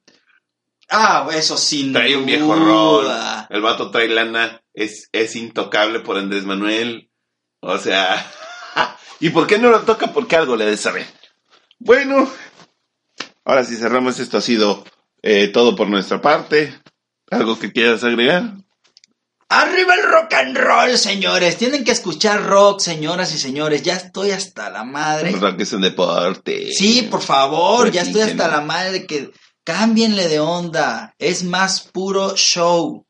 Ah, 0.88 1.28
eso 1.34 1.56
sin 1.56 1.92
Trae 1.92 2.16
un 2.16 2.24
viejo 2.26 2.54
ron. 2.54 3.06
El 3.50 3.60
vato 3.60 3.90
trae 3.90 4.08
lana. 4.08 4.62
Es, 4.72 5.08
es 5.12 5.36
intocable 5.36 6.00
por 6.00 6.16
Andrés 6.16 6.44
Manuel. 6.44 7.08
O 7.64 7.78
sea. 7.78 8.30
¿Y 9.20 9.30
por 9.30 9.46
qué 9.46 9.58
no 9.58 9.70
lo 9.70 9.80
toca? 9.82 10.12
Porque 10.12 10.36
algo 10.36 10.56
le 10.56 10.66
de 10.66 10.76
saber. 10.76 11.06
Bueno. 11.78 12.30
Ahora 13.44 13.64
sí 13.64 13.76
cerramos. 13.76 14.18
Esto 14.20 14.38
ha 14.38 14.42
sido 14.42 14.84
eh, 15.22 15.48
todo 15.48 15.74
por 15.76 15.88
nuestra 15.88 16.20
parte. 16.20 16.78
¿Algo 17.30 17.58
que 17.58 17.72
quieras 17.72 18.04
agregar? 18.04 18.52
Arriba 19.48 19.94
el 19.94 20.02
rock 20.02 20.34
and 20.34 20.56
roll, 20.56 20.98
señores. 20.98 21.56
Tienen 21.56 21.84
que 21.84 21.92
escuchar 21.92 22.44
rock, 22.44 22.80
señoras 22.80 23.32
y 23.34 23.38
señores. 23.38 23.82
Ya 23.82 23.94
estoy 23.94 24.30
hasta 24.30 24.70
la 24.70 24.84
madre. 24.84 25.32
Rock 25.32 25.60
es 25.60 25.72
un 25.72 25.82
deporte. 25.82 26.72
Sí, 26.72 27.02
por 27.10 27.22
favor, 27.22 27.90
ya 27.90 28.02
estoy 28.02 28.22
hasta 28.22 28.48
la 28.48 28.62
madre 28.62 28.92
de 28.92 29.06
que 29.06 29.30
cámbienle 29.62 30.28
de 30.28 30.40
onda. 30.40 31.14
Es 31.18 31.44
más 31.44 31.80
puro 31.80 32.36
show 32.36 33.06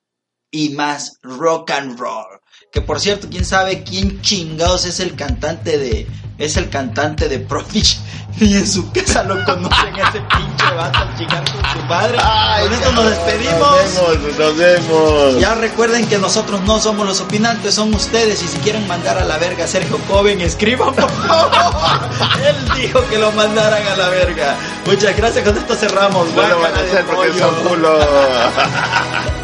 y 0.51 0.71
más 0.71 1.19
rock 1.23 1.71
and 1.71 1.99
roll. 1.99 2.41
Que 2.75 2.81
por 2.81 2.99
cierto, 2.99 3.29
quién 3.31 3.45
sabe 3.45 3.85
quién 3.85 4.21
chingados 4.21 4.85
es 4.85 4.99
el 4.99 5.15
cantante 5.15 5.79
de 5.79 6.09
es 6.39 6.57
el 6.57 6.69
cantante 6.69 7.29
de 7.29 7.39
Prodigy. 7.39 7.99
Ni 8.41 8.53
en 8.57 8.67
su 8.67 8.91
casa 8.91 9.23
lo 9.23 9.45
conocen 9.45 9.95
ese 9.95 10.21
pinche 10.23 10.75
vato 10.75 10.99
a 10.99 11.15
chingar 11.17 11.45
con 11.45 11.73
su 11.73 11.87
madre. 11.87 12.19
Ay, 12.21 12.65
con 12.65 12.73
esto 12.73 12.93
nos 12.93 13.11
despedimos. 13.11 13.61
Nos 13.61 13.95
vemos, 13.95 14.39
nos 14.39 14.57
vemos. 14.57 15.41
Ya 15.41 15.55
recuerden 15.55 16.05
que 16.09 16.19
nosotros 16.19 16.61
no 16.63 16.81
somos 16.81 17.07
los 17.07 17.21
opinantes, 17.21 17.77
son 17.77 17.95
ustedes. 17.95 18.43
Y 18.43 18.49
si 18.49 18.59
quieren 18.59 18.89
mandar 18.89 19.19
a 19.19 19.25
la 19.25 19.39
verga 19.39 19.67
a 19.67 19.69
Sergio 19.69 19.99
Coven, 20.09 20.41
escriban 20.41 20.93
por 20.93 21.09
favor. 21.09 21.51
Él 22.45 22.57
dijo 22.77 23.07
que 23.09 23.19
lo 23.19 23.31
mandaran 23.31 23.87
a 23.87 23.95
la 23.95 24.09
verga. 24.09 24.57
Muchas 24.85 25.17
gracias, 25.17 25.45
con 25.45 25.57
esto 25.57 25.77
cerramos. 25.77 26.29
No 26.35 26.43
lo 26.43 26.59
van 26.59 26.75
a 26.75 26.81
hacer 26.81 27.05
porque 27.05 27.39
son 27.39 27.55
culos. 27.63 28.05